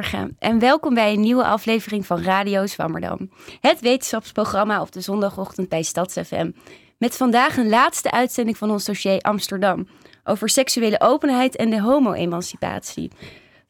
Goedemorgen 0.00 0.36
en 0.38 0.58
welkom 0.58 0.94
bij 0.94 1.12
een 1.12 1.20
nieuwe 1.20 1.44
aflevering 1.44 2.06
van 2.06 2.22
Radio 2.22 2.66
Zwammerdam. 2.66 3.30
Het 3.60 3.80
wetenschapsprogramma 3.80 4.80
op 4.80 4.92
de 4.92 5.00
zondagochtend 5.00 5.68
bij 5.68 5.82
StadsFM. 5.82 6.50
Met 6.98 7.16
vandaag 7.16 7.56
een 7.56 7.68
laatste 7.68 8.10
uitzending 8.10 8.56
van 8.56 8.70
ons 8.70 8.84
dossier 8.84 9.20
Amsterdam. 9.20 9.88
Over 10.24 10.48
seksuele 10.48 11.00
openheid 11.00 11.56
en 11.56 11.70
de 11.70 11.80
homo-emancipatie. 11.80 13.10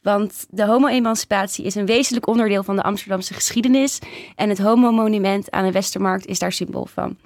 Want 0.02 0.46
de 0.50 0.66
homo-emancipatie 0.66 1.64
is 1.64 1.74
een 1.74 1.86
wezenlijk 1.86 2.26
onderdeel 2.26 2.62
van 2.62 2.76
de 2.76 2.82
Amsterdamse 2.82 3.34
geschiedenis. 3.34 3.98
En 4.36 4.48
het 4.48 4.58
homo-monument 4.58 5.50
aan 5.50 5.64
de 5.64 5.72
Westermarkt 5.72 6.26
is 6.26 6.38
daar 6.38 6.52
symbool 6.52 6.86
van. 6.86 7.16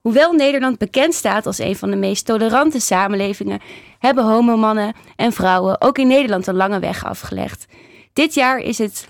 Hoewel 0.00 0.32
Nederland 0.32 0.78
bekend 0.78 1.14
staat 1.14 1.46
als 1.46 1.58
een 1.58 1.76
van 1.76 1.90
de 1.90 1.96
meest 1.96 2.24
tolerante 2.24 2.80
samenlevingen, 2.80 3.60
hebben 3.98 4.24
homomannen 4.24 4.94
en 5.16 5.32
vrouwen 5.32 5.80
ook 5.80 5.98
in 5.98 6.06
Nederland 6.06 6.46
een 6.46 6.54
lange 6.54 6.78
weg 6.78 7.04
afgelegd. 7.04 7.66
Dit 8.16 8.34
jaar 8.34 8.58
is 8.58 8.78
het 8.78 9.08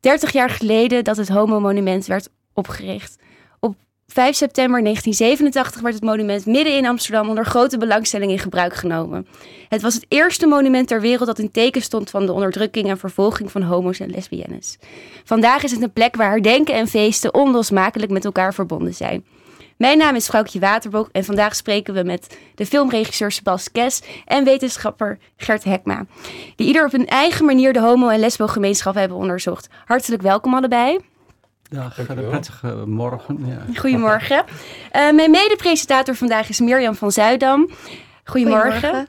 30 0.00 0.32
jaar 0.32 0.50
geleden 0.50 1.04
dat 1.04 1.16
het 1.16 1.28
homo-monument 1.28 2.06
werd 2.06 2.28
opgericht. 2.52 3.16
Op 3.58 3.74
5 4.06 4.36
september 4.36 4.82
1987 4.82 5.80
werd 5.80 5.94
het 5.94 6.04
monument 6.04 6.46
midden 6.46 6.76
in 6.76 6.86
Amsterdam 6.86 7.28
onder 7.28 7.44
grote 7.44 7.78
belangstelling 7.78 8.30
in 8.30 8.38
gebruik 8.38 8.74
genomen. 8.74 9.26
Het 9.68 9.82
was 9.82 9.94
het 9.94 10.06
eerste 10.08 10.46
monument 10.46 10.88
ter 10.88 11.00
wereld 11.00 11.26
dat 11.26 11.38
in 11.38 11.50
teken 11.50 11.82
stond 11.82 12.10
van 12.10 12.26
de 12.26 12.32
onderdrukking 12.32 12.88
en 12.88 12.98
vervolging 12.98 13.50
van 13.50 13.62
homo's 13.62 14.00
en 14.00 14.10
lesbiennes. 14.10 14.78
Vandaag 15.24 15.62
is 15.62 15.70
het 15.70 15.82
een 15.82 15.92
plek 15.92 16.16
waar 16.16 16.30
herdenken 16.30 16.74
en 16.74 16.88
feesten 16.88 17.34
onlosmakelijk 17.34 18.12
met 18.12 18.24
elkaar 18.24 18.54
verbonden 18.54 18.94
zijn. 18.94 19.24
Mijn 19.80 19.98
naam 19.98 20.14
is 20.14 20.26
Vrouwtje 20.26 20.60
Waterbok 20.60 21.08
en 21.12 21.24
vandaag 21.24 21.56
spreken 21.56 21.94
we 21.94 22.02
met 22.02 22.38
de 22.54 22.66
filmregisseur 22.66 23.32
Sebas 23.32 23.72
Kes 23.72 24.02
en 24.24 24.44
wetenschapper 24.44 25.18
Gert 25.36 25.64
Hekma. 25.64 26.04
Die 26.56 26.66
ieder 26.66 26.84
op 26.84 26.92
hun 26.92 27.06
eigen 27.06 27.44
manier 27.44 27.72
de 27.72 27.80
homo- 27.80 28.08
en 28.08 28.18
lesbo-gemeenschap 28.18 28.94
hebben 28.94 29.16
onderzocht. 29.16 29.68
Hartelijk 29.84 30.22
welkom 30.22 30.54
allebei. 30.54 30.98
Dag, 31.68 31.98
een 31.98 32.28
prettige 32.28 32.82
morgen. 32.86 33.46
Ja. 33.46 33.78
Goedemorgen. 33.78 34.44
Uh, 34.96 35.10
mijn 35.18 35.30
mede-presentator 35.30 36.14
vandaag 36.14 36.48
is 36.48 36.60
Mirjam 36.60 36.94
van 36.94 37.12
Zuidam. 37.12 37.70
Goedemorgen. 38.24 38.72
Goedemorgen. 38.72 39.08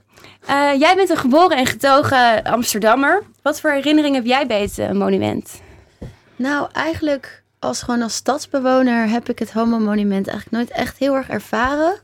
Uh, 0.49 0.79
jij 0.79 0.95
bent 0.95 1.09
een 1.09 1.17
geboren 1.17 1.57
en 1.57 1.65
getogen 1.65 2.43
Amsterdammer. 2.43 3.23
Wat 3.41 3.61
voor 3.61 3.71
herinneringen 3.71 4.17
heb 4.17 4.25
jij 4.25 4.47
bij 4.47 4.61
het 4.61 4.77
uh, 4.77 4.91
monument? 4.91 5.61
Nou, 6.35 6.69
eigenlijk 6.71 7.40
als 7.61 7.81
gewoon 7.81 8.01
als 8.01 8.15
stadsbewoner 8.15 9.09
heb 9.09 9.29
ik 9.29 9.39
het 9.39 9.51
Homo 9.51 9.79
Monument 9.79 10.27
eigenlijk 10.27 10.57
nooit 10.57 10.79
echt 10.79 10.97
heel 10.97 11.15
erg 11.15 11.29
ervaren. 11.29 11.99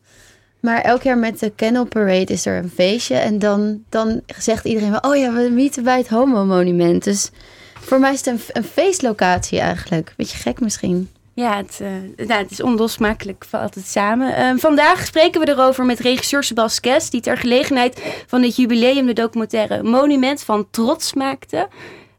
Maar 0.59 0.81
elk 0.81 1.01
jaar 1.01 1.17
met 1.17 1.39
de 1.39 1.51
Kennel 1.55 1.85
Parade 1.85 2.33
is 2.33 2.45
er 2.45 2.57
een 2.57 2.71
feestje. 2.75 3.15
En 3.15 3.39
dan, 3.39 3.83
dan 3.89 4.21
zegt 4.37 4.65
iedereen 4.65 4.91
wel, 4.91 4.99
oh 4.99 5.15
ja, 5.15 5.33
we 5.33 5.49
meeten 5.49 5.83
bij 5.83 5.97
het 5.97 6.07
Homo 6.07 6.45
Monument. 6.45 7.03
Dus 7.03 7.31
voor 7.79 7.99
mij 7.99 8.13
is 8.13 8.25
het 8.25 8.27
een, 8.27 8.39
een 8.53 8.63
feestlocatie 8.63 9.59
eigenlijk. 9.59 10.13
Beetje 10.17 10.37
gek 10.37 10.59
misschien. 10.59 11.09
Ja, 11.33 11.57
het, 11.57 11.79
uh, 11.81 12.27
nou, 12.27 12.41
het 12.41 12.51
is 12.51 12.61
onlosmakelijk 12.61 13.45
valt 13.49 13.75
het 13.75 13.87
samen. 13.87 14.39
Uh, 14.39 14.59
vandaag 14.59 15.05
spreken 15.05 15.41
we 15.41 15.49
erover 15.49 15.85
met 15.85 15.99
regisseur 15.99 16.43
Sebas 16.43 16.79
Kes, 16.79 17.09
die 17.09 17.21
ter 17.21 17.37
gelegenheid 17.37 18.01
van 18.27 18.41
het 18.41 18.55
jubileum 18.55 19.05
de 19.05 19.13
documentaire 19.13 19.83
Monument 19.83 20.41
van 20.43 20.67
Trots 20.71 21.13
maakte. 21.13 21.67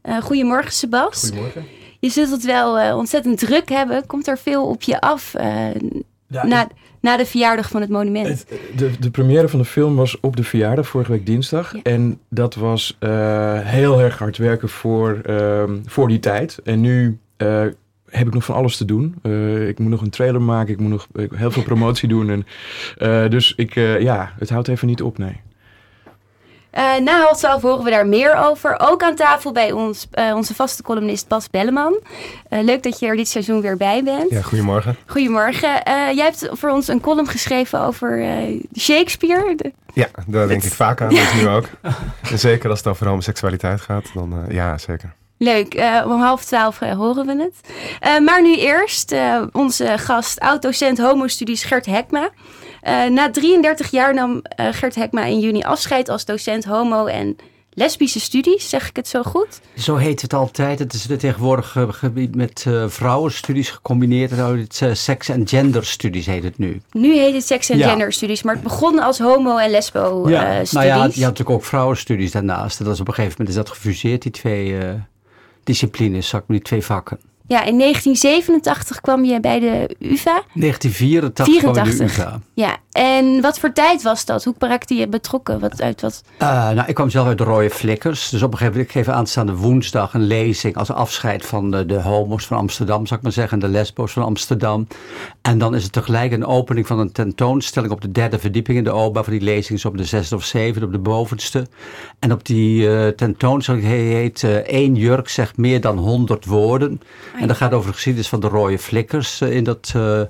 Uh, 0.03 0.21
goedemorgen, 0.21 0.71
Sebas. 0.71 1.21
Goedemorgen 1.21 1.78
je 1.99 2.09
zult 2.09 2.31
het 2.31 2.45
wel 2.45 2.79
uh, 2.79 2.97
ontzettend 2.97 3.39
druk 3.39 3.69
hebben. 3.69 4.05
Komt 4.05 4.27
er 4.27 4.37
veel 4.37 4.65
op 4.65 4.81
je 4.81 5.01
af 5.01 5.33
uh, 5.37 5.43
ja, 6.27 6.45
na, 6.45 6.67
na 6.99 7.17
de 7.17 7.25
verjaardag 7.25 7.69
van 7.69 7.81
het 7.81 7.89
monument? 7.89 8.27
Het, 8.27 8.47
de, 8.75 8.91
de 8.99 9.11
première 9.11 9.49
van 9.49 9.59
de 9.59 9.65
film 9.65 9.95
was 9.95 10.19
op 10.19 10.35
de 10.35 10.43
verjaardag, 10.43 10.87
vorige 10.87 11.11
week 11.11 11.25
dinsdag. 11.25 11.73
Ja. 11.73 11.81
En 11.83 12.19
dat 12.29 12.55
was 12.55 12.97
uh, 12.99 13.59
heel 13.59 14.01
erg 14.01 14.17
hard 14.17 14.37
werken 14.37 14.69
voor, 14.69 15.19
ehm, 15.23 15.77
voor 15.85 16.07
die 16.07 16.19
tijd. 16.19 16.59
En 16.63 16.81
nu 16.81 17.19
heb 18.09 18.27
ik 18.27 18.33
nog 18.33 18.45
van 18.45 18.55
alles 18.55 18.77
te 18.77 18.85
doen. 18.85 19.15
ik 19.67 19.79
moet 19.79 19.89
nog 19.89 20.01
een 20.01 20.09
trailer 20.09 20.41
maken, 20.41 20.73
ik 20.73 20.79
moet 20.79 20.89
nog 20.89 21.07
heel 21.35 21.51
veel 21.51 21.63
promotie 21.71 22.07
doen. 22.07 22.29
En, 22.29 23.29
dus 23.29 23.53
ik, 23.55 23.73
ja, 23.99 24.33
het 24.37 24.49
houdt 24.49 24.67
even 24.67 24.87
niet 24.87 25.01
op, 25.01 25.17
nee. 25.17 25.41
Uh, 26.79 26.97
na 26.97 27.21
half 27.21 27.37
twaalf 27.37 27.61
horen 27.61 27.83
we 27.83 27.89
daar 27.89 28.07
meer 28.07 28.35
over. 28.35 28.79
Ook 28.79 29.03
aan 29.03 29.15
tafel 29.15 29.51
bij 29.51 29.71
ons, 29.71 30.07
uh, 30.13 30.35
onze 30.35 30.55
vaste 30.55 30.83
columnist 30.83 31.27
Bas 31.27 31.49
Belleman. 31.49 31.99
Uh, 32.49 32.63
leuk 32.63 32.83
dat 32.83 32.99
je 32.99 33.07
er 33.07 33.15
dit 33.15 33.27
seizoen 33.27 33.61
weer 33.61 33.77
bij 33.77 34.03
bent. 34.03 34.29
Ja, 34.29 34.41
goedemorgen. 34.41 34.95
Goedemorgen. 35.05 35.69
jij 36.15 36.23
hebt 36.25 36.49
voor 36.51 36.69
ons 36.69 36.87
een 36.87 37.01
column 37.01 37.27
geschreven 37.27 37.81
over 37.81 38.23
Shakespeare. 38.77 39.55
De... 39.55 39.71
Ja, 39.93 40.07
daar 40.27 40.47
denk 40.47 40.63
ik 40.63 40.71
vaak 40.71 41.01
aan. 41.01 41.09
Dat 41.09 41.33
nu 41.33 41.47
ook. 41.57 41.65
En 42.31 42.39
zeker 42.39 42.69
als 42.69 42.79
het 42.79 42.87
over 42.87 43.07
homoseksualiteit 43.07 43.81
gaat, 43.81 44.05
dan 44.13 44.45
ja, 44.49 44.77
zeker. 44.77 45.13
Leuk, 45.37 45.73
om 46.05 46.21
half 46.21 46.45
twaalf 46.45 46.79
horen 46.79 47.25
we 47.25 47.41
het. 47.41 48.23
maar 48.23 48.41
nu 48.41 48.57
eerst 48.57 49.15
onze 49.51 49.97
gast, 49.97 50.39
oud-docent 50.39 50.97
homo-studies 50.97 51.63
Gert 51.63 51.85
Hekma. 51.85 52.29
Uh, 52.83 53.05
na 53.05 53.31
33 53.31 53.91
jaar 53.91 54.13
nam 54.13 54.31
uh, 54.59 54.67
Gert 54.71 54.95
Hekma 54.95 55.23
in 55.23 55.39
juni 55.39 55.61
afscheid 55.61 56.09
als 56.09 56.25
docent 56.25 56.65
homo- 56.65 57.05
en 57.05 57.35
lesbische 57.73 58.19
studies. 58.19 58.69
Zeg 58.69 58.89
ik 58.89 58.95
het 58.95 59.07
zo 59.07 59.23
goed? 59.23 59.59
Zo 59.77 59.95
heet 59.95 60.21
het 60.21 60.33
altijd. 60.33 60.79
Het 60.79 60.93
is 60.93 61.07
tegenwoordig 61.17 61.77
gebied 61.89 62.35
met 62.35 62.65
uh, 62.67 62.87
vrouwenstudies 62.87 63.69
gecombineerd. 63.69 64.31
Het 64.31 64.79
uh, 64.83 64.93
seks- 64.93 65.29
en 65.29 65.47
genderstudies 65.47 66.25
heet 66.25 66.43
het 66.43 66.57
nu. 66.57 66.81
Nu 66.91 67.17
heet 67.17 67.33
het 67.33 67.45
seks- 67.45 67.69
en 67.69 67.77
ja. 67.77 67.89
genderstudies, 67.89 68.43
maar 68.43 68.53
het 68.53 68.63
begon 68.63 68.99
als 68.99 69.19
homo- 69.19 69.57
en 69.57 69.69
lesbo-studies. 69.69 70.71
Ja. 70.71 70.77
nou 70.79 70.85
ja, 70.85 70.95
je 70.95 71.01
had 71.01 71.15
natuurlijk 71.15 71.49
ook 71.49 71.65
vrouwenstudies 71.65 72.31
daarnaast. 72.31 72.83
Dat 72.83 72.93
is 72.93 72.99
op 72.99 73.07
een 73.07 73.13
gegeven 73.13 73.35
moment 73.37 73.57
is 73.57 73.63
dat 73.63 73.75
gefuseerd, 73.75 74.21
die 74.21 74.31
twee 74.31 74.77
disciplines, 75.63 76.33
die 76.47 76.61
twee 76.61 76.83
vakken. 76.83 77.19
Ja, 77.49 77.63
in 77.63 77.77
1987 77.77 79.01
kwam 79.01 79.25
je 79.25 79.39
bij 79.39 79.59
de 79.59 79.95
UvA. 79.99 80.43
1984 80.53 81.57
kwam 81.57 81.75
je 81.75 81.81
bij 81.81 81.97
de 81.97 82.03
UvA. 82.03 82.39
Ja, 82.53 82.77
en 82.91 83.41
wat 83.41 83.59
voor 83.59 83.73
tijd 83.73 84.01
was 84.01 84.25
dat? 84.25 84.43
Hoe 84.43 84.53
raakte 84.59 84.93
je 84.93 85.07
betrokken? 85.07 85.59
Wat, 85.59 85.81
uit 85.81 86.01
wat? 86.01 86.23
Uh, 86.41 86.69
nou, 86.69 86.87
ik 86.87 86.95
kwam 86.95 87.09
zelf 87.09 87.27
uit 87.27 87.37
de 87.37 87.43
Rode 87.43 87.69
Flikkers. 87.69 88.29
Dus 88.29 88.41
op 88.41 88.51
een 88.51 88.57
gegeven 88.57 88.79
moment, 88.79 88.95
ik 88.95 89.05
geef 89.05 89.15
aanstaande 89.15 89.55
woensdag 89.55 90.13
een 90.13 90.27
lezing 90.27 90.75
als 90.75 90.91
afscheid 90.91 91.45
van 91.45 91.71
de, 91.71 91.85
de 91.85 92.01
homo's 92.01 92.45
van 92.45 92.57
Amsterdam, 92.57 93.05
zou 93.05 93.19
ik 93.19 93.25
maar 93.25 93.33
zeggen, 93.33 93.61
en 93.61 93.67
de 93.67 93.73
lesbo's 93.77 94.11
van 94.11 94.23
Amsterdam. 94.23 94.87
En 95.41 95.57
dan 95.57 95.75
is 95.75 95.83
het 95.83 95.91
tegelijk 95.91 96.31
een 96.31 96.45
opening 96.45 96.87
van 96.87 96.99
een 96.99 97.11
tentoonstelling 97.11 97.91
op 97.91 98.01
de 98.01 98.11
derde 98.11 98.39
verdieping 98.39 98.77
in 98.77 98.83
de 98.83 98.91
OBA. 98.91 99.23
Van 99.23 99.33
die 99.33 99.41
lezing 99.41 99.77
is 99.77 99.85
op 99.85 99.97
de 99.97 100.03
zesde 100.03 100.35
of 100.35 100.43
zevende, 100.43 100.85
op 100.85 100.91
de 100.91 100.99
bovenste. 100.99 101.67
En 102.19 102.31
op 102.31 102.45
die 102.45 102.81
uh, 102.81 103.07
tentoonstelling 103.07 103.83
heet 103.83 104.41
uh, 104.41 104.55
één 104.55 104.95
jurk 104.95 105.29
zegt 105.29 105.57
meer 105.57 105.81
dan 105.81 105.97
honderd 105.97 106.45
woorden. 106.45 107.01
En 107.39 107.47
dat 107.47 107.57
gaat 107.57 107.73
over 107.73 107.87
de 107.87 107.93
geschiedenis 107.93 108.29
van 108.29 108.39
de 108.39 108.47
rode 108.47 108.79
flikkers 108.79 109.41
in 109.41 109.63
dat... 109.63 109.93
Uh, 109.95 110.21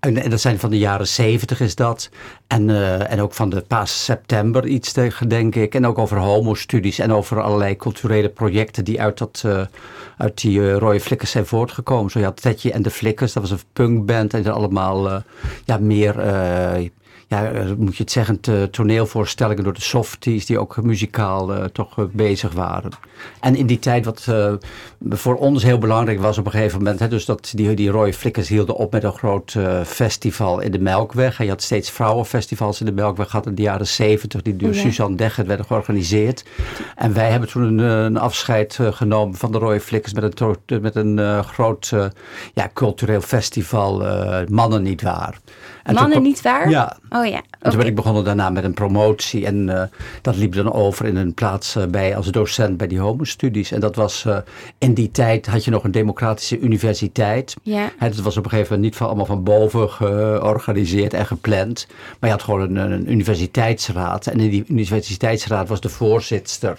en, 0.00 0.30
dat 0.30 0.40
zijn 0.40 0.58
van 0.58 0.70
de 0.70 0.78
jaren 0.78 1.08
zeventig 1.08 1.60
is 1.60 1.74
dat. 1.74 2.10
En, 2.46 2.68
uh, 2.68 3.12
en 3.12 3.20
ook 3.20 3.34
van 3.34 3.50
de 3.50 3.60
Paas 3.60 4.04
September 4.04 4.66
iets 4.66 4.92
tegen, 4.92 5.28
denk 5.28 5.54
ik. 5.54 5.74
En 5.74 5.86
ook 5.86 5.98
over 5.98 6.16
homostudies 6.18 6.98
en 6.98 7.12
over 7.12 7.40
allerlei 7.40 7.76
culturele 7.76 8.28
projecten 8.28 8.84
die 8.84 9.00
uit, 9.00 9.18
dat, 9.18 9.44
uit 10.16 10.40
die 10.40 10.72
rode 10.72 11.00
flikkers 11.00 11.30
zijn 11.30 11.46
voortgekomen. 11.46 12.10
Zo 12.10 12.18
je 12.18 12.24
had 12.24 12.42
Tetje 12.42 12.72
en 12.72 12.82
de 12.82 12.90
Flikkers, 12.90 13.32
dat 13.32 13.42
was 13.42 13.52
een 13.52 13.66
punkband. 13.72 14.34
En 14.34 14.52
allemaal 14.52 15.22
ja, 15.64 15.78
meer 15.78 16.14
ja, 17.28 17.50
eh, 17.50 17.72
moet 17.78 17.96
je 17.96 18.02
het 18.02 18.12
zeggen, 18.12 18.40
toneelvoorstellingen 18.70 19.64
door 19.64 19.72
de 19.72 19.80
softies 19.80 20.46
die 20.46 20.58
ook 20.58 20.82
muzikaal 20.82 21.56
uh, 21.56 21.64
toch 21.64 21.98
uh, 21.98 22.04
bezig 22.12 22.52
waren. 22.52 22.90
En 23.40 23.56
in 23.56 23.66
die 23.66 23.78
tijd 23.78 24.04
wat 24.04 24.26
uh, 24.28 24.52
voor 25.08 25.36
ons 25.36 25.62
heel 25.62 25.78
belangrijk 25.78 26.20
was 26.20 26.38
op 26.38 26.46
een 26.46 26.50
gegeven 26.50 26.78
moment, 26.78 27.00
hè, 27.00 27.08
dus 27.08 27.24
dat 27.24 27.52
die, 27.54 27.74
die 27.74 27.90
rode 27.90 28.12
flikkers 28.12 28.48
hielden 28.48 28.74
op 28.74 28.92
met 28.92 29.04
een 29.04 29.12
groot 29.12 29.56
festival 29.84 30.60
in 30.60 30.70
de 30.70 30.78
Melkweg. 30.78 31.42
Je 31.42 31.48
had 31.48 31.62
steeds 31.62 31.90
vrouwenfestivals 31.90 32.80
in 32.80 32.86
de 32.86 32.92
Melkweg 32.92 33.30
gehad 33.30 33.46
in 33.46 33.54
de 33.54 33.62
jaren 33.62 33.86
zeventig, 33.86 34.42
die 34.42 34.56
door 34.56 34.74
ja. 34.74 34.80
Suzanne 34.80 35.16
Degger 35.16 35.46
werden 35.46 35.66
georganiseerd. 35.66 36.44
En 36.96 37.14
wij 37.14 37.30
hebben 37.30 37.48
toen 37.48 37.62
een, 37.62 37.78
een 37.78 38.16
afscheid 38.16 38.78
genomen 38.80 39.36
van 39.36 39.52
de 39.52 39.58
rode 39.58 39.80
flikkers 39.80 40.14
met 40.14 40.40
een, 40.40 40.80
met 40.80 40.96
een 40.96 41.44
groot 41.44 41.92
ja, 42.54 42.70
cultureel 42.74 43.20
festival, 43.20 44.04
Mannen 44.48 44.82
niet 44.82 45.02
waar. 45.02 45.38
En 45.86 45.94
Mannen 45.94 46.22
niet 46.22 46.42
waar? 46.42 46.70
Ja. 46.70 46.96
Oh 47.10 47.26
ja. 47.26 47.42
En 47.60 47.70
toen 47.70 47.78
ben 47.78 47.88
ik 47.88 47.94
begonnen 47.94 48.24
daarna 48.24 48.50
met 48.50 48.64
een 48.64 48.74
promotie. 48.74 49.46
En 49.46 49.68
uh, 49.68 49.82
dat 50.22 50.36
liep 50.36 50.54
dan 50.54 50.72
over 50.72 51.06
in 51.06 51.16
een 51.16 51.34
plaats 51.34 51.76
uh, 51.76 51.84
bij 51.84 52.16
als 52.16 52.26
docent 52.26 52.76
bij 52.76 52.86
die 52.86 52.98
homostudies. 52.98 53.72
En 53.72 53.80
dat 53.80 53.96
was 53.96 54.24
uh, 54.26 54.36
in 54.78 54.94
die 54.94 55.10
tijd 55.10 55.46
had 55.46 55.64
je 55.64 55.70
nog 55.70 55.84
een 55.84 55.90
democratische 55.90 56.58
universiteit. 56.58 57.56
Ja. 57.62 57.90
Het 57.98 58.22
was 58.22 58.36
op 58.36 58.44
een 58.44 58.50
gegeven 58.50 58.72
moment 58.72 58.90
niet 58.90 58.98
van, 58.98 59.06
allemaal 59.06 59.26
van 59.26 59.42
boven 59.42 59.90
georganiseerd 59.90 61.14
en 61.14 61.26
gepland. 61.26 61.86
Maar 61.88 62.30
je 62.30 62.36
had 62.36 62.44
gewoon 62.44 62.76
een, 62.76 62.92
een 62.92 63.10
universiteitsraad. 63.10 64.26
En 64.26 64.40
in 64.40 64.50
die 64.50 64.64
universiteitsraad 64.68 65.68
was 65.68 65.80
de 65.80 65.88
voorzitter 65.88 66.76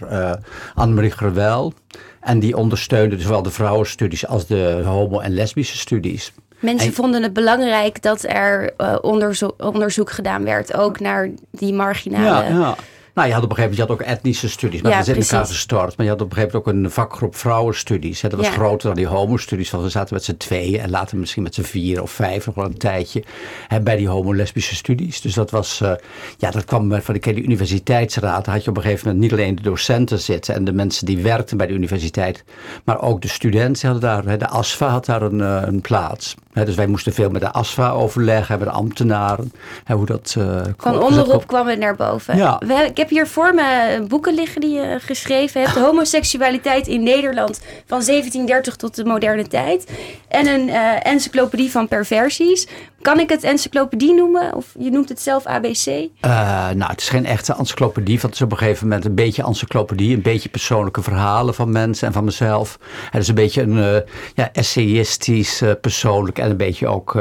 Annemarie 0.75 1.12
Grewel. 1.12 1.74
En 2.19 2.39
die 2.39 2.57
ondersteunde 2.57 3.19
zowel 3.19 3.42
de 3.42 3.51
vrouwenstudies 3.51 4.27
als 4.27 4.45
de 4.45 4.81
homo- 4.86 5.19
en 5.19 5.33
lesbische 5.33 5.77
studies. 5.77 6.33
Mensen 6.59 6.94
vonden 6.94 7.24
het 7.24 7.33
belangrijk 7.33 8.01
dat 8.01 8.24
er 8.24 8.74
uh, 8.77 8.95
onderzo 9.01 9.56
onderzoek 9.57 10.12
gedaan 10.12 10.44
werd, 10.44 10.74
ook 10.74 11.00
naar 11.00 11.30
die 11.51 11.74
marginale 11.74 12.50
ja, 12.54 12.59
ja. 12.59 12.75
Nou, 13.18 13.30
je 13.30 13.36
had 13.36 13.44
op 13.44 13.50
een 13.50 13.56
gegeven 13.56 13.78
moment 13.78 13.98
je 14.00 14.04
had 14.04 14.12
ook 14.12 14.18
etnische 14.18 14.50
studies, 14.50 14.81
maar 14.81 14.92
Ja, 14.92 14.98
dat 14.98 15.08
is 15.08 15.14
in 15.16 15.22
elkaar 15.22 15.46
gestort. 15.48 15.98
Maar 15.98 16.06
je 16.06 16.12
had 16.12 16.22
op 16.22 16.30
een 16.30 16.36
gegeven 16.36 16.62
moment 16.64 16.78
ook 16.78 16.84
een 16.86 16.92
vakgroep 16.92 17.36
vrouwenstudies. 17.36 18.22
Hè. 18.22 18.30
Dat 18.30 18.40
was 18.40 18.48
Ja. 18.48 18.54
groter 18.54 18.88
dan 18.88 18.96
die 18.98 19.08
homostudies, 19.08 19.69
want 19.72 19.84
we 19.84 19.90
zaten 19.90 20.14
met 20.14 20.24
z'n 20.24 20.38
tweeën 20.38 20.80
en 20.80 20.90
later 20.90 21.18
misschien 21.18 21.44
met 21.44 21.56
z'n 21.56 21.62
vier 21.62 22.02
of 22.02 22.12
vijf 22.12 22.46
nog 22.46 22.56
wel 22.56 22.66
een 22.66 22.78
tijdje. 22.78 23.24
hè, 23.68 23.81
bij 23.81 23.96
die 23.96 24.08
homo-lesbische 24.08 24.75
studies. 24.75 25.22
Dus 25.22 25.34
dat 25.34 25.52
was, 25.52 25.81
eh, 25.81 25.92
ja, 26.38 26.52
dat 26.52 26.66
kwam 26.66 27.02
van 27.02 27.14
de, 27.14 27.34
die 27.34 27.44
universiteitsraad. 27.44 28.46
Daar 28.46 28.54
had 28.54 28.64
je 28.64 28.69
op 28.69 28.78
een 28.78 28.84
gegeven 28.84 29.06
moment 29.08 29.24
niet 29.24 29.40
alleen 29.40 29.56
de 29.56 29.62
docenten 29.62 30.20
zitten 30.20 30.56
en 30.56 30.63
de 30.63 30.74
mensen 30.74 31.06
die 31.06 31.18
werkten 31.24 31.58
bij 31.58 31.68
de 31.68 31.74
universiteit, 31.74 32.44
maar 32.84 33.02
ook 33.02 33.22
de 33.22 33.28
studenten 33.28 33.90
hadden 33.90 34.10
daar, 34.10 34.24
hè, 34.25 34.38
de 34.38 34.48
ASFA 34.48 34.88
had 34.88 35.06
daar 35.06 35.22
een, 35.22 35.42
eh, 35.42 35.62
een 35.66 35.81
plaats. 35.81 36.36
Hè, 36.54 36.66
dus 36.66 36.75
wij 36.75 36.88
moesten 36.88 37.13
veel 37.13 37.30
met 37.30 37.42
de 37.42 37.52
ASFA 37.52 37.90
overleggen, 37.92 38.60
met 38.60 38.68
de 38.68 38.74
ambtenaren. 38.74 39.52
Hoe 39.88 40.06
dat, 40.06 40.36
eh, 40.38 40.62
Van 40.78 41.02
onderop 41.02 41.48
kwam 41.48 41.68
het 41.68 41.80
naar 41.80 41.96
boven. 41.96 42.38
Ja. 42.38 42.62
We, 42.66 42.74
ik 42.74 42.98
heb 42.98 43.06
hier 43.09 43.27
voor 43.27 43.54
me 43.54 44.06
boeken 44.07 44.33
liggen 44.33 44.62
die 44.62 44.74
je 44.74 44.98
geschreven 45.00 45.62
hebt. 45.62 45.74
Homoseksualiteit 45.74 46.88
in 46.88 47.04
Nederland 47.04 47.59
van 47.86 48.01
1730 48.06 48.75
tot 48.75 48.95
de 48.95 49.06
moderne 49.06 49.48
tijd. 49.48 49.88
En 50.27 50.48
een 50.48 50.69
eh, 50.69 51.06
encyclopedie 51.06 51.71
van 51.71 51.88
perversies. 51.88 52.68
Kan 53.07 53.19
ik 53.19 53.30
het 53.30 53.44
encyclopedie 53.44 54.13
noemen? 54.13 54.54
Of 54.54 54.65
je 54.80 54.89
noemt 54.89 55.09
het 55.09 55.21
zelf 55.21 55.45
ABC? 55.45 55.86
Eh, 55.86 56.69
nou, 56.69 56.92
het 56.92 57.01
is 57.01 57.09
geen 57.09 57.25
echte 57.25 57.56
encyclopedie. 57.57 58.19
Want 58.19 58.24
het 58.24 58.33
is 58.33 58.42
op 58.42 58.51
een 58.51 58.57
gegeven 58.57 58.88
moment 58.88 59.06
een 59.06 59.15
beetje 59.15 59.44
encyclopedie. 59.44 60.15
Een 60.15 60.21
beetje 60.21 60.50
persoonlijke 60.50 61.01
verhalen 61.01 61.54
van 61.54 61.71
mensen 61.71 62.07
en 62.07 62.13
van 62.13 62.24
mezelf. 62.24 62.80
Het 63.09 63.21
is 63.21 63.27
een 63.27 63.36
beetje 63.36 63.62
een 63.62 63.77
eh, 63.77 64.01
ja, 64.36 64.50
essayistisch, 64.54 65.62
eh, 65.62 65.71
persoonlijk. 65.81 66.39
En 66.39 66.50
een 66.50 66.57
beetje 66.57 66.88
ook 66.88 67.13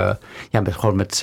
ja, 0.51 0.61
met, 0.61 0.75
gewoon 0.75 0.97
met 0.97 1.23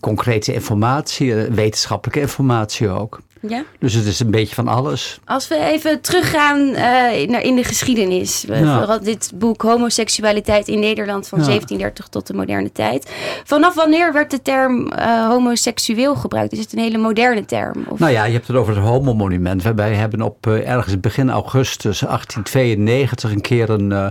concrete 0.00 0.52
informatie. 0.54 1.34
wetenschappelijke 1.34 2.20
informatie 2.20 2.88
ook. 2.88 3.20
Ja. 3.40 3.64
Dus 3.78 3.94
het 3.94 4.06
is 4.06 4.20
een 4.20 4.30
beetje 4.30 4.54
van 4.54 4.68
alles. 4.68 5.20
Als 5.24 5.48
we 5.48 5.56
even 5.56 6.00
teruggaan 6.00 6.70
naar 6.70 7.42
in 7.42 7.56
de 7.56 7.64
geschiedenis. 7.64 8.44
Ja. 8.48 8.78
Vooral 8.78 9.00
dit 9.00 9.30
boek 9.34 9.62
Homoseksualiteit 9.62 10.68
in 10.68 10.78
Nederland 10.78 11.28
van 11.28 11.38
Ja. 11.38 11.44
1730 11.44 12.08
tot 12.08 12.26
de 12.26 12.34
moderne 12.34 12.72
tijd. 12.72 13.10
Vanaf 13.44 13.74
wanneer 13.74 13.97
werd 13.98 14.30
de 14.30 14.42
term 14.42 14.88
eh, 14.88 15.26
homoseksueel 15.28 16.14
gebruikt? 16.14 16.52
Is 16.52 16.58
het 16.58 16.72
een 16.72 16.78
hele 16.78 16.98
moderne 16.98 17.44
term? 17.44 17.84
Of? 17.88 17.98
Nou 17.98 18.12
ja, 18.12 18.24
je 18.24 18.32
hebt 18.32 18.46
het 18.46 18.56
over 18.56 18.74
het 18.74 18.84
homo-monument. 18.84 19.62
Wij 19.62 19.94
hebben 19.94 20.22
op 20.22 20.46
eh, 20.46 20.68
ergens 20.70 21.00
begin 21.00 21.30
augustus 21.30 21.98
1892 22.00 23.30
een 23.32 23.40
keer 23.40 23.70
een, 23.70 23.92
eh, 23.92 24.06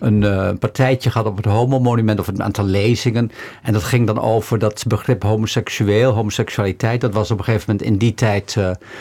een 0.00 0.58
partijtje 0.58 1.10
gehad 1.10 1.26
op 1.26 1.36
het 1.36 1.44
homo-monument 1.46 2.18
of 2.20 2.26
een 2.26 2.42
aantal 2.42 2.64
lezingen. 2.64 3.30
En 3.62 3.72
dat 3.72 3.82
ging 3.82 4.06
dan 4.06 4.20
over 4.20 4.58
dat 4.58 4.84
begrip 4.88 5.22
homoseksueel, 5.22 6.12
homoseksualiteit. 6.12 7.00
Dat 7.00 7.14
was 7.14 7.30
op 7.30 7.38
een 7.38 7.44
gegeven 7.44 7.64
moment 7.70 7.86
in 7.90 7.98
die 7.98 8.14
tijd, 8.14 8.56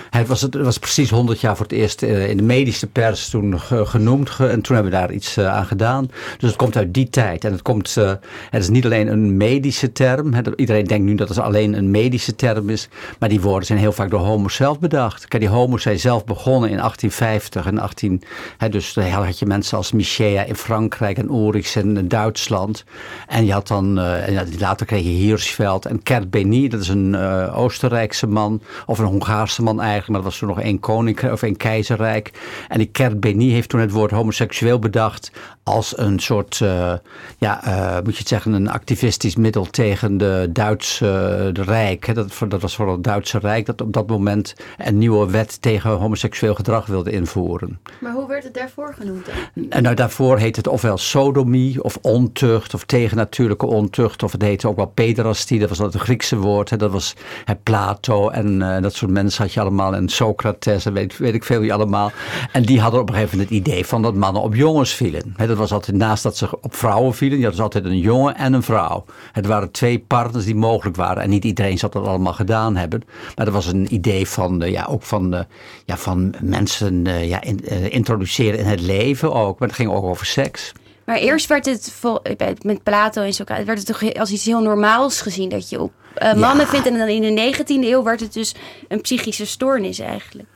het, 0.09 0.27
was, 0.27 0.41
het 0.41 0.55
was 0.55 0.77
precies 0.77 1.09
100 1.09 1.41
jaar 1.41 1.55
voor 1.55 1.65
het 1.65 1.75
eerst 1.75 2.01
in 2.01 2.37
de 2.37 2.43
medische 2.43 2.87
pers 2.87 3.29
toen 3.29 3.59
ge- 3.59 3.85
genoemd. 3.85 4.29
ge- 4.29 4.47
en 4.47 4.61
toen 4.61 4.75
hebben 4.75 4.93
we 4.93 4.99
daar 4.99 5.11
iets 5.11 5.37
aan 5.39 5.65
gedaan. 5.65 6.07
Dus 6.37 6.49
het 6.49 6.55
komt 6.57 6.77
uit 6.77 6.93
die 6.93 7.09
tijd. 7.09 7.45
En 7.45 7.51
het, 7.51 7.61
komt, 7.61 7.95
het 7.95 8.61
is 8.61 8.69
niet 8.69 8.85
alleen 8.85 9.07
een 9.07 9.37
medische 9.37 9.91
term. 9.91 10.11
Iedereen 10.55 10.85
denkt 10.85 11.05
nu 11.05 11.15
dat 11.15 11.29
het 11.29 11.39
alleen 11.39 11.73
een 11.73 11.91
medische 11.91 12.35
term 12.35 12.69
is. 12.69 12.89
Maar 13.19 13.29
die 13.29 13.41
woorden 13.41 13.65
zijn 13.65 13.79
heel 13.79 13.91
vaak 13.91 14.09
door 14.09 14.19
homo's 14.19 14.55
zelf 14.55 14.79
bedacht. 14.79 15.27
Kijk, 15.27 15.43
die 15.43 15.51
homo's 15.51 15.81
zijn 15.81 15.99
zelf 15.99 16.25
begonnen 16.25 16.69
in 16.69 16.77
1850 16.77 17.65
en 17.65 17.79
18... 17.79 18.21
Hè, 18.57 18.69
dus 18.69 18.95
had 18.95 19.39
je 19.39 19.45
mensen 19.45 19.77
als 19.77 19.91
Michea 19.91 20.43
in 20.43 20.55
Frankrijk 20.55 21.17
en 21.17 21.29
Ulrichs 21.29 21.75
in 21.75 22.07
Duitsland. 22.07 22.83
En 23.27 23.45
je 23.45 23.51
had 23.53 23.67
dan... 23.67 23.99
eh, 23.99 24.41
later 24.59 24.85
kreeg 24.85 25.03
je 25.03 25.09
Hirschfeld 25.09 25.85
en 25.85 26.03
Kert 26.03 26.29
Beny. 26.29 26.67
Dat 26.67 26.81
is 26.81 26.87
een 26.87 27.15
eh, 27.15 27.57
Oostenrijkse 27.57 28.27
man. 28.27 28.61
Of 28.85 28.99
een 28.99 29.05
Hongaarse 29.05 29.63
man 29.63 29.81
eigenlijk. 29.81 30.09
Maar 30.09 30.21
dat 30.21 30.29
was 30.29 30.39
toen 30.39 30.47
nog 30.49 30.61
één 30.61 30.79
koninkrijk 30.79 31.33
of 31.33 31.43
één 31.43 31.57
keizerrijk. 31.57 32.31
En 32.67 32.77
die 32.77 32.87
Kert 32.87 33.19
Beny 33.19 33.49
heeft 33.49 33.69
toen 33.69 33.79
het 33.79 33.91
woord 33.91 34.11
homoseksueel 34.11 34.79
bedacht... 34.79 35.31
als 35.63 35.97
een 35.97 36.19
soort... 36.19 36.61
eh, 36.61 36.93
ja, 37.37 37.63
eh, 37.63 38.03
moet 38.03 38.13
je 38.13 38.19
het 38.19 38.27
zeggen... 38.27 38.53
een 38.53 38.69
activistisch 38.69 39.35
middel 39.35 39.65
tegen 39.65 40.02
de 40.11 40.49
Duitse 40.53 41.49
Rijk. 41.53 42.15
Dat, 42.15 42.33
dat 42.47 42.61
was 42.61 42.75
vooral 42.75 42.93
het 42.93 43.03
Duitse 43.03 43.39
Rijk 43.39 43.65
dat 43.65 43.81
op 43.81 43.93
dat 43.93 44.07
moment 44.07 44.55
een 44.77 44.97
nieuwe 44.97 45.31
wet 45.31 45.61
tegen 45.61 45.91
homoseksueel 45.91 46.55
gedrag 46.55 46.85
wilde 46.85 47.11
invoeren. 47.11 47.79
Maar 47.99 48.13
hoe 48.13 48.27
werd 48.27 48.43
het 48.43 48.53
daarvoor 48.53 48.93
genoemd? 48.97 49.27
En 49.69 49.83
nou, 49.83 49.95
daarvoor 49.95 50.37
heet 50.37 50.55
het 50.55 50.67
ofwel 50.67 50.97
sodomie 50.97 51.83
of 51.83 51.97
ontucht 52.01 52.73
of 52.73 52.83
tegennatuurlijke 52.83 53.65
ontucht. 53.65 54.23
Of 54.23 54.31
het 54.31 54.41
heette 54.41 54.67
ook 54.67 54.75
wel 54.75 54.85
pederastie, 54.85 55.59
dat 55.59 55.69
was 55.69 55.77
dat 55.77 55.93
het 55.93 56.01
Griekse 56.01 56.37
woord. 56.37 56.69
Hè. 56.69 56.77
Dat 56.77 56.91
was 56.91 57.15
hè, 57.45 57.55
Plato 57.55 58.29
en 58.29 58.61
eh, 58.61 58.81
dat 58.81 58.93
soort 58.93 59.11
mensen 59.11 59.43
had 59.43 59.53
je 59.53 59.59
allemaal. 59.59 59.95
En 59.95 60.09
Socrates 60.09 60.85
en 60.85 60.93
weet, 60.93 61.17
weet 61.17 61.33
ik 61.33 61.43
veel 61.43 61.59
wie 61.59 61.73
allemaal. 61.73 62.11
En 62.51 62.63
die 62.63 62.81
hadden 62.81 62.99
op 62.99 63.07
een 63.09 63.15
gegeven 63.15 63.37
moment 63.37 63.55
het 63.55 63.67
idee 63.67 63.85
van 63.85 64.01
dat 64.01 64.15
mannen 64.15 64.41
op 64.41 64.55
jongens 64.55 64.93
vielen. 64.93 65.33
Hè, 65.37 65.47
dat 65.47 65.57
was 65.57 65.71
altijd 65.71 65.97
naast 65.97 66.23
dat 66.23 66.37
ze 66.37 66.61
op 66.61 66.75
vrouwen 66.75 67.13
vielen. 67.13 67.37
Je 67.37 67.43
had 67.43 67.53
dus 67.53 67.61
altijd 67.61 67.85
een 67.85 67.99
jongen 67.99 68.35
en 68.35 68.53
een 68.53 68.63
vrouw. 68.63 69.05
Het 69.31 69.45
waren 69.45 69.71
twee 69.71 69.92
partners 69.99 70.45
die 70.45 70.55
mogelijk 70.55 70.95
waren. 70.95 71.23
En 71.23 71.29
niet 71.29 71.43
iedereen 71.43 71.77
zou 71.77 71.91
dat 71.91 72.07
allemaal 72.07 72.33
gedaan 72.33 72.75
hebben. 72.75 73.03
Maar 73.35 73.45
dat 73.45 73.53
was 73.53 73.65
een 73.65 73.93
idee 73.93 74.27
van, 74.27 74.61
eh, 74.61 74.71
ja, 74.71 74.85
ook 74.89 75.03
van, 75.03 75.33
eh, 75.33 75.41
ja, 75.85 75.97
van 75.97 76.33
mensen 76.41 77.07
eh, 77.07 77.27
ja, 77.27 77.41
in- 77.41 77.91
introduceren 77.91 78.59
in 78.59 78.65
het 78.65 78.81
leven 78.81 79.33
ook. 79.33 79.59
Maar 79.59 79.67
het 79.67 79.77
ging 79.77 79.91
ook 79.91 80.03
over 80.03 80.25
seks. 80.25 80.71
Maar 81.05 81.17
eerst 81.17 81.47
werd 81.47 81.65
het 81.65 82.63
met 82.63 82.83
Plato 82.83 83.21
en 83.21 83.33
Socrates 83.33 83.65
werd 83.65 83.77
het 83.77 83.87
toch 83.87 84.13
als 84.13 84.31
iets 84.31 84.45
heel 84.45 84.61
normaals 84.61 85.21
gezien 85.21 85.49
dat 85.49 85.69
je 85.69 85.81
op 85.81 85.91
mannen 86.35 86.67
vindt. 86.67 86.87
En 86.87 86.97
dan 86.97 87.07
in 87.07 87.35
de 87.35 87.41
19e 87.41 87.87
eeuw 87.87 88.03
werd 88.03 88.19
het 88.19 88.33
dus 88.33 88.55
een 88.87 89.01
psychische 89.01 89.45
stoornis 89.45 89.99
eigenlijk. 89.99 90.47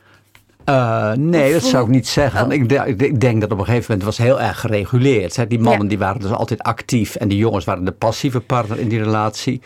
Eh, 0.68 1.12
nee, 1.14 1.54
dat 1.54 1.64
zou 1.64 1.84
ik 1.84 1.90
niet 1.90 2.08
zeggen. 2.08 2.46
Oh. 2.46 2.54
Ik, 2.54 2.70
denk- 2.70 2.86
ik 3.02 3.20
denk 3.22 3.42
dat 3.42 3.52
op 3.52 3.60
een 3.60 3.66
gegeven 3.66 3.86
moment 3.88 4.04
was 4.04 4.18
heel 4.28 4.42
erg 4.42 4.60
gereguleerd. 4.60 5.36
Hè. 5.36 5.48
Die 5.48 5.60
mannen 5.60 5.82
Ja. 5.84 5.88
die 5.90 5.98
waren 5.98 6.22
dus 6.22 6.32
altijd 6.32 6.62
actief 6.64 7.16
en 7.16 7.28
die 7.28 7.38
jongens 7.38 7.66
waren 7.66 7.86
de 7.86 7.92
passieve 7.92 8.40
partner 8.40 8.80
in 8.80 8.88
die 8.88 9.04
relatie. 9.04 9.62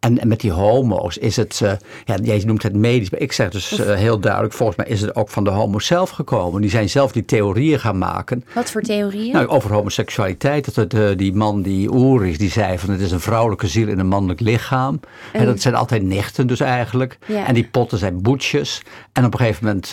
En, 0.00 0.18
en 0.18 0.28
met 0.28 0.40
die 0.40 0.52
homo's 0.52 1.16
is 1.16 1.36
het, 1.36 1.60
eh, 1.62 1.72
ja, 2.04 2.16
jij 2.22 2.42
noemt 2.46 2.62
het 2.62 2.76
medisch, 2.76 3.10
maar 3.10 3.20
ik 3.20 3.32
zeg 3.32 3.50
dus 3.50 3.78
eh, 3.78 3.94
heel 3.94 4.18
duidelijk, 4.18 4.54
volgens 4.54 4.78
mij 4.78 4.86
is 4.86 5.00
het 5.00 5.16
ook 5.16 5.28
van 5.28 5.44
de 5.44 5.50
homo's 5.50 5.86
zelf 5.86 6.10
gekomen. 6.10 6.60
Die 6.60 6.70
zijn 6.70 6.88
zelf 6.88 7.12
die 7.12 7.24
theorieën 7.24 7.80
gaan 7.80 7.98
maken. 7.98 8.44
Wat 8.54 8.70
voor 8.70 8.82
theorieën? 8.82 9.32
Nou, 9.32 9.46
over 9.46 9.72
homoseksualiteit. 9.72 10.64
Dat 10.64 10.74
het, 10.74 10.94
eh, 10.94 11.16
die 11.16 11.34
man, 11.34 11.62
die 11.62 11.92
Ulrich, 11.92 12.36
die 12.36 12.50
zei 12.50 12.78
van 12.78 12.90
het 12.90 13.00
is 13.00 13.10
een 13.10 13.20
vrouwelijke 13.20 13.66
ziel 13.66 13.88
in 13.88 13.98
een 13.98 14.06
mannelijk 14.06 14.40
lichaam. 14.40 15.00
En, 15.32 15.40
En- 15.40 15.46
dat 15.46 15.60
zijn 15.60 15.74
altijd 15.74 16.02
nichten 16.02 16.46
dus 16.46 16.60
eigenlijk. 16.60 17.18
Ja. 17.26 17.46
En 17.46 17.54
die 17.54 17.68
potten 17.68 17.98
zijn 17.98 18.22
boetjes. 18.22 18.82
En 19.12 19.24
op 19.24 19.32
een 19.32 19.38
gegeven 19.38 19.64
moment 19.64 19.90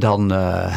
dan, 0.00 0.28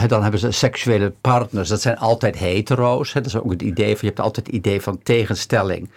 dan 0.08 0.22
hebben 0.22 0.40
ze 0.40 0.52
seksuele 0.52 1.14
partners. 1.22 1.70
Dat 1.70 1.82
zijn 1.82 1.98
altijd 1.98 2.38
hetero's. 2.38 3.14
Dat 3.14 3.26
is 3.26 3.36
ook 3.36 3.52
het 3.52 3.62
idee 3.62 3.90
van, 3.90 3.98
je 4.02 4.08
hebt 4.08 4.20
altijd 4.20 4.46
het 4.48 4.56
idee 4.56 4.82
van 4.82 5.00
tegenstelling. 5.04 5.90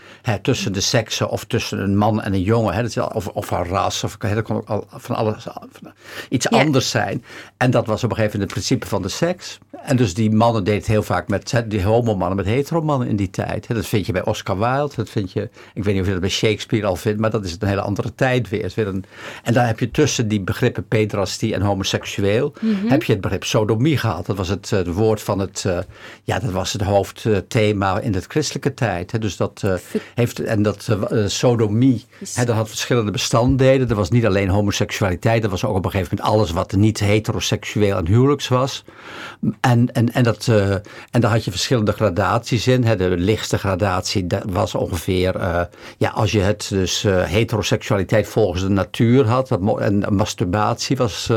Tussen 0.42 0.72
de 0.72 0.80
seksen 0.80 1.28
of 1.28 1.44
tussen 1.44 1.78
een 1.78 1.96
man 1.96 2.22
en 2.22 2.34
een 2.34 2.41
jongen. 2.42 2.74
Hè. 2.74 2.82
Dat 2.82 2.90
is, 2.90 2.98
of, 2.98 3.28
of 3.28 3.46
van 3.46 3.64
ras. 3.64 4.04
Of, 4.04 4.16
dat 4.16 4.42
kan 4.42 4.56
ook 4.56 4.68
al 4.68 4.86
van 4.90 5.16
alles 5.16 5.42
van 5.42 5.92
iets 6.28 6.46
Ja. 6.50 6.58
anders 6.58 6.90
zijn. 6.90 7.24
En 7.56 7.70
dat 7.70 7.86
was 7.86 8.04
op 8.04 8.10
een 8.10 8.16
gegeven 8.16 8.38
moment 8.38 8.54
het 8.56 8.64
principe 8.64 8.86
van 8.86 9.02
de 9.02 9.08
seks. 9.08 9.58
En 9.82 9.96
dus 9.96 10.14
die 10.14 10.30
mannen 10.30 10.64
deden 10.64 10.78
het 10.80 10.88
heel 10.88 11.02
vaak 11.02 11.28
met 11.28 11.50
hè, 11.50 11.66
die 11.68 11.82
homomannen, 11.82 12.36
met 12.36 12.46
heteromannen 12.46 13.08
in 13.08 13.16
die 13.16 13.30
tijd. 13.30 13.68
Hè, 13.68 13.74
Dat 13.74 13.86
vind 13.86 14.06
je 14.06 14.12
bij 14.12 14.24
Oscar 14.24 14.58
Wilde, 14.58 14.94
dat 14.96 15.10
vind 15.10 15.32
je, 15.32 15.50
ik 15.74 15.84
weet 15.84 15.92
niet 15.92 16.00
of 16.00 16.06
je 16.06 16.12
dat 16.12 16.20
bij 16.20 16.30
Shakespeare 16.30 16.86
al 16.86 16.96
vindt, 16.96 17.20
maar 17.20 17.30
dat 17.30 17.44
is 17.44 17.56
een 17.58 17.68
hele 17.68 17.80
andere 17.80 18.14
tijd 18.14 18.48
weer. 18.48 18.62
Het 18.62 18.76
een, 18.76 19.04
en 19.42 19.52
daar 19.52 19.66
heb 19.66 19.78
je 19.80 19.90
tussen 19.90 20.28
die 20.28 20.40
begrippen 20.40 20.88
pedrastie 20.88 21.54
en 21.54 21.60
homoseksueel, 21.60 22.52
heb 22.86 23.02
je 23.02 23.12
het 23.12 23.20
begrip 23.20 23.44
sodomie 23.44 23.96
gehad. 23.98 24.26
Dat 24.26 24.36
was 24.36 24.48
het, 24.48 24.72
eh, 24.72 24.78
het 24.78 24.92
woord 24.92 25.20
van 25.22 25.38
het, 25.38 25.64
eh, 25.66 25.78
ja, 26.22 26.38
dat 26.38 26.50
was 26.50 26.72
het 26.72 26.82
hoofdthema 26.82 27.98
in 28.00 28.12
de 28.12 28.20
christelijke 28.28 28.74
tijd. 28.74 29.12
Hè. 29.12 29.18
Dus 29.18 29.36
dat 29.36 29.60
eh, 29.64 29.74
heeft, 30.14 30.40
en 30.40 30.62
dat 30.62 30.88
eh, 31.10 31.26
sodomie, 31.26 32.04
hè, 32.34 32.44
dat 32.44 32.56
had 32.56 32.68
verschillende 32.68 33.10
bestanddelen. 33.10 33.88
Dat 33.88 33.96
was 33.96 34.10
niet 34.10 34.26
alleen 34.26 34.48
homoseksualiteit, 34.48 35.42
dat 35.42 35.50
was 35.50 35.64
ook 35.64 35.76
op 35.76 35.84
een 35.84 35.90
gegeven 35.90 36.16
moment 36.16 36.34
alles 36.34 36.50
wat 36.50 36.72
niet 36.72 37.00
heteroseksueel 37.00 37.96
en 37.96 38.06
huwelijks 38.06 38.48
was. 38.48 38.84
En, 39.60 39.92
en, 39.92 40.12
en, 40.12 40.22
dat, 40.22 40.48
eh, 40.48 40.70
en 41.10 41.20
daar 41.20 41.30
had 41.30 41.44
je 41.44 41.50
verschillende 41.50 41.92
gradaties 41.92 42.66
in. 42.66 42.80
De 42.80 43.08
lichtste 43.08 43.58
gradatie 43.58 44.26
dat 44.26 44.42
was 44.46 44.74
ongeveer, 44.74 45.36
eh, 45.36 45.62
ja, 45.98 46.10
als 46.10 46.32
je 46.32 46.40
het 46.40 46.66
dus 46.68 47.04
eh, 47.04 47.22
heteroseksualiteit 47.22 48.26
volgens 48.26 48.62
de 48.62 48.68
natuur 48.68 49.26
had. 49.26 49.50
En 49.78 50.04
masturbatie 50.14 50.96
was 50.96 51.30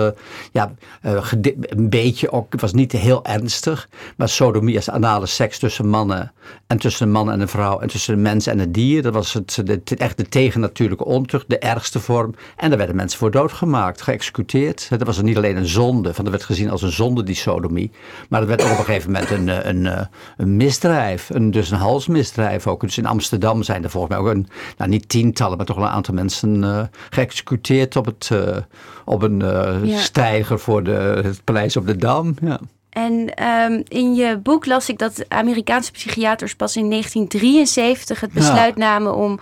ja, 0.52 0.74
een 1.02 1.90
beetje 1.90 2.32
ook, 2.32 2.60
was 2.62 2.74
niet 2.74 2.92
heel 2.92 3.26
ernstig. 3.26 3.90
Maar 4.18 4.30
sodomie 4.30 4.76
is 4.76 4.90
anale 4.90 5.26
seks 5.26 5.60
tussen 5.60 5.88
mannen 5.88 6.34
en 6.68 6.78
tussen 6.78 7.06
een 7.06 7.12
man 7.12 7.32
en 7.32 7.42
een 7.42 7.48
vrouw 7.48 7.80
en 7.80 7.88
tussen 7.88 8.14
een 8.14 8.22
mens 8.22 8.48
en 8.48 8.60
een 8.60 8.72
dier. 8.72 9.02
Dat 9.02 9.14
was 9.14 9.34
het, 9.34 9.62
de, 9.64 9.82
echt 9.98 10.18
de 10.18 10.30
tegennatuurlijke 10.30 11.06
ontucht, 11.06 11.50
de 11.50 11.58
ergste 11.60 12.00
vorm. 12.00 12.36
En 12.56 12.70
daar 12.70 12.78
werden 12.78 12.96
mensen 12.96 13.20
voor 13.20 13.32
doodgemaakt, 13.32 14.02
geëxecuteerd. 14.02 14.90
Dat 14.90 15.04
was 15.04 15.22
niet 15.22 15.38
alleen 15.38 15.58
een 15.58 15.68
zonde, 15.68 16.14
van 16.14 16.24
dat 16.24 16.34
werd 16.34 16.46
gezien 16.46 16.70
als 16.70 16.82
een 16.82 16.92
zonde, 16.92 17.24
die 17.24 17.36
sodomie. 17.36 17.92
Maar 18.30 18.40
het 18.40 18.50
werd 18.50 18.64
ook 18.64 18.72
op 18.72 18.78
een 18.78 18.86
gegeven 18.86 19.12
moment 19.12 19.32
een, 19.32 19.48
een, 19.48 19.86
een, 19.86 20.08
een 20.38 20.58
misdrijf. 20.58 21.30
Een, 21.30 21.52
dus 21.52 21.72
een 21.72 21.78
halsmisdrijf 21.78 22.68
ook. 22.68 22.82
Dus 22.82 22.98
in 22.98 23.06
Amsterdam 23.06 23.64
zijn 23.64 23.84
er 23.84 23.90
volgens 23.90 24.14
mij 24.14 24.22
ook 24.22 24.34
een, 24.34 24.48
nou 24.78 24.90
niet 24.90 25.10
tientallen, 25.10 25.58
maar 25.58 25.66
toch 25.66 25.76
wel 25.76 25.86
een 25.86 25.92
aantal 25.92 26.14
mensen 26.14 26.64
uh, 26.64 26.82
geëxecuteerd 27.10 27.96
op, 27.96 28.06
het, 28.06 28.30
uh, 28.34 28.58
op 29.06 29.22
een 29.22 29.40
uh, 29.40 29.76
ja. 29.84 30.00
steiger 30.00 30.60
voor 30.60 30.84
de, 30.84 31.22
het 31.24 31.44
paleis 31.44 31.78
op 31.78 31.88
de 31.88 31.96
Dam. 31.96 32.36
Ja. 32.42 32.60
En 32.96 33.44
um, 33.44 33.84
in 33.88 34.16
je 34.16 34.38
boek 34.38 34.66
las 34.66 34.90
ik 34.90 34.98
dat 34.98 35.26
Amerikaanse 35.28 35.92
psychiaters 35.92 36.56
pas 36.56 36.76
in 36.76 36.90
1973 36.90 38.20
het 38.20 38.32
besluit 38.32 38.74
ja. 38.78 38.82
namen 38.82 39.16
om 39.16 39.40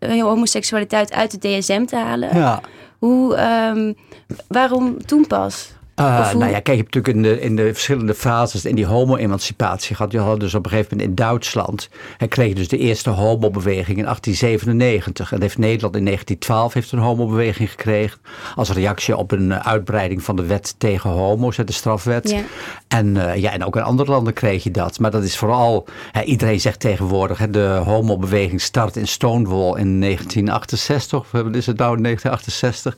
homoseksualiteit 0.00 1.12
uit 1.12 1.30
de 1.30 1.58
DSM 1.58 1.84
te 1.84 1.96
halen. 1.96 2.36
Ja. 2.36 2.60
Hoe, 2.98 3.38
um, 3.74 3.96
waarom 4.48 5.06
toen 5.06 5.26
pas? 5.26 5.72
Uh, 6.00 6.32
nou 6.32 6.50
ja, 6.50 6.60
kijk, 6.60 6.66
je 6.66 6.82
hebt 6.82 6.94
natuurlijk 6.94 7.14
in 7.14 7.22
de, 7.22 7.40
in 7.40 7.56
de 7.56 7.72
verschillende 7.72 8.14
fases 8.14 8.64
in 8.64 8.74
die 8.74 8.86
homo-emancipatie 8.86 9.96
gehad. 9.96 10.12
Je 10.12 10.18
had 10.18 10.40
dus 10.40 10.54
op 10.54 10.64
een 10.64 10.70
gegeven 10.70 10.96
moment 10.96 11.08
in 11.08 11.24
Duitsland, 11.24 11.88
en 12.18 12.28
kreeg 12.28 12.48
je 12.48 12.54
dus 12.54 12.68
de 12.68 12.78
eerste 12.78 13.10
homobeweging 13.10 13.98
in 13.98 14.04
1897. 14.04 15.32
En 15.32 15.40
heeft 15.40 15.58
Nederland 15.58 15.96
in 15.96 16.04
1912 16.04 16.72
heeft 16.72 16.92
een 16.92 16.98
homobeweging 16.98 17.70
gekregen. 17.70 18.18
Als 18.54 18.70
reactie 18.70 19.16
op 19.16 19.32
een 19.32 19.54
uitbreiding 19.54 20.22
van 20.22 20.36
de 20.36 20.46
wet 20.46 20.74
tegen 20.78 21.10
homo's, 21.10 21.56
de 21.56 21.72
strafwet. 21.72 22.30
Ja. 22.30 22.40
En, 22.88 23.06
uh, 23.14 23.36
ja, 23.36 23.52
en 23.52 23.64
ook 23.64 23.76
in 23.76 23.82
andere 23.82 24.10
landen 24.10 24.32
kreeg 24.32 24.62
je 24.62 24.70
dat. 24.70 24.98
Maar 24.98 25.10
dat 25.10 25.22
is 25.22 25.36
vooral, 25.36 25.86
hè, 26.12 26.22
iedereen 26.22 26.60
zegt 26.60 26.80
tegenwoordig, 26.80 27.38
hè, 27.38 27.50
de 27.50 27.80
homobeweging 27.84 28.60
start 28.60 28.96
in 28.96 29.08
Stonewall 29.08 29.78
in 29.78 30.00
1968. 30.00 31.18
Of 31.18 31.32
is 31.32 31.66
het 31.66 31.78
nou 31.78 31.96
in 31.96 32.02
1968? 32.02 32.96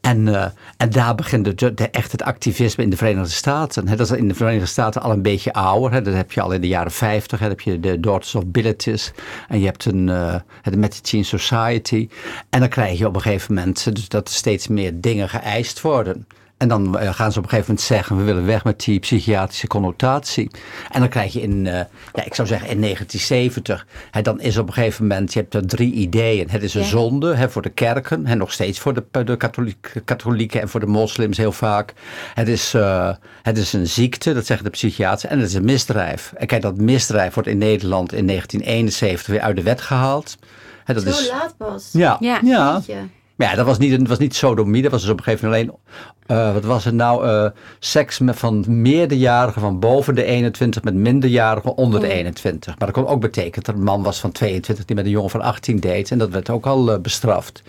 En, 0.00 0.26
uh, 0.26 0.44
en 0.76 0.90
daar 0.90 1.14
begint 1.14 1.58
de, 1.58 1.74
de, 1.74 1.88
echt 1.90 2.12
het 2.12 2.22
activisme 2.22 2.38
in 2.46 2.90
de 2.90 2.96
Verenigde 2.96 3.30
Staten. 3.30 3.86
Dat 3.86 4.00
is 4.00 4.10
in 4.10 4.28
de 4.28 4.34
Verenigde 4.34 4.66
Staten 4.66 5.02
al 5.02 5.10
een 5.10 5.22
beetje 5.22 5.52
ouder. 5.52 6.02
Dat 6.02 6.14
heb 6.14 6.32
je 6.32 6.40
al 6.40 6.52
in 6.52 6.60
de 6.60 6.68
jaren 6.68 6.92
50. 6.92 7.38
Hè, 7.38 7.48
dan 7.48 7.56
heb 7.56 7.64
je 7.66 7.80
de 7.80 8.00
Daughters 8.00 8.34
of 8.34 8.46
Bilitis. 8.46 9.12
En 9.48 9.58
je 9.58 9.66
hebt 9.66 9.84
een, 9.84 10.08
uh, 10.08 10.34
de 10.62 10.76
Mattachine 10.76 11.24
Society. 11.24 12.08
En 12.50 12.60
dan 12.60 12.68
krijg 12.68 12.98
je 12.98 13.06
op 13.06 13.14
een 13.14 13.20
gegeven 13.20 13.54
moment 13.54 13.94
dus 13.94 14.08
dat 14.08 14.28
er 14.28 14.34
steeds 14.34 14.68
meer 14.68 15.00
dingen 15.00 15.28
geëist 15.28 15.80
worden. 15.80 16.26
En 16.60 16.68
dan 16.68 16.96
gaan 17.00 17.32
ze 17.32 17.38
op 17.38 17.44
een 17.44 17.50
gegeven 17.50 17.70
moment 17.70 17.80
zeggen: 17.80 18.16
we 18.16 18.22
willen 18.22 18.46
weg 18.46 18.64
met 18.64 18.80
die 18.80 18.98
psychiatrische 18.98 19.66
connotatie. 19.66 20.50
En 20.90 21.00
dan 21.00 21.08
krijg 21.08 21.32
je 21.32 21.40
in, 21.40 21.64
uh, 21.64 21.72
ja, 22.12 22.24
ik 22.24 22.34
zou 22.34 22.48
zeggen 22.48 22.68
in 22.68 22.80
1970, 22.80 23.86
hè, 24.10 24.22
dan 24.22 24.40
is 24.40 24.56
op 24.58 24.66
een 24.66 24.72
gegeven 24.72 25.06
moment, 25.06 25.32
je 25.32 25.38
hebt 25.40 25.54
er 25.54 25.66
drie 25.66 25.92
ideeën. 25.92 26.50
Het 26.50 26.62
is 26.62 26.74
een 26.74 26.80
Ja. 26.80 26.86
zonde 26.86 27.34
hè, 27.34 27.50
voor 27.50 27.62
de 27.62 27.68
kerken, 27.70 28.26
en 28.26 28.38
nog 28.38 28.52
steeds 28.52 28.78
voor 28.78 28.94
de, 28.94 29.24
de 29.24 29.36
katholiek, 29.36 29.92
katholieken 30.04 30.60
en 30.60 30.68
voor 30.68 30.80
de 30.80 30.86
moslims 30.86 31.36
heel 31.36 31.52
vaak. 31.52 31.92
Het 32.34 32.48
is, 32.48 32.74
uh, 32.74 33.12
het 33.42 33.58
is 33.58 33.72
een 33.72 33.86
ziekte, 33.86 34.32
dat 34.34 34.46
zeggen 34.46 34.64
de 34.66 34.72
psychiaters, 34.72 35.30
en 35.30 35.38
het 35.38 35.48
is 35.48 35.54
een 35.54 35.64
misdrijf. 35.64 36.32
En 36.36 36.46
kijk, 36.46 36.62
dat 36.62 36.76
misdrijf 36.76 37.34
wordt 37.34 37.48
in 37.48 37.58
Nederland 37.58 38.12
in 38.12 38.26
1971 38.26 39.26
weer 39.26 39.40
uit 39.40 39.56
de 39.56 39.62
wet 39.62 39.80
gehaald. 39.80 40.36
Hè, 40.84 40.94
dat 40.94 41.02
Zo 41.02 41.08
is, 41.08 41.28
laat 41.30 41.54
pas. 41.56 41.88
ja, 41.92 42.16
Ja. 42.20 42.40
ja. 42.42 42.80
Maar 43.40 43.48
ja, 43.50 43.54
dat 43.54 43.66
was 43.66 43.78
niet, 43.78 43.98
dat 43.98 44.08
was 44.08 44.18
niet 44.18 44.34
sodomie. 44.34 44.82
Dat 44.82 44.90
was 44.90 45.00
dus 45.00 45.10
op 45.10 45.18
een 45.18 45.24
gegeven 45.24 45.48
moment 45.48 45.70
alleen... 46.26 46.38
eh, 46.38 46.52
wat 46.52 46.64
was 46.64 46.84
het 46.84 46.94
nou? 46.94 47.26
eh, 47.26 47.50
seks 47.78 48.18
met, 48.18 48.36
van 48.36 48.64
meerderjarigen 48.68 49.60
van 49.60 49.78
boven 49.78 50.14
de 50.14 50.24
21 50.24 50.82
met 50.82 50.94
minderjarigen 50.94 51.76
onder 51.76 52.00
de 52.00 52.06
Oh. 52.06 52.12
21. 52.12 52.78
Maar 52.78 52.92
dat 52.92 52.96
kon 52.96 53.12
ook 53.12 53.20
betekenen 53.20 53.64
dat 53.64 53.74
een 53.74 53.82
man 53.82 54.02
was 54.02 54.20
van 54.20 54.32
22 54.32 54.84
die 54.84 54.96
met 54.96 55.04
een 55.04 55.10
jongen 55.10 55.30
van 55.30 55.40
18 55.40 55.80
deed. 55.80 56.10
En 56.10 56.18
dat 56.18 56.30
werd 56.30 56.50
ook 56.50 56.66
al 56.66 56.92
eh, 56.92 57.00
bestraft. 57.00 57.62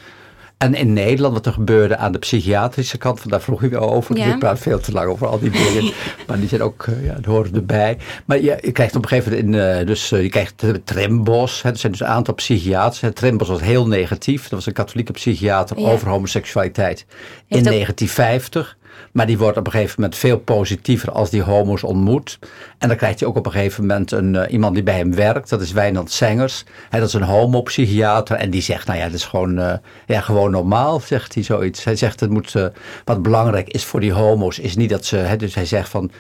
En 0.61 0.73
in 0.73 0.93
Nederland, 0.93 1.33
wat 1.33 1.45
er 1.45 1.53
gebeurde 1.53 1.97
aan 1.97 2.11
de 2.11 2.17
psychiatrische 2.19 2.97
kant, 2.97 3.19
van 3.19 3.29
daar 3.31 3.41
vroeg 3.41 3.61
je 3.61 3.69
weer 3.69 3.79
over. 3.79 4.17
Ja. 4.17 4.25
Ik 4.33 4.39
praat 4.39 4.59
veel 4.59 4.79
te 4.79 4.91
lang 4.91 5.09
over 5.09 5.27
al 5.27 5.39
die 5.39 5.49
dingen. 5.49 5.93
maar 6.27 6.39
die 6.39 6.47
zijn 6.47 6.61
ook, 6.61 6.83
eh, 6.87 7.05
ja, 7.05 7.13
die 7.13 7.31
horen 7.33 7.55
erbij. 7.55 7.97
Maar 8.25 8.41
je, 8.41 8.57
je 8.61 8.71
krijgt 8.71 8.95
op 8.95 9.01
een 9.03 9.07
gegeven 9.09 9.31
moment, 9.45 9.55
in, 9.55 9.79
eh, 9.79 9.85
dus 9.85 10.11
eh, 10.11 10.21
je 10.21 10.29
krijgt 10.29 10.59
de 10.59 10.83
Trimbos. 10.83 11.61
Hè, 11.61 11.69
er 11.69 11.77
zijn 11.77 11.91
dus 11.91 12.01
een 12.01 12.07
aantal 12.07 12.33
psychiaters. 12.33 13.01
Het 13.01 13.15
Trimbos 13.15 13.47
was 13.47 13.61
heel 13.61 13.87
negatief. 13.87 14.41
Dat 14.41 14.51
was 14.51 14.65
een 14.65 14.73
katholieke 14.73 15.11
psychiater 15.11 15.79
Ja. 15.79 15.87
over 15.91 16.07
homoseksualiteit 16.09 17.05
in 17.07 17.15
Heeft 17.47 17.67
ook- 17.67 17.73
1950. 17.73 18.77
Maar 19.11 19.25
die 19.25 19.37
wordt 19.37 19.57
op 19.57 19.65
een 19.65 19.71
gegeven 19.71 19.95
moment 19.97 20.19
veel 20.19 20.37
positiever 20.37 21.11
als 21.11 21.29
die 21.29 21.41
homo's 21.41 21.83
ontmoet. 21.83 22.39
En 22.77 22.87
dan 22.87 22.97
krijgt 22.97 23.19
hij 23.19 23.29
ook 23.29 23.35
op 23.35 23.45
een 23.45 23.51
gegeven 23.51 23.85
moment 23.85 24.11
een, 24.11 24.35
eh, 24.35 24.53
iemand 24.53 24.73
die 24.73 24.83
bij 24.83 24.97
hem 24.97 25.15
werkt. 25.15 25.49
Dat 25.49 25.61
is 25.61 25.71
Wijnand 25.71 26.11
Sengers. 26.11 26.63
Hè, 26.89 26.99
dat 26.99 27.07
is 27.07 27.13
een 27.13 27.21
homopsychiater. 27.21 28.35
En 28.35 28.49
die 28.49 28.61
zegt, 28.61 28.87
nou 28.87 28.99
ja, 28.99 29.05
dat 29.05 29.13
is 29.13 29.25
gewoon, 29.25 29.59
eh, 29.59 29.73
ja, 30.05 30.21
gewoon 30.21 30.51
normaal, 30.51 30.99
zegt 30.99 31.33
hij 31.33 31.43
zoiets. 31.43 31.83
Hij 31.83 31.95
zegt, 31.95 32.19
het 32.19 32.29
moet, 32.29 32.55
eh, 32.55 32.65
wat 33.05 33.21
belangrijk 33.21 33.69
is 33.69 33.85
voor 33.85 33.99
die 33.99 34.13
homo's, 34.13 34.59
is 34.59 34.75
niet 34.75 34.89
dat 34.89 35.05
ze... 35.05 35.35
Dus 35.37 35.55
hij 35.55 35.65
zegt 35.65 35.89
van, 35.89 36.11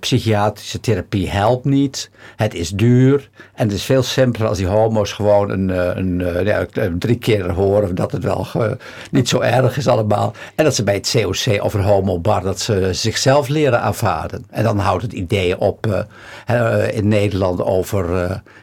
psychiatrische 0.00 0.80
therapie 0.80 1.30
helpt 1.30 1.64
niet. 1.64 2.10
Het 2.36 2.54
is 2.54 2.70
duur. 2.70 3.30
En 3.54 3.66
het 3.66 3.76
is 3.76 3.82
veel 3.82 4.02
simpeler 4.02 4.48
als 4.48 4.58
die 4.58 4.66
homo's 4.66 5.12
gewoon 5.12 5.50
een, 5.50 5.68
een, 5.98 6.44
ja, 6.44 6.66
drie 6.98 7.18
keer 7.18 7.52
horen 7.52 7.94
dat 7.94 8.12
het 8.12 8.22
wel 8.22 8.46
niet 9.10 9.28
zo 9.28 9.40
erg 9.40 9.76
is 9.76 9.88
allemaal. 9.88 10.32
En 10.54 10.64
dat 10.64 10.74
ze 10.74 10.84
bij 10.84 10.94
het 10.94 11.10
COC 11.12 11.72
een 11.74 11.82
homobar, 12.06 12.42
dat 12.42 12.60
ze 12.60 12.88
zichzelf 12.92 13.48
leren 13.48 13.80
aanvaarden. 13.80 14.44
En 14.50 14.62
dan 14.64 14.78
houdt 14.78 15.02
het 15.02 15.12
idee 15.12 15.58
op 15.60 15.86
eh, 15.86 16.00
eh, 16.86 16.96
in 16.96 17.08
Nederland 17.08 17.62
over 17.62 18.16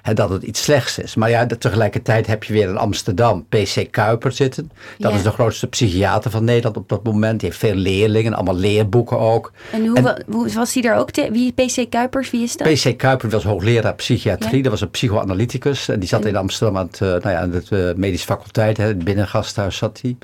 eh, 0.04 0.16
dat 0.16 0.30
het 0.30 0.44
iets 0.44 0.64
slechts 0.64 0.98
is. 1.00 1.16
Maar 1.16 1.30
ja, 1.30 1.46
tegelijkertijd 1.46 2.28
heb 2.28 2.44
je 2.44 2.54
weer 2.54 2.70
in 2.70 2.78
Amsterdam 2.78 3.46
PC 3.50 3.88
Kuiper 3.92 4.32
zitten. 4.32 4.72
Dat 4.98 5.12
Ja. 5.12 5.18
is 5.18 5.24
de 5.24 5.30
grootste 5.32 5.68
psychiater 5.68 6.32
van 6.32 6.44
Nederland 6.44 6.78
op 6.78 6.90
dat 6.90 7.04
moment. 7.04 7.40
Die 7.40 7.50
heeft 7.50 7.62
veel 7.62 7.76
leerlingen, 7.76 8.34
allemaal 8.34 8.56
leerboeken 8.56 9.20
ook. 9.20 9.52
En 9.72 9.86
hoe, 9.88 9.98
En- 9.98 10.04
wa- 10.04 10.18
hoe 10.30 10.54
was 10.54 10.74
hij 10.74 10.82
daar 10.84 10.98
ook? 10.98 11.12
Te, 11.12 11.30
wie 11.32 11.52
PC 11.54 11.90
Kuipers, 11.90 12.32
wie 12.32 12.44
is 12.44 12.58
dat? 12.58 12.74
PC 12.74 12.98
Kuiper 12.98 13.30
was 13.30 13.44
hoogleraar 13.44 13.96
psychiatrie. 13.96 14.56
Ja. 14.58 14.62
Dat 14.62 14.72
was 14.72 14.82
een 14.82 14.90
psychoanalyticus. 14.92 15.88
En 15.90 16.00
die 16.00 16.10
zat 16.10 16.26
in 16.26 16.36
Amsterdam 16.36 16.78
aan, 16.78 16.88
het, 16.92 17.00
nou 17.00 17.30
ja, 17.30 17.40
aan 17.40 17.62
eh, 17.70 17.94
medische 17.96 18.26
faculteit. 18.26 18.78
Hè, 18.78 18.86
het 18.86 19.04
binnengasthuis 19.04 19.78
zat 19.78 20.00
hij. 20.02 20.18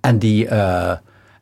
En, 0.00 0.18
die, 0.18 0.48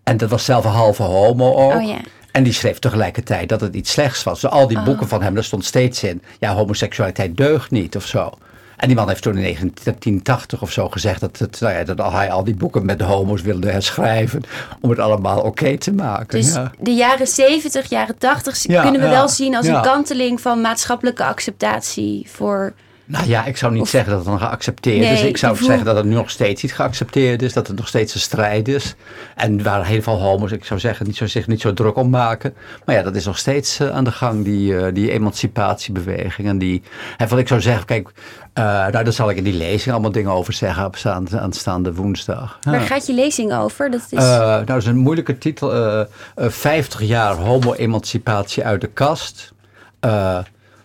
en 0.04 0.16
dat 0.16 0.30
was 0.30 0.44
zelf 0.44 0.64
een 0.64 0.70
halve 0.70 1.02
homo 1.02 1.54
ook. 1.54 1.75
Oh 1.75 1.87
ja. 1.88 1.96
En 2.32 2.42
die 2.42 2.52
schreef 2.52 2.78
tegelijkertijd 2.78 3.49
dat 3.49 3.61
het 3.61 3.75
iets 3.75 3.90
slechts 3.92 4.23
was. 4.23 4.40
Dus 4.40 4.50
al 4.50 4.66
die 4.68 4.78
Oh. 4.78 4.84
boeken 4.84 5.08
van 5.08 5.23
hem, 5.23 5.34
daar 5.34 5.44
stond 5.44 5.64
steeds 5.64 6.02
in. 6.02 6.23
Ja, 6.38 6.54
homoseksualiteit 6.54 7.37
deugt 7.37 7.70
niet 7.70 7.96
of 7.96 8.06
zo. 8.06 8.30
En 8.76 8.87
die 8.88 8.96
man 8.96 9.08
heeft 9.08 9.23
toen 9.23 9.37
in 9.37 9.42
1980 9.42 10.62
of 10.62 10.73
zo 10.73 10.88
gezegd 10.88 11.20
dat, 11.20 11.38
het, 11.38 11.61
nou 11.61 11.75
ja, 11.75 11.84
dat 11.84 12.12
hij 12.12 12.30
al 12.30 12.44
die 12.44 12.54
boeken 12.54 12.84
met 12.84 12.99
de 12.99 13.04
homo's 13.04 13.42
wilde 13.42 13.70
herschrijven. 13.70 14.42
Om 14.80 14.90
het 14.90 14.99
allemaal 14.99 15.40
oké 15.40 15.78
te 15.78 15.92
maken. 15.92 16.40
Dus 16.40 16.54
ja. 16.54 16.70
de 16.78 16.94
jaren 16.94 17.26
70, 17.26 17.88
jaren 17.88 18.18
80 18.18 18.62
Ja, 18.66 18.82
kunnen 18.82 19.00
we 19.00 19.08
wel 19.08 19.28
zien 19.28 19.56
als 19.56 19.66
een 19.66 19.80
kanteling 19.82 20.40
van 20.40 20.61
maatschappelijke 20.61 21.25
acceptatie 21.25 22.26
voor. 22.30 22.73
Nou 23.06 23.26
ja, 23.28 23.44
ik 23.44 23.56
zou 23.56 23.73
niet 23.73 23.82
Of- 23.82 23.88
zeggen 23.88 24.11
dat 24.11 24.18
het 24.18 24.28
dan 24.28 24.38
geaccepteerd 24.38 24.99
Nee, 25.00 25.12
is. 25.12 25.23
Ik 25.23 25.37
zou 25.37 25.52
ik 25.52 25.58
voel- 25.58 25.66
zeggen 25.68 25.87
dat 25.87 25.96
het 25.96 26.04
nu 26.04 26.14
nog 26.14 26.30
steeds 26.30 26.62
niet 26.62 26.75
geaccepteerd 26.75 27.42
is. 27.42 27.52
Dat 27.52 27.66
het 27.66 27.76
nog 27.76 27.88
steeds 27.88 28.14
een 28.14 28.20
strijd 28.20 28.68
is. 28.68 28.94
En 29.37 29.62
waar 29.62 29.87
heel 29.87 30.02
veel 30.02 30.18
homo's, 30.20 30.50
ik 30.52 30.64
zou 30.64 30.80
zeggen, 30.80 31.06
niet 31.06 31.16
zo, 31.16 31.26
zich 31.26 31.46
niet 31.46 31.61
zo 31.61 31.73
druk 31.75 31.96
om 31.96 32.11
maken. 32.11 32.54
Maar 32.84 32.94
ja, 32.94 33.02
dat 33.02 33.14
is 33.16 33.25
nog 33.25 33.38
steeds 33.38 33.78
eh, 33.80 33.88
aan 33.90 34.04
de 34.04 34.12
gang, 34.12 34.44
die, 34.44 34.76
eh, 34.78 34.94
die 34.94 35.11
emancipatiebeweging. 35.11 36.49
En, 36.49 36.58
die, 36.58 36.82
en 37.16 37.28
wat 37.28 37.38
ik 37.38 37.49
zou 37.49 37.61
zeggen, 37.61 37.84
kijk, 37.87 38.08
eh, 38.52 38.64
nou, 38.64 38.90
daar 39.04 39.12
zal 39.12 39.30
ik 39.30 39.37
in 39.37 39.44
die 39.44 39.52
lezing 39.56 39.92
allemaal 39.92 40.12
dingen 40.12 40.30
over 40.30 40.52
zeggen 40.52 40.84
op 40.84 40.96
staan- 40.96 41.38
aanstaande 41.40 41.94
woensdag. 41.94 42.58
Ja. 42.61 42.70
Waar 42.70 42.80
gaat 42.80 43.06
je 43.06 43.14
lezing 43.14 43.54
over? 43.54 43.90
Dat 43.90 44.06
is, 44.11 44.18
nou, 44.18 44.64
dat 44.64 44.76
is 44.76 44.87
een 44.87 44.96
moeilijke 44.96 45.38
titel. 45.38 45.73
eh, 45.75 46.00
eh, 46.00 46.06
50 46.50 47.02
jaar 47.02 47.34
homo-emancipatie 47.34 48.64
uit 48.64 48.80
de 48.80 48.87
kast. 48.87 49.52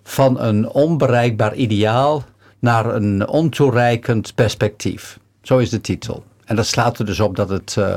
Van 0.10 0.40
een 0.40 0.70
onbereikbaar 0.70 1.56
ideaal 1.56 2.24
naar 2.60 2.96
een 2.96 3.28
ontoereikend 3.28 4.36
perspectief. 4.36 5.20
Zo 5.42 5.58
is 5.58 5.70
de 5.70 5.82
titel. 5.82 6.24
En 6.46 6.56
dat 6.56 6.66
slaat 6.66 7.00
er 7.00 7.06
dus 7.06 7.20
op 7.20 7.36
dat, 7.36 7.50
het, 7.50 7.76
eh, 7.78 7.96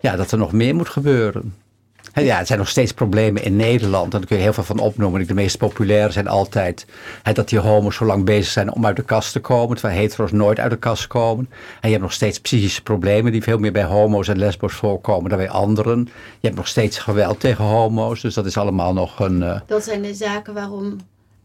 ja, 0.00 0.16
dat 0.16 0.30
er 0.32 0.38
nog 0.38 0.52
meer 0.52 0.74
moet 0.74 0.88
gebeuren. 0.88 1.54
Hè, 2.12 2.20
ja, 2.22 2.38
er 2.38 2.46
zijn 2.46 2.58
nog 2.58 2.68
steeds 2.68 2.92
problemen 2.92 3.42
in 3.44 3.56
Nederland. 3.56 4.12
En 4.12 4.18
daar 4.18 4.28
kun 4.28 4.36
je 4.36 4.42
heel 4.42 4.52
veel 4.52 4.64
van 4.64 4.78
opnoemen. 4.78 5.26
De 5.26 5.34
meest 5.34 5.58
populaire 5.58 6.12
zijn 6.12 6.28
altijd 6.28 6.86
hè, 7.22 7.32
dat 7.32 7.48
die 7.48 7.58
homo's 7.58 7.96
zo 7.96 8.04
lang 8.04 8.24
bezig 8.24 8.52
zijn 8.52 8.72
om 8.72 8.86
uit 8.86 8.96
de 8.96 9.02
kast 9.02 9.32
te 9.32 9.40
komen. 9.40 9.76
Terwijl 9.76 10.00
hetero's 10.00 10.32
nooit 10.32 10.58
uit 10.58 10.70
de 10.70 10.76
kast 10.76 11.06
komen. 11.06 11.48
En 11.50 11.88
je 11.88 11.88
hebt 11.88 12.02
nog 12.02 12.12
steeds 12.12 12.40
psychische 12.40 12.82
problemen 12.82 13.32
die 13.32 13.42
veel 13.42 13.58
meer 13.58 13.72
bij 13.72 13.84
homo's 13.84 14.28
en 14.28 14.38
lesbo's 14.38 14.74
voorkomen 14.74 15.28
dan 15.30 15.38
bij 15.38 15.50
anderen. 15.50 15.98
Je 16.40 16.46
hebt 16.46 16.56
nog 16.56 16.68
steeds 16.68 16.98
geweld 16.98 17.40
tegen 17.40 17.64
homo's. 17.64 18.20
Dus 18.20 18.34
dat 18.34 18.46
is 18.46 18.56
allemaal 18.56 18.92
nog 18.92 19.20
een... 19.20 19.42
eh, 19.42 19.60
Dat 19.66 19.84
zijn 19.84 20.02
de 20.02 20.14
zaken 20.14 20.54
waarom 20.54 20.96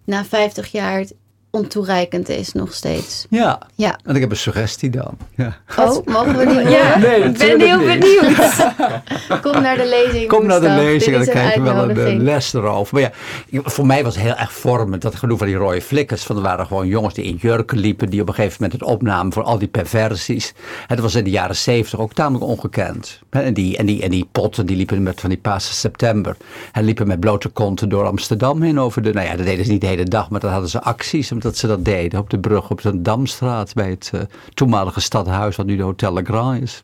na 0.05 0.23
50 0.23 0.71
jaar 0.71 1.05
ontoereikend 1.51 2.29
is 2.29 2.53
nog 2.53 2.73
steeds. 2.73 3.25
Ja. 3.29 3.59
Ja. 3.75 3.99
En 4.03 4.15
ik 4.15 4.21
heb 4.21 4.31
een 4.31 4.37
suggestie 4.37 4.89
dan. 4.89 5.17
Ja. 5.35 5.57
Oh, 5.77 6.05
mogen 6.05 6.37
we 6.37 6.45
die 6.45 6.55
horen? 6.55 6.71
Ja, 6.71 6.97
Nee, 6.97 7.23
ik 7.23 7.37
ben 7.37 7.59
heel 7.61 7.79
niet. 7.79 7.99
benieuwd. 7.99 8.71
Kom 9.41 9.61
naar 9.61 9.77
de 9.77 9.87
lezing. 9.87 10.27
Kom 10.27 10.45
naar 10.45 10.61
de 10.61 10.69
lezing 10.69 11.15
en 11.15 11.21
dan 11.25 11.33
krijg 11.33 11.53
je 11.53 11.61
wel 11.61 11.89
een, 11.89 11.97
eh, 11.97 12.17
les 12.17 12.53
erover. 12.53 12.93
Maar 12.93 13.11
ja, 13.49 13.61
voor 13.63 13.85
mij 13.85 14.03
was 14.03 14.15
het 14.15 14.23
heel 14.23 14.35
erg 14.35 14.53
vormend. 14.53 15.01
Dat 15.01 15.15
genoeg 15.15 15.37
van 15.37 15.47
die 15.47 15.55
rode 15.55 15.81
flikkers. 15.81 16.23
Van 16.23 16.35
er 16.35 16.41
waren 16.41 16.65
gewoon 16.65 16.87
jongens 16.87 17.13
die 17.13 17.25
in 17.25 17.35
jurken 17.35 17.77
liepen. 17.77 18.09
Die 18.09 18.21
op 18.21 18.27
een 18.27 18.33
gegeven 18.33 18.57
moment 18.61 18.79
het 18.79 18.89
opnamen 18.89 19.33
voor 19.33 19.43
al 19.43 19.57
die 19.57 19.67
perversies. 19.67 20.53
Dat 20.87 20.99
was 20.99 21.15
in 21.15 21.23
de 21.23 21.29
jaren 21.29 21.55
zeventig 21.55 21.99
ook 21.99 22.13
tamelijk 22.13 22.45
ongekend. 22.45 23.19
En 23.29 23.53
die, 23.53 23.77
en, 23.77 23.85
die, 23.85 24.03
en 24.03 24.11
die 24.11 24.27
potten 24.31 24.65
die 24.65 24.75
liepen 24.77 25.03
met 25.03 25.19
van 25.19 25.29
die 25.29 25.37
Pasen 25.39 25.75
September. 25.75 26.35
En 26.71 26.83
liepen 26.83 27.07
met 27.07 27.19
blote 27.19 27.49
konten 27.49 27.89
door 27.89 28.05
Amsterdam 28.05 28.61
heen 28.61 28.79
over 28.79 29.01
de... 29.01 29.13
Nou 29.13 29.27
ja, 29.27 29.35
dat 29.35 29.45
deden 29.45 29.65
ze 29.65 29.71
niet 29.71 29.81
de 29.81 29.87
hele 29.87 30.03
dag. 30.03 30.29
Maar 30.29 30.39
dan 30.39 30.51
hadden 30.51 30.69
ze 30.69 30.81
acties 30.81 31.31
omdat 31.43 31.57
ze 31.57 31.67
dat 31.67 31.85
deden. 31.85 32.19
Op 32.19 32.29
de 32.29 32.39
brug 32.39 32.69
op 32.69 32.81
de 32.81 33.01
Damstraat. 33.01 33.73
Bij 33.73 33.89
het 33.89 34.09
eh, 34.13 34.21
toenmalige 34.53 35.01
stadhuis 35.01 35.55
wat 35.55 35.65
nu 35.65 35.75
de 35.75 35.83
Hotel 35.83 36.13
Le 36.13 36.23
Grand 36.23 36.61
is. 36.61 36.83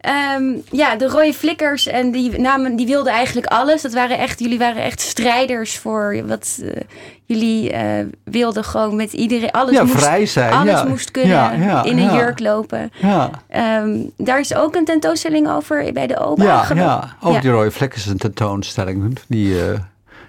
Ehm, 0.00 0.44
ja, 0.70 0.96
de 0.96 1.08
rode 1.08 1.34
flikkers 1.34 1.86
en 1.86 2.10
die 2.10 2.38
namen, 2.40 2.76
die 2.76 2.86
wilden 2.86 3.12
eigenlijk 3.12 3.46
alles. 3.46 3.82
Dat 3.82 3.92
waren 3.92 4.18
echt, 4.18 4.40
jullie 4.40 4.58
waren 4.58 4.82
echt 4.82 5.00
strijders 5.00 5.78
voor 5.78 6.22
wat 6.26 6.58
eh, 6.62 6.80
jullie 7.24 7.72
eh, 7.72 8.06
wilden 8.24 8.64
gewoon 8.64 8.96
met 8.96 9.12
iedereen. 9.12 9.50
Alles 9.50 9.74
Ja, 9.74 9.82
moest, 9.82 9.98
vrij 9.98 10.26
zijn, 10.26 10.52
Alles 10.52 10.80
ja. 10.80 10.84
moest 10.84 11.10
kunnen 11.10 11.30
Ja, 11.60 11.84
in 11.84 11.98
een 11.98 12.14
jurk 12.14 12.40
lopen. 12.40 12.92
Ja. 13.00 13.30
Ehm, 13.48 13.98
daar 14.16 14.40
is 14.40 14.54
ook 14.54 14.74
een 14.74 14.84
tentoonstelling 14.84 15.48
over 15.48 15.92
bij 15.92 16.06
de 16.06 16.26
OPA. 16.26 16.74
Ja, 16.74 17.16
ook 17.20 17.40
die 17.40 17.50
rode 17.50 17.70
vlek 17.70 17.94
is 17.94 18.06
een 18.06 18.18
tentoonstelling 18.18 19.18
die 19.26 19.56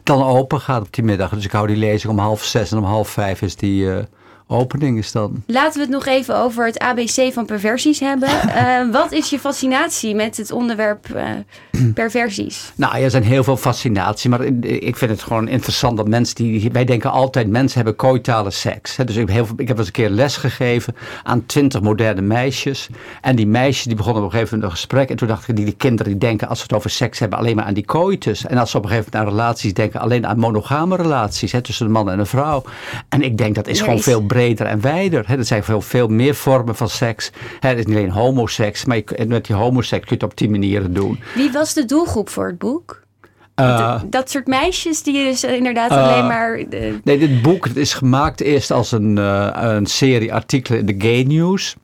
dan 0.05 0.24
open 0.24 0.62
gaat 0.62 0.81
op 0.81 0.93
die 0.93 1.03
middag. 1.03 1.29
Dus 1.29 1.45
ik 1.45 1.51
hou 1.51 1.67
die 1.67 1.75
lezing 1.77 2.13
om 2.13 2.19
half 2.19 2.43
zes 2.43 2.71
en 2.71 2.77
om 2.77 2.83
half 2.83 3.09
vijf 3.09 3.41
is 3.41 3.55
die 3.55 3.91
eh, 3.91 4.03
opening 4.48 4.98
is 4.98 5.12
dan. 5.12 5.44
Laten 5.48 5.74
we 5.74 5.80
het 5.80 5.90
nog 5.90 6.06
even 6.06 6.38
over 6.38 6.66
het 6.66 6.80
ABC 6.80 7.34
van 7.34 7.46
perversies 7.46 8.00
hebben. 8.00 8.30
Eh, 8.56 8.92
wat 8.92 9.12
is 9.12 9.30
je 9.30 9.40
fascinatie 9.40 10.16
met 10.16 10.38
het 10.38 10.52
onderwerp 10.52 11.10
eh, 11.16 11.24
perversies? 11.94 12.72
Nou, 12.75 12.98
er 12.98 13.10
zijn 13.10 13.24
heel 13.24 13.44
veel 13.44 13.58
fascinatie, 13.58 14.30
maar 14.30 14.44
ik 14.64 14.96
vind 14.96 15.12
het 15.12 15.22
gewoon 15.24 15.48
interessant 15.48 15.98
dat 15.98 16.08
mensen 16.08 16.36
die, 16.36 16.70
wij 16.72 16.86
denken 16.86 17.12
altijd 17.12 17.48
mensen 17.50 17.75
hebben 17.75 17.96
coitale 17.96 18.52
seks. 18.52 18.96
Hè. 18.96 19.04
Dus 19.04 19.16
ik 19.16 19.20
heb, 19.22 19.30
heel 19.36 19.46
veel, 19.46 19.56
ik 19.58 19.68
heb 19.68 19.78
eens 19.78 19.88
een 19.88 19.94
keer 19.94 20.10
les 20.10 20.38
gegeven 20.38 20.96
aan 21.24 21.46
twintig 21.46 21.82
moderne 21.82 22.22
meisjes. 22.22 22.90
En 23.22 23.36
die 23.36 23.48
meisjes 23.48 23.86
die 23.86 23.96
begonnen 23.96 24.24
op 24.24 24.28
een 24.28 24.34
gegeven 24.36 24.56
moment 24.58 24.74
een 24.74 24.80
gesprek. 24.80 25.10
En 25.10 25.16
toen 25.16 25.28
dacht 25.28 25.48
ik, 25.48 25.56
die, 25.56 25.66
die 25.66 25.75
kinderen 25.75 26.12
die 26.12 26.22
denken 26.22 26.48
als 26.48 26.58
ze 26.58 26.64
het 26.64 26.74
over 26.74 26.90
seks 26.90 27.20
hebben 27.20 27.40
alleen 27.40 27.56
maar 27.56 27.66
aan 27.66 27.74
die 27.74 27.86
coitus. 27.86 28.46
En 28.46 28.58
als 28.58 28.72
ze 28.72 28.78
op 28.78 28.84
een 28.84 28.90
gegeven 28.90 29.10
moment 29.14 29.30
aan 29.32 29.38
relaties 29.40 29.74
denken 29.74 30.00
alleen 30.00 30.28
aan 30.28 30.40
monogame 30.40 30.96
relaties 30.96 31.52
hè, 31.52 31.62
tussen 31.62 31.86
een 31.86 31.92
man 31.92 32.10
en 32.12 32.20
een 32.20 32.25
vrouw. 32.25 32.64
En 33.10 33.22
ik 33.22 33.38
denk 33.38 33.56
dat 33.56 33.68
is 33.68 33.80
gewoon 33.80 33.96
is- 33.96 34.04
veel 34.04 34.22
breder 34.22 34.34
en 34.44 34.82
wijder. 34.82 35.24
Hè. 35.27 35.38
Er 35.38 35.46
zijn 35.46 35.63
veel, 35.63 35.82
veel 35.82 36.08
meer 36.08 36.36
vormen 36.36 36.75
van 36.75 36.89
seks. 36.89 37.32
Het 37.60 37.77
is 37.77 37.86
niet 37.86 37.96
alleen 37.96 38.10
homoseks, 38.10 38.86
maar 38.86 38.98
je, 38.98 39.25
met 39.27 39.46
die 39.46 39.56
homoseks 39.56 40.06
kun 40.06 40.18
je 40.18 40.24
het 40.24 40.32
op 40.32 40.38
die 40.38 40.50
manieren 40.50 40.94
doen. 40.94 41.20
Wie 41.36 41.51
was 41.51 41.74
de 41.74 41.86
doelgroep 41.86 42.30
voor 42.30 42.48
het 42.48 42.58
boek? 42.58 43.04
Eh, 43.56 44.01
dat 44.06 44.30
soort 44.30 44.48
meisjes 44.48 45.04
die 45.04 45.24
dus 45.24 45.44
eh, 45.44 45.56
inderdaad 45.56 45.92
Eh, 45.92 45.98
alleen 46.04 46.27
maar... 46.27 46.54
eh, 46.70 46.94
Nee, 47.04 47.18
dit 47.18 47.42
boek 47.42 47.68
is 47.68 47.94
gemaakt 47.94 48.42
eerst 48.42 48.72
als 48.72 48.92
een, 48.92 49.18
eh, 49.18 49.50
een 49.54 49.86
serie 49.86 50.34
artikelen 50.34 50.80
in 50.80 50.86
de 50.86 50.96
Gay 51.08 51.22
News. 51.24 51.75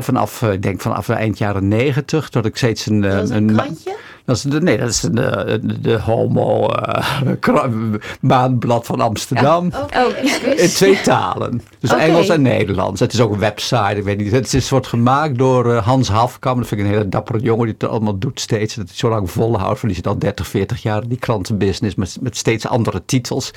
Vanaf, 0.00 0.42
eh, 0.42 0.52
ik 0.52 0.62
denk 0.62 0.80
vanaf 0.80 1.08
eind 1.08 1.38
jaren 1.38 1.68
negentig, 1.68 2.28
tot 2.28 2.44
ik 2.44 2.56
steeds 2.56 2.86
een... 2.86 3.04
Eh, 3.04 3.18
een 3.28 3.52
krantje? 3.54 3.96
Dat 4.26 4.36
is 4.36 4.42
de, 4.42 4.60
nee, 4.60 4.78
dat 4.78 4.88
is 4.88 5.02
een, 5.02 5.18
eh, 5.18 5.44
de, 5.62 5.80
de 5.80 5.98
homo 6.00 6.68
eh, 6.68 7.04
maandblad 8.20 8.86
van 8.86 9.00
Amsterdam. 9.00 9.66
Oké, 9.66 9.98
Oh. 9.98 10.18
excuus. 10.18 10.60
In 10.60 10.68
twee 10.68 11.00
talen. 11.00 11.62
Dus. 11.80 11.92
Engels 11.94 12.28
en 12.28 12.42
Nederlands. 12.42 13.00
Het 13.00 13.12
is 13.12 13.20
ook 13.20 13.32
een 13.32 13.38
website. 13.38 13.94
Ik 13.96 14.02
weet 14.02 14.18
niet. 14.18 14.32
Het 14.32 14.54
is 14.54 14.70
wordt 14.70 14.86
gemaakt 14.86 15.38
door 15.38 15.72
eh, 15.74 15.86
Hans 15.86 16.08
Hafkam. 16.08 16.58
Dat 16.58 16.66
vind 16.68 16.80
ik 16.80 16.86
een 16.86 16.92
hele 16.92 17.08
dappere 17.08 17.38
jongen 17.40 17.64
die 17.64 17.74
het 17.78 17.88
allemaal 17.90 18.18
doet 18.18 18.40
steeds. 18.40 18.74
Dat 18.74 18.86
hij 18.86 18.96
zo 18.96 19.08
lang 19.08 19.30
volhoudt. 19.30 19.80
Want 19.80 19.82
die 19.82 19.94
zit 19.94 20.06
al 20.06 20.18
30, 20.18 20.46
40 20.46 20.82
jaar 20.82 21.02
in 21.02 21.08
die 21.08 21.18
krantenbusiness. 21.18 21.94
Met, 21.94 22.16
met 22.20 22.36
steeds 22.36 22.66
andere 22.66 23.02
titels. 23.04 23.50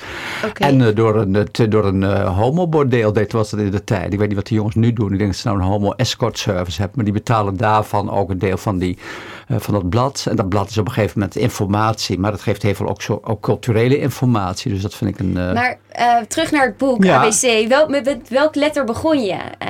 Oké. 0.46 0.64
En 0.64 0.80
eh, 0.86 0.94
door 0.94 1.16
een, 1.16 1.34
het- 1.34 1.66
door 1.68 1.84
een 1.84 2.02
homobordeel 2.26 3.12
deed 3.12 3.32
was 3.32 3.50
dat 3.50 3.60
in 3.60 3.70
de 3.70 3.84
tijd. 3.84 4.12
Ik 4.12 4.18
weet 4.18 4.28
niet 4.28 4.36
wat 4.36 4.46
die 4.46 4.56
jongens 4.56 4.74
nu 4.74 4.92
doen. 4.92 5.12
Ik 5.12 5.18
denk 5.18 5.30
dat 5.30 5.40
ze 5.40 5.48
nou 5.48 5.60
een 5.60 5.66
homo 5.66 5.92
escort 5.92 6.38
service 6.38 6.76
hebben. 6.78 6.96
Maar 6.96 7.04
die 7.04 7.14
betalen 7.14 7.56
daarvan 7.56 8.10
ook 8.10 8.30
een 8.30 8.38
deel 8.38 8.56
van, 8.56 8.78
die, 8.78 8.98
van 9.58 9.74
dat 9.74 9.88
blad. 9.88 10.26
En 10.28 10.36
dat 10.36 10.48
blad 10.48 10.70
is 10.70 10.78
op 10.78 10.86
een 10.86 10.92
gegeven 10.92 11.18
moment 11.18 11.36
informatie. 11.38 12.18
Maar 12.18 12.30
dat 12.30 12.40
geeft 12.42 12.62
heel 12.62 12.74
veel 12.74 12.88
ook, 12.88 13.02
zo, 13.02 13.20
ook 13.24 13.40
culturele 13.40 13.98
informatie. 13.98 14.72
Dus 14.72 14.82
dat 14.82 14.94
vind 14.94 15.10
ik 15.10 15.18
een... 15.18 15.36
eh, 15.36 15.52
Maar 15.54 15.78
eh, 15.88 16.16
terug 16.28 16.50
naar 16.50 16.66
het 16.66 16.76
boek, 16.76 17.04
Ja. 17.04 17.16
ABC. 17.16 17.68
Wel, 17.68 17.88
met, 17.88 18.16
welk 18.28 18.54
letter 18.54 18.84
begon 18.84 19.22
je? 19.22 19.36
Eh, 19.58 19.68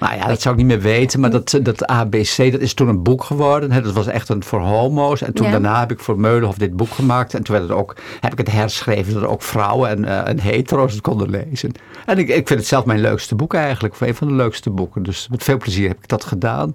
Nou 0.00 0.16
ja, 0.16 0.26
dat 0.26 0.40
zou 0.40 0.54
ik 0.54 0.60
niet 0.60 0.70
meer 0.70 0.80
weten. 0.80 1.20
Maar 1.20 1.30
dat, 1.30 1.58
dat 1.62 1.86
ABC, 1.86 2.36
dat 2.52 2.60
is 2.60 2.74
toen 2.74 2.88
een 2.88 3.02
boek 3.02 3.24
geworden. 3.24 3.72
Hè. 3.72 3.80
Dat 3.82 3.92
was 3.92 4.06
echt 4.06 4.28
een 4.28 4.42
voor 4.44 4.60
homo's. 4.60 5.22
En 5.22 5.32
toen 5.32 5.46
Ja. 5.46 5.52
daarna 5.52 5.80
heb 5.80 5.90
ik 5.90 6.00
voor 6.00 6.18
Meulenhof 6.20 6.54
dit 6.56 6.76
boek 6.76 6.90
gemaakt. 6.90 7.34
En 7.34 7.42
toen 7.42 7.56
werd 7.56 7.68
het 7.68 7.78
ook, 7.78 7.96
heb 8.20 8.32
ik 8.32 8.38
het 8.38 8.50
herschreven 8.50 9.12
zodat 9.12 9.28
ook 9.28 9.42
vrouwen 9.42 9.88
en, 9.90 10.04
eh, 10.04 10.28
en 10.28 10.40
hetero's 10.40 10.92
het 10.92 11.00
konden 11.02 11.30
lezen. 11.30 11.72
En 12.06 12.18
ik, 12.18 12.28
ik 12.28 12.46
vind 12.46 12.58
het 12.60 12.68
zelf 12.68 12.84
mijn 12.84 13.00
leukste 13.00 13.34
boek 13.34 13.54
eigenlijk. 13.54 13.94
Of 13.94 14.00
een 14.00 14.14
van 14.14 14.28
de 14.28 14.34
leukste 14.34 14.70
boeken. 14.70 15.02
Dus 15.02 15.28
met 15.30 15.44
veel 15.44 15.56
plezier 15.56 15.88
heb 15.88 15.98
ik 15.98 16.08
dat 16.08 16.24
gedaan. 16.24 16.72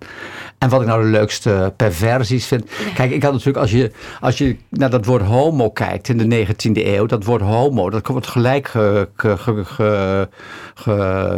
En 0.57 0.69
wat 0.69 0.81
ik 0.81 0.87
nou 0.87 1.03
de 1.03 1.09
leukste 1.09 1.73
perversies 1.75 2.44
Kijk, 2.93 3.12
ik 3.12 3.23
had 3.23 3.31
natuurlijk 3.31 3.58
als 3.58 3.71
je, 3.71 3.91
als 4.21 4.38
je 4.38 4.55
naar 4.69 4.89
dat 4.89 5.05
woord 5.05 5.21
homo 5.21 5.69
kijkt 5.69 6.10
in 6.10 6.17
de 6.17 6.45
19e 6.45 6.86
eeuw. 6.86 7.05
Dat 7.05 7.23
woord 7.23 7.41
homo, 7.41 7.89
dat 7.89 8.08
wordt 8.08 8.27
gelijk 8.27 8.67
ge, 8.67 9.10
ge, 9.15 10.27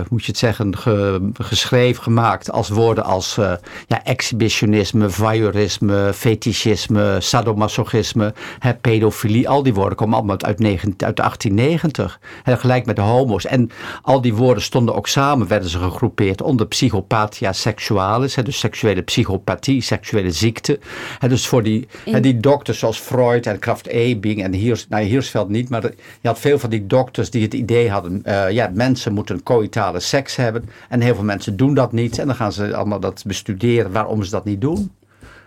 moet 0.10 0.22
je 0.26 0.32
het 0.32 0.38
zeggen, 0.38 0.78
ge- 0.78 1.30
geschreven, 1.34 2.04
gemaakt 2.04 2.52
als 2.52 2.70
woorden 2.70 3.04
als 3.04 3.38
eh, 3.38 3.52
ja, 3.88 4.04
exhibitionisme, 4.04 5.10
voyeurisme, 5.10 6.12
fetischisme, 6.14 7.16
sadomasochisme, 7.20 8.34
hè, 8.60 8.74
pedofilie. 8.74 9.50
Al 9.50 9.64
die 9.64 9.74
woorden 9.74 9.98
komen 9.98 10.16
allemaal 10.18 10.42
uit, 10.42 10.60
9 10.60 10.94
uit 10.98 11.16
1890. 11.16 12.20
En 12.44 12.58
gelijk 12.58 12.86
met 12.86 12.96
de 12.96 13.02
homo's. 13.02 13.46
En 13.46 13.70
al 14.02 14.22
die 14.22 14.34
woorden 14.34 14.64
stonden 14.64 14.96
ook 14.96 15.08
samen, 15.08 15.48
werden 15.48 15.70
ze 15.70 15.80
gegroepeerd 15.80 16.42
onder 16.42 16.68
psychopathia 16.68 17.54
sexualis. 17.54 18.36
Hè, 18.36 18.44
dus 18.44 18.60
seksuele 18.60 19.02
psychopathie, 19.02 19.82
seksuele 19.82 20.32
ziekte. 20.32 20.80
Dus 21.28 21.48
voor 21.48 21.64
die, 21.64 21.88
die 22.22 22.38
dokters 22.40 22.80
zoals 22.80 23.00
Freud 23.00 23.46
en 23.46 23.60
Kraft-Ebing 23.60 24.44
en 24.44 24.54
Hiers, 24.54 24.88
nou, 24.90 25.04
Hiersveld 25.04 25.50
niet, 25.50 25.70
maar 25.70 25.82
je 26.22 26.28
had 26.28 26.40
veel 26.40 26.60
van 26.60 26.70
die 26.70 26.88
dokters 26.88 27.30
die 27.30 27.42
het 27.42 27.54
idee 27.54 27.90
hadden, 27.90 28.24
eh, 28.24 28.52
ja, 28.52 28.72
mensen 28.74 29.14
moeten 29.14 29.44
coïtale 29.44 30.00
seks 30.00 30.36
hebben. 30.36 30.70
En 30.90 31.02
heel 31.02 31.16
veel 31.16 31.24
mensen 31.24 31.58
doen 31.58 31.74
dat 31.74 31.92
niet. 31.92 32.20
En 32.20 32.28
dan 32.28 32.36
gaan 32.36 32.52
ze 32.52 32.76
allemaal 32.76 33.00
dat 33.00 33.24
bestuderen 33.26 33.92
waarom 33.92 34.24
ze 34.24 34.32
dat 34.32 34.46
niet 34.46 34.62
doen. 34.62 34.92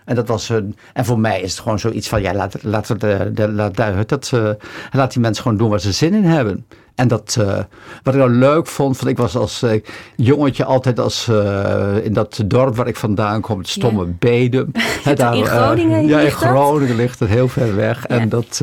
En, 0.05 0.15
dat 0.15 0.27
was 0.27 0.49
een, 0.49 0.75
en 0.93 1.05
voor 1.05 1.19
mij 1.19 1.41
is 1.41 1.51
het 1.51 1.59
gewoon 1.61 1.79
zoiets 1.79 2.07
van, 2.07 2.21
ja, 2.21 2.33
laat, 2.33 2.63
laat, 2.63 2.99
de, 2.99 3.31
de, 3.33 3.51
laat, 3.51 4.09
dat, 4.09 4.31
eh, 4.33 4.49
laat 4.91 5.13
die 5.13 5.21
mensen 5.21 5.43
gewoon 5.43 5.57
doen 5.57 5.69
waar 5.69 5.79
ze 5.79 5.91
zin 5.91 6.13
in 6.13 6.23
hebben. 6.23 6.65
En 6.95 7.07
dat, 7.07 7.37
eh, 7.39 7.57
wat 8.03 8.13
ik 8.13 8.19
nou 8.19 8.31
leuk 8.31 8.67
vond, 8.67 8.97
want 8.97 9.11
ik 9.11 9.17
was 9.17 9.35
als 9.35 9.61
eh, 9.61 9.81
jongetje 10.15 10.65
altijd 10.65 10.99
als, 10.99 11.27
eh, 11.27 11.95
in 12.03 12.13
dat 12.13 12.43
dorp 12.45 12.75
waar 12.75 12.87
ik 12.87 12.95
vandaan 12.95 13.41
kom, 13.41 13.57
het 13.57 13.69
stomme 13.69 14.05
Bedum. 14.05 14.71
Hè, 15.03 15.13
daar, 15.13 15.35
In 15.35 15.45
Groningen 15.45 16.07
ja, 16.07 16.19
in? 16.19 16.31
Groningen 16.31 16.95
ligt 16.95 17.19
het 17.19 17.29
heel 17.29 17.47
ver 17.47 17.75
weg. 17.75 18.05
Ja. 18.07 18.19
En 18.19 18.29
dat... 18.29 18.61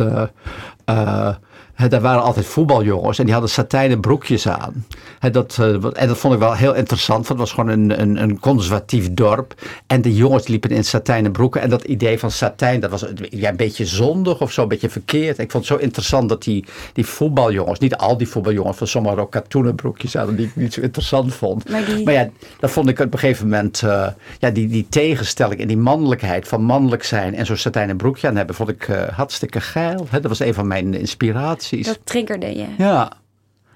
daar 1.89 2.01
waren 2.01 2.23
altijd 2.23 2.47
voetbaljongens 2.47 3.19
en 3.19 3.25
die 3.25 3.33
hadden 3.33 3.51
satijnen 3.51 4.01
broekjes 4.01 4.49
aan. 4.49 4.87
Dat, 5.33 5.57
eh, 5.61 5.67
en 5.73 6.09
dat 6.09 6.19
vond 6.19 6.35
ik 6.35 6.41
wel 6.41 6.55
heel 6.55 6.75
interessant, 6.75 7.27
want 7.27 7.41
het 7.41 7.49
was 7.49 7.53
gewoon 7.53 7.69
een, 7.71 8.01
een, 8.01 8.23
een 8.23 8.41
conservatief 8.41 9.09
dorp. 9.15 9.55
En 9.87 10.03
de 10.03 10.15
jongens 10.15 10.47
liepen 10.47 10.71
in 10.71 10.85
satijnen 10.85 11.33
broeken. 11.33 11.61
En 11.61 11.71
dat 11.71 11.85
idee 11.85 12.19
van 12.19 12.31
satijn, 12.31 12.81
dat 12.81 12.91
was 12.91 13.05
ja, 13.31 13.49
een 13.51 13.57
beetje 13.57 13.87
zondig 13.87 14.41
of 14.41 14.53
zo, 14.53 14.63
een 14.63 14.69
beetje 14.69 14.89
verkeerd. 14.91 15.39
Ik 15.39 15.51
vond 15.51 15.69
het 15.69 15.79
zo 15.79 15.85
interessant 15.85 16.29
dat 16.29 16.43
die, 16.43 16.65
die 16.93 17.07
voetbaljongens, 17.07 17.79
niet 17.79 17.97
al 17.97 18.17
die 18.17 18.29
voetbaljongens, 18.29 18.77
van 18.79 18.87
sommigen 18.87 19.19
ook 19.19 19.31
katoenen 19.31 19.75
broekjes 19.75 20.17
aan, 20.17 20.35
die 20.35 20.47
ik 20.47 20.57
niet 20.57 20.73
zo 20.75 20.81
interessant 20.81 21.35
vond. 21.35 21.71
Maar 21.71 21.85
die- 21.85 22.05
Maar 22.05 22.15
ja, 22.15 22.29
dat 22.61 22.71
vond 22.71 22.89
ik 22.89 22.99
op 22.99 23.13
een 23.13 23.19
gegeven 23.19 23.49
moment, 23.49 23.83
eh, 23.83 24.07
ja, 24.39 24.51
die, 24.51 24.69
die 24.69 24.87
tegenstelling 24.89 25.61
en 25.61 25.69
die 25.69 25.77
mannelijkheid 25.77 26.49
van 26.49 26.63
mannelijk 26.63 27.03
zijn 27.05 27.35
en 27.35 27.47
zo'n 27.47 27.57
satijnen 27.57 27.97
broekje 27.97 28.29
aan 28.29 28.37
hebben, 28.37 28.55
vond 28.55 28.69
ik 28.69 28.89
eh, 28.89 29.03
hartstikke 29.09 29.61
geil. 29.61 30.07
Dat 30.11 30.23
was 30.23 30.41
een 30.41 30.55
van 30.55 30.67
mijn 30.67 30.95
inspiraties. 30.95 31.67
Dat 31.71 31.99
triggerde 32.05 32.57
je. 32.57 32.67
Ja. 32.79 33.13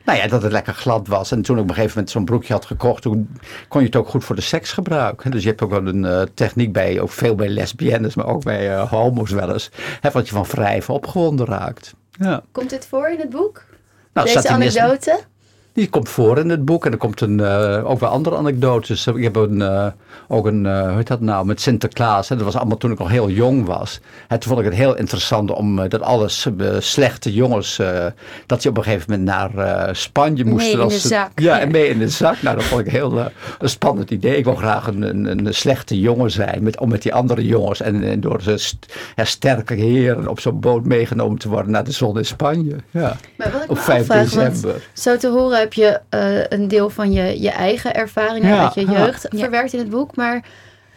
Nou 0.05 0.19
ja, 0.19 0.27
dat 0.27 0.43
het 0.43 0.53
lekker 0.53 0.75
glad 0.75 1.09
was. 1.09 1.31
En 1.31 1.43
toen 1.43 1.57
ik 1.57 1.63
op 1.63 1.69
een 1.69 1.75
gegeven 1.75 1.95
moment 1.95 2.13
zo'n 2.13 2.25
broekje 2.25 2.53
had 2.53 2.65
gekocht, 2.65 3.03
toen 3.03 3.37
kon 3.69 3.81
je 3.81 3.87
het 3.87 3.97
ook 3.97 4.09
goed 4.09 4.25
voor 4.25 4.37
de 4.37 4.43
seks 4.43 4.73
gebruiken. 4.73 5.31
Dus 5.31 5.43
je 5.43 5.49
hebt 5.49 5.63
ook 5.63 5.71
wel 5.71 5.87
een 5.87 6.05
eh, 6.05 6.23
techniek 6.35 6.73
bij, 6.73 7.01
ook 7.01 7.11
veel 7.11 7.35
bij 7.35 7.49
lesbiennes, 7.49 8.15
maar 8.15 8.27
ook 8.27 8.45
bij 8.45 8.75
eh, 8.75 8.91
homo's 8.91 9.31
wel 9.31 9.53
eens. 9.53 9.71
Hè, 10.01 10.11
wat 10.11 10.29
je 10.29 10.35
van 10.35 10.45
wrijven 10.45 10.95
opgewonden 10.95 11.47
raakt. 11.47 11.95
Ja. 12.11 12.43
Komt 12.53 12.71
dit 12.71 12.87
voor 12.87 13.09
in 13.09 13.19
het 13.19 13.31
boek? 13.31 13.65
Nou, 14.13 14.27
Deze 14.27 14.49
anekdote? 14.49 15.21
Die 15.75 15.89
komt 15.89 16.09
voor 16.09 16.39
in 16.39 16.49
het 16.49 16.65
boek 16.65 16.87
en 16.87 16.93
er 16.93 16.99
komt 16.99 17.21
een, 17.21 17.39
uh, 17.39 17.91
ook 17.91 18.01
wel 18.01 18.09
andere 18.09 18.37
anekdotes. 18.37 19.07
Ik 19.07 19.23
heb 19.23 19.37
een, 19.37 19.61
uh, 19.61 19.87
ook 20.29 20.47
een, 20.47 20.65
uh, 20.65 20.87
hoe 20.87 20.97
heet 20.97 21.07
dat 21.07 21.21
nou, 21.21 21.47
met 21.47 21.61
Sinterklaas. 21.61 22.29
Hè? 22.29 22.37
Dat 22.37 22.45
was 22.45 22.57
allemaal 22.57 22.77
toen 22.77 22.91
ik 22.91 22.99
nog 22.99 23.09
heel 23.09 23.31
jong 23.31 23.67
was. 23.67 24.01
En 24.29 24.41
toen 24.41 24.49
vond 24.49 24.65
ik 24.65 24.71
het 24.71 24.81
heel 24.81 24.97
interessant 24.97 25.51
om 25.51 25.89
dat 25.89 26.01
alle 26.01 26.29
slechte 26.79 27.33
jongens, 27.33 27.81
dat 28.47 28.63
je 28.63 28.69
op 28.69 28.77
een 28.77 28.83
gegeven 28.83 29.11
moment 29.11 29.29
naar 29.29 29.97
Spanje 29.97 30.45
moesten. 30.45 30.79
Mee 30.79 30.87
in 30.87 30.93
de 30.93 31.09
zak. 31.09 31.41
Ja, 31.41 31.61
en 31.61 31.71
mee 31.71 31.89
in 31.89 31.99
de 31.99 32.09
zak. 32.09 32.43
Nou, 32.43 32.57
dat 32.57 32.65
vond 32.65 32.87
ik 32.87 32.93
heel 32.93 33.19
een 33.59 33.69
spannend 33.69 34.11
idee. 34.11 34.37
Ik 34.37 34.45
wil 34.45 34.55
graag 34.55 34.87
een, 34.87 35.03
een, 35.03 35.47
een, 35.47 35.55
slechte 35.55 36.01
jongen 36.01 36.31
zijn, 36.31 36.63
met, 36.63 36.81
om 36.81 36.89
met 36.89 37.03
die 37.03 37.15
andere 37.15 37.47
jongens 37.47 37.81
en, 37.81 38.03
en 38.03 38.21
door 38.21 38.43
ze 38.43 38.57
st 38.57 38.87
sterke 39.17 39.75
heren 39.75 40.29
op 40.29 40.41
zo'n 40.41 40.61
boot 40.61 40.85
meegenomen 40.85 41.39
te 41.39 41.49
worden 41.49 41.73
naar 41.73 41.85
de 41.85 41.93
zon 41.93 42.19
in 42.19 42.25
Spanje. 42.25 42.77
Ja. 42.91 43.17
Maar 43.37 43.53
wat 43.53 43.63
ik 43.63 43.71
op 43.71 43.79
5 43.79 44.07
december. 44.07 44.89
Zo 44.93 45.17
te 45.17 45.29
horen 45.29 45.62
heb 45.63 45.73
je 45.73 46.01
uh, 46.11 46.59
een 46.59 46.69
deel 46.69 46.91
van 46.91 47.13
je, 47.13 47.41
je 47.41 47.51
eigen 47.51 47.95
ervaringen 47.95 48.49
ja, 48.49 48.63
uit 48.63 48.75
je 48.75 48.87
jeugd 48.87 49.27
ja. 49.31 49.39
verwerkt 49.39 49.73
in 49.73 49.79
het 49.79 49.91
boek. 49.91 50.17
Maar 50.17 50.45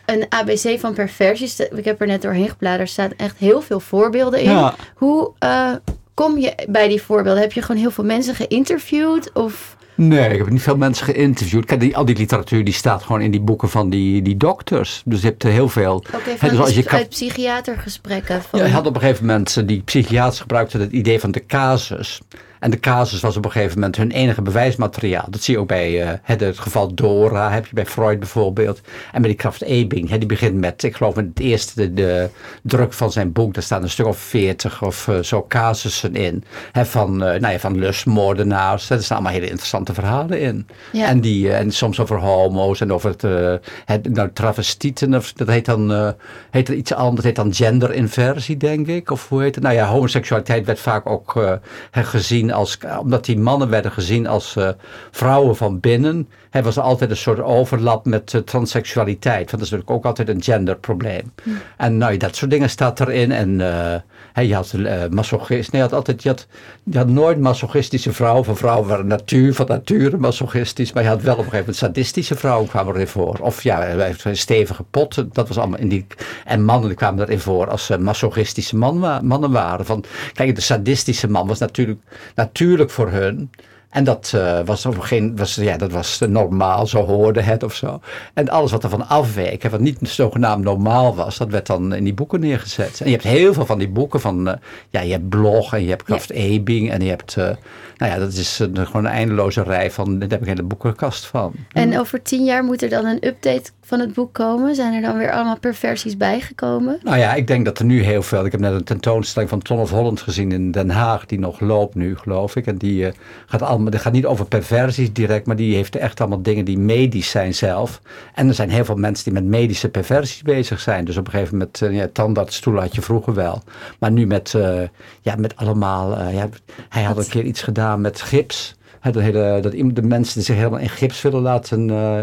een 0.06 0.26
ABC 0.30 0.80
van 0.80 0.94
perversies, 0.94 1.60
ik 1.60 1.86
heb 1.86 2.02
er 2.02 2.08
net 2.08 2.22
doorheen 2.22 2.50
gebladerd, 2.50 2.90
staat 2.90 3.12
echt 3.18 3.38
heel 3.38 3.62
veel 3.62 3.80
voorbeelden 3.80 4.42
in. 4.42 4.52
Ja. 4.52 4.76
Hoe 4.96 5.32
uh, 5.44 5.72
kom 6.14 6.40
je 6.40 6.54
bij 6.70 6.88
die 6.88 7.02
voorbeelden? 7.02 7.42
Heb 7.42 7.54
je 7.54 7.62
gewoon 7.62 7.82
heel 7.82 7.92
veel 7.92 8.04
mensen 8.04 8.36
geïnterviewd? 8.36 9.32
Of... 9.34 9.76
Nee, 9.96 10.30
ik 10.30 10.38
heb 10.38 10.50
niet 10.50 10.62
veel 10.62 10.78
mensen 10.78 11.06
geïnterviewd. 11.06 11.66
Kijk, 11.66 11.80
die, 11.80 11.98
al 11.98 12.06
die 12.06 12.18
literatuur 12.18 12.64
die 12.64 12.74
staat 12.74 13.04
gewoon 13.04 13.22
in 13.22 13.32
die 13.32 13.42
boeken 13.42 13.70
van 13.70 13.90
die, 13.90 14.22
die 14.22 14.38
dokters. 14.38 15.02
Dus 15.06 15.22
je 15.22 15.28
hebt 15.28 15.44
heel 15.44 15.70
veel... 15.70 15.96
Oké, 15.96 16.16
okay, 16.16 16.50
dus 16.50 16.60
als 16.60 16.76
je 16.76 16.90
uit 16.90 17.10
psychiatergesprekken. 17.10 18.42
Van... 18.42 18.60
Ja, 18.60 18.66
je 18.66 18.72
had 18.72 18.88
op 18.88 18.96
een 18.96 19.02
gegeven 19.02 19.26
moment, 19.26 19.68
die 19.68 19.82
psychiaters 19.82 20.40
gebruikten 20.40 20.80
het 20.80 20.92
idee 20.92 21.20
van 21.20 21.32
de 21.32 21.46
casus. 21.46 22.22
En 22.60 22.72
de 22.72 22.80
casus 22.80 23.22
was 23.22 23.38
op 23.38 23.46
een 23.46 23.52
gegeven 23.52 23.74
moment 23.74 23.96
hun 23.96 24.12
enige 24.12 24.42
bewijsmateriaal. 24.42 25.26
Dat 25.30 25.42
zie 25.42 25.54
je 25.54 25.60
ook 25.60 25.68
bij 25.68 26.04
uh, 26.04 26.12
het, 26.22 26.60
geval 26.60 26.94
Dora, 26.94 27.52
heb 27.52 27.66
je 27.66 27.74
bij 27.74 27.86
Freud 27.86 28.20
bijvoorbeeld. 28.20 28.82
En 29.12 29.22
bij 29.22 29.30
die 29.30 29.40
Kraft 29.40 29.62
Ebing, 29.62 30.12
die 30.12 30.26
begint 30.26 30.56
met, 30.56 30.84
ik 30.84 30.96
geloof 30.96 31.16
met 31.16 31.26
het 31.26 31.40
eerste 31.40 31.74
de, 31.76 31.94
de, 31.94 32.30
druk 32.62 32.94
van 32.94 33.12
zijn 33.12 33.32
boek, 33.32 33.54
daar 33.54 33.64
staan 33.64 33.84
een 33.84 33.90
stuk 33.90 34.06
of 34.06 34.18
veertig 34.18 34.84
of 34.84 35.08
uh, 35.08 35.20
zo 35.20 35.46
casussen 35.48 36.16
in. 36.16 36.44
Hè, 36.72 36.86
van, 36.86 37.14
uh, 37.14 37.20
nou 37.20 37.48
ja, 37.48 37.60
van 37.60 37.78
lustmoordenaars, 37.78 38.90
er 38.90 39.04
staan 39.04 39.18
allemaal 39.18 39.36
hele 39.36 39.50
interessante 39.50 39.94
verhalen 39.94 40.40
in. 40.40 40.68
Ja. 40.92 41.08
En, 41.08 41.22
die, 41.22 41.54
en 41.54 41.72
soms 41.72 42.00
over 42.00 42.20
homo's 42.20 42.82
en 42.82 42.94
over 42.94 43.10
het, 43.10 43.62
het 43.86 44.14
nou, 44.14 44.30
travestieten, 44.34 45.16
of, 45.16 45.34
dat 45.34 45.48
heet 45.48 45.66
dan 45.66 46.14
heet 46.52 46.68
er 46.68 46.76
iets 46.76 46.94
anders, 46.94 47.16
dat 47.16 47.26
heet 47.26 47.36
dan 47.36 47.54
genderinversie 47.54 48.58
denk 48.58 48.88
ik. 48.88 49.12
Of 49.12 49.30
hoe 49.30 49.42
heet 49.42 49.56
het? 49.56 49.64
Nou 49.64 49.76
ja, 49.76 49.88
homoseksualiteit 49.88 50.66
werd 50.66 50.80
vaak 50.80 51.10
ook 51.10 51.60
gezien 51.92 52.54
als, 52.56 52.78
omdat 53.00 53.26
die 53.26 53.38
mannen 53.38 53.70
werden 53.70 53.92
gezien 53.92 54.28
als 54.28 54.56
uh, 54.56 54.70
vrouwen 55.12 55.56
van 55.56 55.80
binnen, 55.80 56.30
hè, 56.56 56.64
was 56.64 56.80
altijd 56.80 57.10
een 57.10 57.18
soort 57.18 57.42
overlap 57.42 58.06
met 58.06 58.34
uh, 58.34 58.42
transseksualiteit. 58.42 59.36
Want 59.36 59.52
dat 59.52 59.62
is 59.62 59.70
natuurlijk 59.70 59.92
ook 59.92 60.06
altijd 60.06 60.30
een 60.30 60.44
genderprobleem. 60.44 61.32
Hm. 61.44 61.50
En 61.78 61.98
nou, 61.98 62.18
dat 62.18 62.36
soort 62.36 62.52
dingen 62.52 62.70
staat 62.70 63.00
erin. 63.00 63.32
En 63.32 63.60
uh, 63.60 63.96
hè, 64.34 64.42
je 64.42 64.56
had 64.56 64.76
masochist, 65.10 65.72
nee, 65.72 65.82
je 65.82 65.88
had 65.88 65.98
altijd, 65.98 66.24
je 66.24 66.30
had, 66.30 66.48
je 66.84 66.98
had 66.98 67.08
nooit 67.08 67.40
masochistische 67.40 68.14
vrouwen. 68.14 68.46
Van 68.46 68.58
vrouwen 68.58 68.88
waren 68.88 69.08
natuur, 69.08 69.54
van 69.54 69.66
nature 69.68 70.18
masochistisch. 70.18 70.94
Maar 70.94 71.04
je 71.04 71.10
had 71.10 71.22
wel 71.22 71.34
op 71.34 71.38
een 71.38 71.44
gegeven 71.44 71.66
moment 71.66 71.78
sadistische 71.78 72.36
vrouwen 72.36 72.70
kwamen 72.70 72.94
erin 72.94 73.08
voor. 73.08 73.38
Of 73.42 73.64
ja, 73.64 74.10
stevige 74.32 74.84
potten, 74.84 75.30
dat 75.34 75.48
was 75.48 75.58
allemaal 75.58 75.80
in 75.80 75.90
die. 75.90 76.08
En 76.46 76.64
mannen 76.64 76.96
kwamen 76.96 77.26
erin 77.26 77.40
voor 77.40 77.70
als 77.70 77.92
masochistische 78.00 78.76
man, 78.76 79.26
mannen 79.26 79.52
waren. 79.52 79.86
Van, 79.86 80.04
kijk, 80.34 80.56
de 80.56 80.62
sadistische 80.62 81.30
man 81.30 81.48
was 81.48 81.60
natuurlijk 81.60 82.00
natuurlijk 82.36 82.90
voor 82.90 83.10
hun. 83.10 83.50
En 83.96 84.04
dat, 84.04 84.32
uh, 84.36 84.60
was, 84.66 84.86
geen, 85.00 85.36
was, 85.36 85.56
ja, 85.56 85.78
dat 85.78 85.92
was 85.92 86.22
normaal, 86.28 86.88
zo 86.88 87.06
hoorde 87.06 87.42
het 87.42 87.64
of 87.64 87.76
zo. 87.76 88.00
En 88.34 88.50
alles 88.50 88.72
wat 88.72 88.84
ervan 88.84 89.08
afweek, 89.08 89.64
wat 89.64 89.80
niet 89.80 89.98
zogenaamd 90.02 90.64
normaal 90.64 91.16
was, 91.16 91.38
dat 91.38 91.50
werd 91.50 91.68
dan 91.68 91.94
in 91.94 92.04
die 92.04 92.14
boeken 92.14 92.40
neergezet. 92.40 93.00
En 93.00 93.06
je 93.06 93.12
hebt 93.12 93.24
heel 93.24 93.54
veel 93.54 93.66
van 93.66 93.78
die 93.78 93.90
boeken 93.90 94.22
van, 94.22 94.48
uh, 94.48 94.54
ja, 94.90 95.02
je 95.02 95.12
hebt 95.12 95.30
Blog 95.30 95.74
en 95.74 95.84
je 95.84 95.90
hebt 95.90 96.04
Kraft. 96.04 96.30
Ebing 96.30 96.92
en 96.92 97.02
je 97.02 97.10
hebt, 97.10 97.36
uh, 97.40 97.50
nou 97.98 98.12
ja, 98.12 98.18
dat 98.20 98.34
is 98.34 98.56
gewoon 98.74 99.06
een 99.06 99.12
eindeloze 99.12 99.64
rij 99.64 99.92
van, 99.92 100.20
daar 100.20 100.30
heb 100.30 100.42
ik 100.42 100.48
hele 100.48 100.64
boekenkast 100.64 101.26
van. 101.26 101.54
En 101.72 102.00
over 102.00 102.22
tien 102.22 102.44
jaar 102.44 102.64
moet 102.64 102.82
er 102.82 102.90
dan 102.90 103.06
een 103.06 103.28
update 103.28 103.72
van 103.82 104.00
het 104.00 104.14
boek 104.14 104.34
komen? 104.34 104.76
Zijn 104.76 104.94
er 104.94 105.02
dan 105.02 105.18
weer 105.18 105.32
allemaal 105.32 105.60
perversies 105.60 106.18
bijgekomen? 106.18 107.00
Nou 107.04 107.18
ja, 107.18 107.34
ik 107.34 107.48
denk 107.48 107.66
dat 107.66 107.80
er 107.80 107.86
nu 107.86 108.02
heel 108.02 108.22
veel. 108.22 108.46
Ik 108.46 108.52
heb 108.52 108.62
net 108.62 108.74
een 108.74 108.84
tentoonstelling 108.84 109.50
van 109.50 109.62
Ton 109.62 109.80
of 109.80 109.90
Holland 109.90 110.22
gezien 110.22 110.52
in 110.52 110.72
Den 110.72 110.90
Haag, 110.90 111.26
die 111.26 111.40
nog 111.40 111.60
loopt 111.60 111.96
nu, 111.96 112.18
geloof 112.18 112.56
ik. 112.56 112.68
En 112.68 112.78
die 112.78 113.06
uh, 113.06 113.12
gaat 113.46 113.62
allemaal, 113.62 113.92
dat 113.92 114.02
gaat 114.02 114.14
niet 114.14 114.26
over 114.26 114.46
perversies 114.46 115.14
direct, 115.14 115.46
maar 115.46 115.56
die 115.56 115.76
heeft 115.76 115.96
echt 115.96 116.20
allemaal 116.20 116.42
dingen 116.42 116.66
die 116.66 116.78
medisch 116.78 117.30
zijn 117.30 117.54
zelf. 117.54 118.02
En 118.34 118.48
er 118.48 118.54
zijn 118.54 118.70
heel 118.70 118.86
veel 118.86 118.96
mensen 118.96 119.24
die 119.24 119.34
met 119.34 119.44
medische 119.44 119.90
perversies 119.90 120.42
bezig 120.42 120.80
zijn. 120.80 121.06
Dus 121.06 121.18
op 121.18 121.26
een 121.26 121.32
gegeven 121.32 121.58
moment, 121.58 121.82
uh, 121.82 121.96
ja, 121.96 122.08
tandartsstoelen 122.14 122.82
had 122.82 122.96
je 122.96 123.02
vroeger 123.02 123.34
wel. 123.34 123.62
Maar 124.00 124.12
nu 124.12 124.28
met, 124.28 124.54
uh, 124.56 124.82
ja, 125.22 125.36
met 125.36 125.56
allemaal, 125.56 126.30
ja, 126.30 126.50
hij 126.90 127.04
had 127.04 127.18
een 127.18 127.28
keer 127.28 127.44
iets 127.44 127.62
gedaan 127.62 127.85
met 127.98 128.22
gips. 128.22 128.76
Dat, 129.02 129.16
hele, 129.24 129.60
dat 129.62 129.72
de 129.72 130.02
mensen 130.02 130.34
die 130.34 130.44
zich 130.44 130.56
helemaal 130.56 130.80
in 130.80 130.90
gips 130.90 131.22
willen 131.22 131.42
laten 131.42 131.90
uh, 131.90 132.18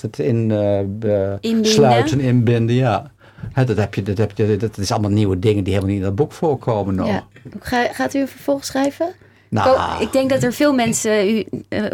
het 0.00 0.18
in, 0.18 0.50
uh, 0.50 1.62
sluiten, 1.62 2.20
inbinden. 2.20 2.76
Ja. 2.76 3.10
dat, 3.54 3.76
heb 3.76 3.94
je, 3.94 4.02
dat, 4.02 4.18
heb 4.18 4.32
je, 4.34 4.56
dat 4.56 4.78
is 4.78 4.90
allemaal 4.90 5.10
nieuwe 5.10 5.38
dingen 5.38 5.64
die 5.64 5.72
helemaal 5.72 5.94
niet 5.94 6.02
in 6.02 6.08
dat 6.08 6.16
boek 6.16 6.32
voorkomen 6.32 6.94
nog. 6.94 7.06
Ja. 7.06 7.24
gaat 7.92 8.14
u 8.14 8.20
een 8.20 8.28
vervolg 8.28 8.64
schrijven? 8.64 9.14
Nou. 9.48 10.02
Ik 10.02 10.12
denk 10.12 10.30
dat 10.30 10.42
er 10.42 10.52
veel 10.52 10.72
mensen 10.72 11.28
u, 11.28 11.44
uh, 11.68 11.84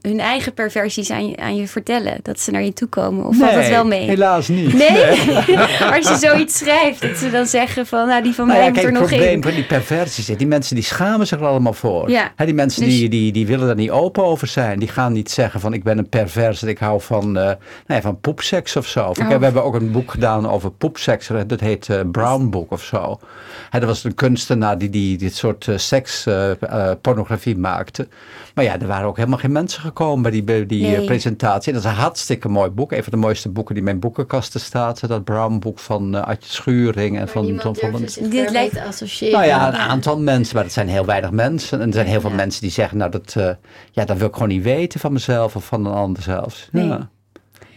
hun 0.00 0.20
eigen 0.20 0.54
perversies 0.54 1.10
aan 1.10 1.28
je, 1.28 1.36
aan 1.36 1.56
je, 1.56 1.68
vertellen. 1.68 2.18
Dat 2.22 2.40
ze 2.40 2.50
naar 2.50 2.62
je 2.62 2.72
toe 2.72 2.88
komen. 2.88 3.26
Of 3.26 3.36
valt 3.36 3.54
dat 3.54 3.68
wel 3.68 3.86
mee? 3.86 4.06
helaas 4.06 4.48
niet. 4.48 4.72
Nee? 4.74 4.90
nee. 4.90 5.58
Als 5.96 6.08
je 6.08 6.16
zoiets 6.20 6.58
schrijft, 6.58 7.00
dat 7.00 7.16
ze 7.16 7.30
dan 7.30 7.46
zeggen 7.46 7.86
van, 7.86 8.06
nou 8.08 8.22
die 8.22 8.34
van 8.34 8.46
nou 8.46 8.58
mij 8.58 8.68
ja, 8.68 8.74
moet 8.74 8.84
er 8.84 8.92
nog 8.92 9.02
in. 9.02 9.08
Het 9.08 9.18
probleem 9.18 9.42
van 9.42 9.52
die 9.52 9.64
perversies 9.64 10.26
die 10.26 10.46
mensen 10.46 10.74
die 10.74 10.84
schamen 10.84 11.26
zich 11.26 11.40
er 11.40 11.46
allemaal 11.46 11.72
voor. 11.72 12.10
Ja. 12.10 12.32
die 12.36 12.54
mensen 12.54 12.84
dus... 12.84 12.94
die, 12.94 13.08
die, 13.08 13.32
die 13.32 13.46
willen 13.46 13.68
er 13.68 13.74
niet 13.74 13.90
open 13.90 14.24
over 14.24 14.46
zijn. 14.46 14.78
Die 14.78 14.88
gaan 14.88 15.12
niet 15.12 15.30
zeggen 15.30 15.60
van, 15.60 15.72
ik 15.72 15.82
ben 15.82 15.98
een 15.98 16.08
pervers 16.08 16.62
en 16.62 16.68
ik 16.68 16.78
hou 16.78 17.00
van, 17.00 17.26
uh, 17.26 17.32
nou 17.32 17.56
ja, 17.86 18.00
van 18.00 18.20
poepseks 18.20 18.76
of 18.76 18.86
zo. 18.86 19.04
Oh. 19.08 19.28
we 19.28 19.44
hebben 19.44 19.64
ook 19.64 19.74
een 19.74 19.90
boek 19.90 20.10
gedaan 20.10 20.48
over 20.48 20.70
poepseks. 20.70 21.28
Dat 21.46 21.60
heet 21.60 21.88
Brown 22.12 22.48
Book 22.48 22.70
of 22.70 22.82
zo. 22.82 23.20
dat 23.70 23.84
was 23.84 24.04
een 24.04 24.14
kunstenaar 24.14 24.78
die, 24.78 24.90
die 24.90 25.18
dit 25.18 25.36
soort 25.36 25.68
seks 25.76 26.26
uh, 26.82 26.92
pornografie 27.00 27.56
maakte. 27.56 28.08
Maar 28.54 28.64
ja, 28.64 28.80
er 28.80 28.86
waren 28.86 29.06
ook 29.06 29.16
helemaal 29.16 29.38
geen 29.38 29.52
mensen 29.52 29.82
gekomen 29.82 30.22
bij 30.22 30.30
die, 30.30 30.42
bij 30.42 30.66
die 30.66 30.86
nee. 30.86 31.04
presentatie. 31.04 31.72
Dat 31.72 31.84
is 31.84 31.88
een 31.88 31.96
hartstikke 31.96 32.48
mooi 32.48 32.70
boek. 32.70 32.92
Een 32.92 33.02
van 33.02 33.12
de 33.12 33.18
mooiste 33.18 33.48
boeken 33.48 33.74
die 33.74 33.82
in 33.82 33.88
mijn 33.88 34.00
boekenkasten 34.00 34.60
staat. 34.60 35.08
Dat 35.08 35.24
Brown 35.24 35.58
boek 35.58 35.78
van 35.78 36.14
uh, 36.14 36.22
Adje 36.22 36.52
Schuring 36.52 37.18
en 37.18 37.28
van 37.28 37.58
Tom 37.58 37.74
van 37.74 38.00
dus 38.00 38.14
Dit 38.14 38.50
lijkt 38.50 38.78
associëren. 38.78 39.38
Nou 39.38 39.46
ja, 39.46 39.68
een 39.68 39.74
aantal 39.74 40.18
mensen, 40.18 40.54
maar 40.54 40.64
het 40.64 40.72
zijn 40.72 40.88
heel 40.88 41.04
weinig 41.04 41.30
mensen. 41.30 41.80
En 41.80 41.86
er 41.86 41.94
zijn 41.94 42.06
heel 42.06 42.20
veel 42.20 42.30
mensen 42.30 42.60
die 42.60 42.70
zeggen, 42.70 42.98
nou 42.98 43.10
dat, 43.10 43.34
uh, 43.38 43.50
ja, 43.90 44.04
dat 44.04 44.16
wil 44.16 44.26
ik 44.26 44.32
gewoon 44.32 44.48
niet 44.48 44.62
weten 44.62 45.00
van 45.00 45.12
mezelf 45.12 45.56
of 45.56 45.64
van 45.64 45.86
een 45.86 45.92
ander 45.92 46.22
zelfs. 46.22 46.68
Nee. 46.72 46.86
Ja. 46.86 47.10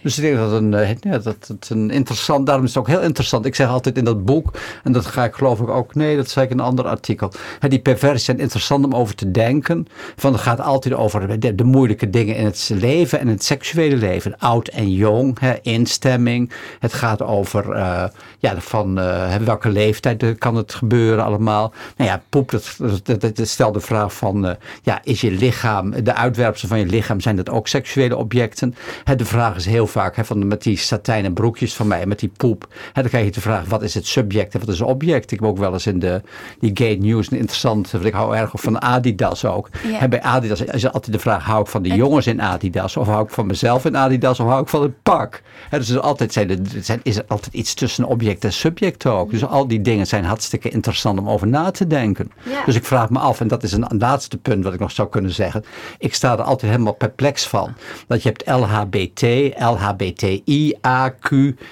Dus 0.06 0.18
ik 0.18 0.24
denk 0.24 0.38
dat, 0.38 0.52
een, 0.52 0.74
eh, 0.74 1.12
dat 1.24 1.48
het 1.48 1.70
een 1.70 1.90
interessant, 1.90 2.46
daarom 2.46 2.66
is 2.66 2.74
het 2.74 2.80
ook 2.80 2.88
heel 2.88 3.02
interessant. 3.02 3.46
Ik 3.46 3.56
zeg 3.56 3.68
altijd 3.68 3.98
in 3.98 4.04
dat 4.04 4.26
boek, 4.26 4.54
en 4.84 4.92
dat 4.92 5.06
ga 5.06 5.24
ik 5.24 5.34
geloof 5.34 5.60
ik 5.60 5.70
ook, 5.70 5.96
nee, 5.96 6.16
dat 6.16 6.30
zei 6.30 6.46
ik 6.46 6.52
in 6.52 6.60
een 6.60 6.66
ander 6.66 6.88
artikel. 6.88 7.32
Hè, 7.60 7.68
die 7.70 7.80
perversies 7.80 8.26
zijn 8.26 8.40
interessant 8.40 8.86
om 8.86 8.96
over 8.96 9.16
te 9.16 9.32
denken. 9.32 9.88
Van 10.16 10.34
het 10.34 10.42
gaat 10.42 10.62
altijd 10.62 10.94
over 10.94 11.40
de, 11.40 11.64
moeilijke 11.64 12.10
dingen 12.10 12.36
in 12.36 12.46
het 12.46 12.72
leven 12.74 13.20
en 13.20 13.28
het 13.28 13.44
seksuele 13.44 13.96
leven. 13.96 14.38
Oud 14.38 14.68
en 14.68 14.92
jong, 14.92 15.40
hè, 15.40 15.54
instemming. 15.62 16.52
Het 16.80 16.94
gaat 16.94 17.22
over 17.22 17.76
uh, 17.76 18.04
ja, 18.40 18.60
van 18.60 19.00
uh, 19.00 19.36
welke 19.36 19.70
leeftijd 19.70 20.38
kan 20.38 20.56
het 20.56 20.74
gebeuren 20.74 21.24
allemaal. 21.24 21.74
Nou 21.98 22.10
ja, 22.10 22.22
poep, 22.30 22.52
dat, 22.52 22.76
dat, 23.22 23.48
stelt 23.48 23.74
de 23.74 23.80
vraag 23.80 24.14
van, 24.14 24.58
ja, 24.82 25.00
is 25.04 25.22
je 25.22 25.32
lichaam, 25.32 26.04
de 26.04 26.14
uitwerpselen 26.14 26.70
van 26.70 26.80
je 26.80 26.86
lichaam, 26.86 27.20
zijn 27.20 27.36
dat 27.36 27.50
ook 27.50 27.68
seksuele 27.68 28.18
objecten? 28.18 28.76
De 29.16 29.26
vraag 29.26 29.56
is 29.56 29.66
heel 29.66 29.88
vaak, 29.96 30.16
hè, 30.16 30.26
van, 30.26 30.48
met 30.48 30.64
die 30.64 30.78
satijnen 30.78 31.34
broekjes 31.34 31.76
van 31.76 31.88
mij, 31.88 32.06
met 32.06 32.20
die 32.20 32.32
poep. 32.38 32.68
Hè, 32.94 33.02
dan 33.02 33.12
krijg 33.12 33.26
je 33.26 33.32
de 33.32 33.42
vraag, 33.42 33.66
wat 33.66 33.82
is 33.82 33.94
het 33.94 34.08
subject 34.08 34.54
en 34.54 34.60
wat 34.60 34.70
is 34.70 34.80
het 34.80 34.88
object? 34.88 35.32
Ik 35.32 35.40
heb 35.40 35.50
ook 35.50 35.58
wel 35.58 35.74
eens 35.74 35.88
in 35.88 36.00
de 36.00 36.22
die 36.60 36.72
gay 36.74 36.96
news 36.96 37.32
een 37.32 37.38
interessant, 37.38 37.92
want 37.92 38.06
ik 38.06 38.14
hou 38.14 38.36
erg 38.36 38.52
van 38.54 38.82
Adidas 38.82 39.46
ook. 39.46 39.70
Ja. 39.88 40.00
En 40.00 40.10
bij 40.10 40.22
Adidas 40.22 40.62
is 40.62 40.86
altijd 40.86 41.14
de 41.14 41.20
vraag, 41.20 41.44
hou 41.44 41.62
ik 41.62 41.68
van 41.68 41.82
de 41.82 41.90
jongens 41.90 42.28
in 42.28 42.42
Adidas? 42.42 42.98
Of 42.98 43.08
hou 43.08 43.24
ik 43.24 43.30
van 43.30 43.46
mezelf 43.46 43.86
in 43.86 43.98
Adidas? 43.98 44.40
Of 44.40 44.48
hou 44.48 44.62
ik 44.62 44.68
van 44.68 44.82
het 44.82 45.04
pak? 45.04 45.42
Hè, 45.70 45.78
dus 45.78 45.90
er 45.90 46.00
altijd 46.00 46.34
zijn 46.34 46.50
er, 46.50 46.58
zijn, 46.82 47.00
is 47.04 47.18
er 47.18 47.26
altijd 47.28 47.54
iets 47.54 47.74
tussen 47.74 48.06
object 48.06 48.44
en 48.44 48.54
subject 48.54 49.06
ook. 49.06 49.32
Dus 49.32 49.46
al 49.46 49.68
die 49.68 49.82
dingen 49.82 50.08
zijn 50.08 50.24
hartstikke 50.24 50.70
interessant 50.70 51.20
om 51.20 51.30
over 51.30 51.48
na 51.48 51.72
te 51.72 51.88
denken. 51.88 52.32
Ja. 52.44 52.66
Dus 52.66 52.76
ik 52.76 52.86
vraag 52.86 53.10
me 53.10 53.20
af, 53.20 53.40
en 53.40 53.48
dat 53.48 53.64
is 53.64 53.72
een, 53.72 53.92
een 53.92 54.00
laatste 54.00 54.38
punt 54.38 54.64
wat 54.64 54.74
ik 54.74 54.80
nog 54.80 54.92
zou 54.92 55.10
kunnen 55.10 55.32
zeggen. 55.32 55.64
Ik 55.98 56.14
sta 56.14 56.34
er 56.34 56.42
altijd 56.42 56.72
helemaal 56.72 56.94
perplex 56.94 57.48
van. 57.48 57.74
Dat 58.08 58.24
je 58.24 58.30
hebt 58.30 58.50
LHBT, 58.50 59.22
LH 59.60 59.85
LHBTIAQ. 59.86 61.30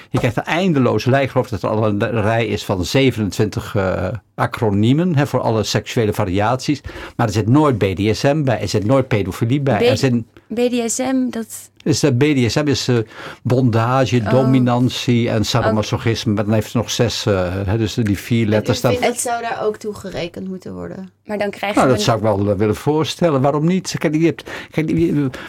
Je 0.09 0.17
krijgt 0.17 0.37
een 0.37 0.43
eindeloze 0.43 1.09
lijst. 1.09 1.25
Ik 1.25 1.31
geloof 1.31 1.49
dat 1.49 1.63
er 1.63 1.69
al 1.69 1.87
een 1.87 2.21
rij 2.21 2.47
is 2.47 2.65
van 2.65 2.85
27 2.85 3.75
uh, 3.75 4.07
acroniemen 4.35 5.15
hè, 5.15 5.27
voor 5.27 5.39
alle 5.39 5.63
seksuele 5.63 6.13
variaties. 6.13 6.81
Maar 7.15 7.27
er 7.27 7.33
zit 7.33 7.47
nooit 7.47 7.77
BDSM 7.77 8.43
bij, 8.43 8.61
er 8.61 8.67
zit 8.67 8.85
nooit 8.85 9.07
pedofilie 9.07 9.61
bij. 9.61 9.77
B 9.77 9.81
er 9.81 9.97
zit, 9.97 10.23
BDSM, 10.47 11.29
dat... 11.29 11.71
Dus 11.83 12.03
BDSM 12.13 12.67
is 12.67 12.89
uh, 12.89 12.97
bondage, 13.43 14.17
oh. 14.17 14.29
dominantie 14.29 15.29
en 15.29 15.45
sadomasochisme. 15.45 16.33
Maar 16.33 16.43
dan 16.43 16.53
heeft 16.53 16.71
ze 16.71 16.77
nog 16.77 16.91
zes, 16.91 17.25
uh, 17.25 17.49
hè, 17.65 17.77
dus 17.77 17.93
die 17.93 18.17
vier 18.17 18.47
letters. 18.47 18.77
staan. 18.77 18.95
Het 18.99 19.19
zou 19.19 19.41
daar 19.41 19.63
ook 19.63 19.77
toe 19.77 19.93
gerekend 19.93 20.47
moeten 20.47 20.73
worden. 20.73 21.11
Maar 21.25 21.37
dan 21.37 21.49
krijg 21.49 21.73
je... 21.73 21.79
Nou, 21.79 21.91
dat 21.91 22.01
zou 22.01 22.17
ik 22.17 22.23
wel 22.23 22.57
willen 22.57 22.75
voorstellen. 22.75 23.41
Waarom 23.41 23.65
niet? 23.65 23.95
Kijk, 23.97 24.15
je 24.15 24.25
hebt, 24.25 24.49
kijk, 24.71 24.91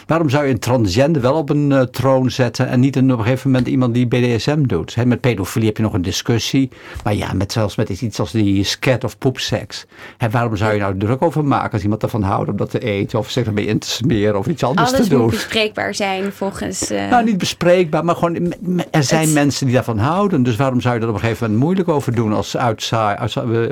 waarom 0.07 0.29
zou 0.29 0.45
je 0.45 0.51
een 0.51 0.59
transgender 0.59 1.21
wel 1.21 1.33
op 1.33 1.49
een 1.49 1.87
troon 1.91 2.31
zetten 2.31 2.67
en 2.67 2.79
niet 2.79 2.95
een, 2.95 3.11
op 3.11 3.17
een 3.17 3.23
gegeven 3.23 3.51
moment 3.51 3.67
iemand 3.67 3.93
die 3.93 4.07
BDSM 4.07 4.63
doet? 4.63 4.95
Hè, 4.95 5.05
met 5.05 5.21
pedofilie 5.21 5.67
heb 5.67 5.77
je 5.77 5.83
nog 5.83 5.93
een 5.93 6.01
discussie. 6.01 6.69
Maar 7.03 7.15
ja, 7.15 7.33
met, 7.33 7.51
zelfs 7.51 7.75
met 7.75 7.89
iets 7.89 8.19
als 8.19 8.31
die 8.31 8.63
scat 8.63 9.03
of 9.03 9.17
poepseks. 9.17 9.85
Hè, 10.17 10.29
waarom 10.29 10.55
zou 10.55 10.73
je 10.73 10.79
nou 10.79 10.97
druk 10.97 11.21
over 11.21 11.43
maken 11.43 11.71
als 11.71 11.83
iemand 11.83 12.03
ervan 12.03 12.21
houdt 12.21 12.49
om 12.49 12.57
dat 12.57 12.69
te 12.69 12.79
eten 12.79 13.19
of 13.19 13.29
zich 13.29 13.45
ermee 13.45 13.65
in 13.65 13.79
te 13.79 13.89
smeren 13.89 14.37
of 14.37 14.47
iets 14.47 14.63
anders 14.63 14.93
Alles 14.93 15.03
te 15.03 15.09
doen? 15.09 15.21
moet 15.21 15.29
bespreekbaar 15.29 15.95
zijn 15.95 16.24
volgens... 16.31 16.91
Uh... 16.91 17.09
Nou, 17.09 17.23
niet 17.23 17.37
bespreekbaar, 17.37 18.05
maar 18.05 18.15
gewoon 18.15 18.53
er 18.91 19.03
zijn 19.03 19.25
het... 19.25 19.33
mensen 19.33 19.65
die 19.65 19.75
daarvan 19.75 19.97
houden. 19.97 20.43
Dus 20.43 20.55
waarom 20.55 20.81
zou 20.81 20.95
je 20.95 21.01
er 21.01 21.07
op 21.07 21.13
een 21.13 21.19
gegeven 21.19 21.43
moment 21.43 21.63
moeilijk 21.63 21.89
over 21.89 22.15
doen 22.15 22.33
als 22.33 22.57
uitzaai, 22.57 23.17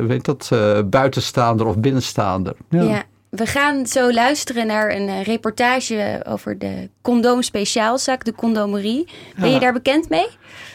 weet 0.07 0.25
dat, 0.25 0.49
uh, 0.53 0.79
buitenstaander 0.85 1.65
of 1.65 1.77
binnenstaander? 1.77 2.55
Ja. 2.69 2.81
ja. 2.81 3.03
We 3.35 3.45
gaan 3.45 3.87
zo 3.87 4.13
luisteren 4.13 4.67
naar 4.67 4.95
een 4.95 5.07
uh, 5.07 5.23
reportage 5.23 6.23
over 6.27 6.59
de 6.59 6.89
condoomspeciaalzaak, 7.01 8.25
de 8.25 8.33
condomerie. 8.33 9.07
Ben 9.39 9.51
je 9.51 9.59
daar 9.59 9.73
bekend 9.73 10.09
mee? 10.09 10.27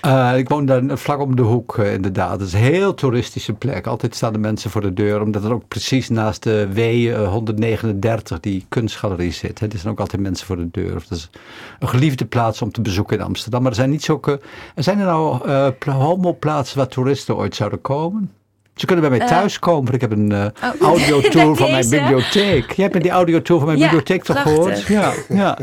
Uh, 0.07 0.33
ik 0.37 0.49
woon 0.49 0.67
daar 0.67 0.99
vlak 0.99 1.21
om 1.21 1.37
de 1.37 1.43
hoek, 1.43 1.77
uh, 1.77 1.93
inderdaad. 1.93 2.31
Het 2.31 2.49
is 2.49 2.53
een 2.53 2.59
heel 2.59 2.95
toeristische 2.95 3.53
plek. 3.53 3.87
Altijd 3.87 4.15
staan 4.15 4.33
de 4.33 4.39
mensen 4.39 4.71
voor 4.71 4.81
de 4.81 4.93
deur, 4.93 5.21
omdat 5.21 5.45
er 5.45 5.53
ook 5.53 5.69
precies 5.69 6.09
naast 6.09 6.43
de 6.43 6.69
W139 6.75 8.41
die 8.41 8.67
kunstgalerie 8.69 9.33
zit. 9.33 9.59
Hè. 9.61 9.67
Er 9.67 9.79
zijn 9.79 9.93
ook 9.93 10.01
altijd 10.01 10.23
mensen 10.23 10.47
voor 10.47 10.57
de 10.57 10.71
deur. 10.71 10.95
Het 10.95 11.11
is 11.11 11.31
een 11.79 11.89
geliefde 11.89 12.25
plaats 12.25 12.63
om 12.63 12.73
te 12.73 12.81
bezoeken 12.81 13.19
in 13.19 13.25
Amsterdam. 13.25 13.63
Maar 13.63 13.71
er 13.71 13.77
zijn 13.77 13.91
niet 13.91 14.05
zulke. 14.05 14.41
zijn 14.75 14.99
er 14.99 15.07
nou 15.07 15.49
uh, 15.49 15.95
homoplaatsen 15.95 16.79
waar 16.79 16.89
toeristen 16.89 17.37
ooit 17.37 17.55
zouden 17.55 17.81
komen? 17.81 18.38
Ze 18.79 18.87
kunnen 18.87 19.09
bij 19.09 19.19
mij 19.19 19.29
thuis 19.29 19.59
komen, 19.59 19.83
want 19.83 19.95
ik 19.95 20.01
heb 20.01 20.11
een 20.11 20.31
uh, 20.31 20.47
audiotour 20.81 21.57
van 21.57 21.71
mijn 21.71 21.89
bibliotheek. 21.91 22.73
Jij 22.73 22.85
hebt 22.85 22.95
met 22.95 23.03
die 23.03 23.13
audiotour 23.13 23.59
van 23.59 23.69
mijn 23.69 23.81
bibliotheek 23.81 24.25
toch 24.25 24.43
gehoord? 24.43 24.87
Ja, 24.87 25.13
ja. 25.29 25.59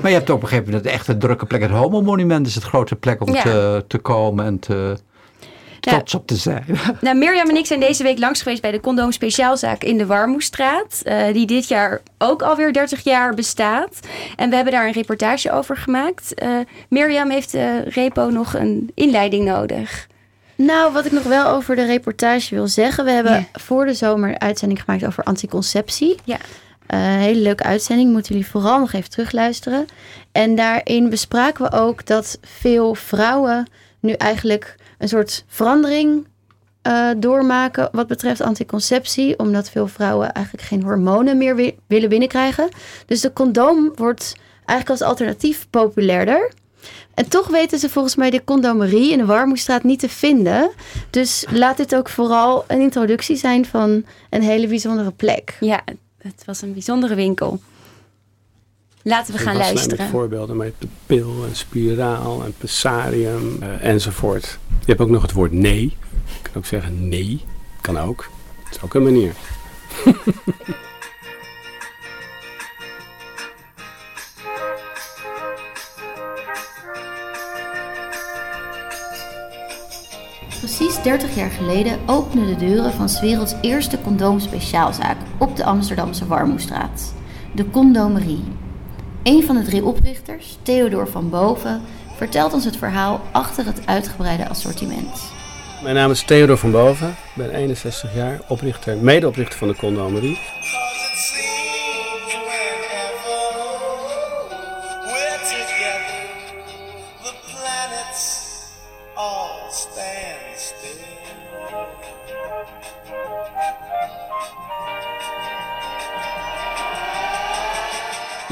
Maar 0.00 0.10
je 0.10 0.16
hebt 0.16 0.30
ook 0.30 0.36
op 0.36 0.42
een 0.42 0.48
gegeven 0.48 0.70
moment 0.70 0.90
echt 0.90 1.08
een 1.08 1.18
drukke 1.18 1.46
plek. 1.46 1.60
Het 1.60 1.70
Homo 1.70 2.02
Monument 2.02 2.46
is 2.46 2.54
het 2.54 2.64
grote 2.64 2.96
plek 2.96 3.20
om 3.20 3.32
te, 3.32 3.84
te 3.88 3.98
komen 3.98 4.44
en 4.44 4.58
te, 4.58 4.96
trots 5.80 6.14
op 6.14 6.26
te 6.26 6.36
zijn. 6.36 6.64
Nou, 7.00 7.16
Mirjam 7.16 7.48
en 7.48 7.56
ik 7.56 7.66
zijn 7.66 7.80
deze 7.80 8.02
week 8.02 8.18
langs 8.18 8.42
geweest 8.42 8.62
bij 8.62 8.70
de 8.70 8.80
Condoom 8.80 9.12
Speciaalzaak 9.12 9.84
in 9.84 9.98
de 9.98 10.06
Warmoestraat. 10.06 11.00
eh, 11.02 11.32
die 11.32 11.46
dit 11.46 11.68
jaar 11.68 12.00
ook 12.18 12.42
alweer 12.42 12.72
30 12.72 13.04
jaar 13.04 13.34
bestaat. 13.34 13.98
En 14.36 14.48
we 14.50 14.54
hebben 14.54 14.72
daar 14.72 14.86
een 14.86 14.92
reportage 14.92 15.52
over 15.52 15.76
gemaakt. 15.76 16.34
Eh, 16.34 16.48
Mirjam 16.88 17.30
heeft 17.30 17.52
de 17.52 17.80
repo 17.88 18.30
nog 18.30 18.54
een 18.54 18.90
inleiding 18.94 19.44
nodig. 19.44 20.06
Nou, 20.56 20.92
wat 20.92 21.04
ik 21.04 21.12
nog 21.12 21.22
wel 21.22 21.46
over 21.46 21.76
de 21.76 21.84
reportage 21.84 22.54
wil 22.54 22.68
zeggen. 22.68 23.04
We 23.04 23.10
hebben 23.10 23.46
voor 23.52 23.86
de 23.86 23.94
zomer 23.94 24.28
een 24.28 24.40
uitzending 24.40 24.82
gemaakt 24.82 25.06
over 25.06 25.22
anticonceptie. 25.24 26.16
Ja. 26.24 26.36
Een 26.86 26.98
hele 27.00 27.40
leuke 27.40 27.62
uitzending. 27.62 28.12
Moeten 28.12 28.34
jullie 28.34 28.50
vooral 28.50 28.78
nog 28.78 28.92
even 28.92 29.10
terugluisteren. 29.10 29.86
En 30.32 30.54
daarin 30.54 31.10
bespraken 31.10 31.64
we 31.70 31.76
ook 31.76 32.06
dat 32.06 32.38
veel 32.42 32.94
vrouwen 32.94 33.66
nu 34.00 34.12
eigenlijk 34.12 34.74
een 34.98 35.08
soort 35.08 35.44
verandering 35.48 36.26
eh, 36.82 37.08
doormaken 37.16 37.88
wat 37.92 38.06
betreft 38.06 38.40
anticonceptie. 38.40 39.38
Omdat 39.38 39.70
veel 39.70 39.86
vrouwen 39.86 40.32
eigenlijk 40.32 40.66
geen 40.66 40.82
hormonen 40.82 41.38
meer 41.38 41.56
wi- 41.56 41.76
willen 41.86 42.08
binnenkrijgen. 42.08 42.68
Dus 43.06 43.20
de 43.20 43.32
condoom 43.32 43.92
wordt 43.94 44.34
eigenlijk 44.64 45.00
als 45.00 45.08
alternatief 45.08 45.66
populairder. 45.70 46.52
En 47.14 47.28
toch 47.28 47.48
weten 47.48 47.78
ze 47.78 47.88
volgens 47.88 48.16
mij 48.16 48.30
de 48.30 48.44
condomerie 48.44 49.12
in 49.12 49.18
de 49.18 49.24
Warmoestraat 49.24 49.82
niet 49.82 49.98
te 49.98 50.08
vinden. 50.08 50.70
Dus 51.10 51.44
laat 51.50 51.76
dit 51.76 51.94
ook 51.94 52.08
vooral 52.08 52.64
een 52.68 52.80
introductie 52.80 53.36
zijn 53.36 53.66
van 53.66 54.04
een 54.30 54.42
hele 54.42 54.66
bijzondere 54.66 55.10
plek. 55.10 55.56
Ja, 55.60 55.84
het 56.18 56.42
was 56.46 56.62
een 56.62 56.72
bijzondere 56.72 57.14
winkel. 57.14 57.60
Laten 59.02 59.32
we 59.32 59.38
gaan 59.38 59.52
Er 59.52 59.58
luisteren. 59.58 59.88
namelijk 59.88 60.10
voorbeelden 60.10 60.56
met 60.56 60.72
de 60.78 60.86
pil 61.06 61.44
en 61.48 61.56
spiraal 61.56 62.44
en 62.44 62.54
pessarium 62.58 63.56
eh, 63.62 63.84
enzovoort. 63.84 64.58
Je 64.68 64.86
hebt 64.86 65.00
ook 65.00 65.08
nog 65.08 65.22
het 65.22 65.32
woord 65.32 65.52
nee. 65.52 65.96
Je 66.26 66.42
kan 66.42 66.52
ook 66.54 66.66
zeggen 66.66 67.08
nee. 67.08 67.40
Kan 67.80 67.98
ook. 67.98 68.28
Dat 68.64 68.74
is 68.76 68.82
ook 68.82 68.94
een 68.94 69.02
manier. 69.02 69.32
Precies 80.64 81.02
30 81.02 81.34
jaar 81.34 81.50
geleden 81.50 81.98
openden 82.06 82.46
de 82.46 82.56
deuren 82.56 82.92
van 82.92 83.08
's 83.08 83.20
werelds 83.20 83.54
eerste 83.60 84.00
condoomspeciaalzaak 84.00 85.16
op 85.38 85.56
de 85.56 85.64
Amsterdamse 85.64 86.26
Warmoestraat. 86.26 87.14
De 87.52 87.70
Condomerie. 87.70 88.44
Een 89.22 89.42
van 89.42 89.56
de 89.56 89.62
drie 89.62 89.84
oprichters, 89.84 90.58
Theodor 90.62 91.08
van 91.08 91.30
Boven, 91.30 91.82
vertelt 92.16 92.52
ons 92.52 92.64
het 92.64 92.76
verhaal 92.76 93.20
achter 93.32 93.66
het 93.66 93.86
uitgebreide 93.86 94.48
assortiment. 94.48 95.22
Mijn 95.82 95.94
naam 95.94 96.10
is 96.10 96.22
Theodor 96.22 96.58
van 96.58 96.70
Boven. 96.70 97.08
Ik 97.08 97.34
ben 97.34 97.50
61 97.50 98.14
jaar. 98.14 98.40
Oprichter, 98.48 98.96
medeoprichter 98.96 99.58
van 99.58 99.68
de 99.68 99.76
Condomerie. 99.76 100.38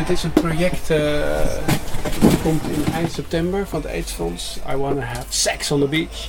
Dit 0.07 0.17
is 0.17 0.23
een 0.23 0.33
project 0.33 0.91
eh, 0.91 0.99
dat 2.21 2.43
komt 2.43 2.63
in 2.63 2.85
eind 2.95 3.13
september 3.13 3.67
van 3.67 3.81
het 3.81 3.91
AIDS-fonds. 3.91 4.59
I 4.73 4.77
Wanna 4.77 5.03
Have 5.03 5.23
Sex 5.29 5.71
on 5.71 5.81
the 5.81 5.87
Beach. 5.87 6.29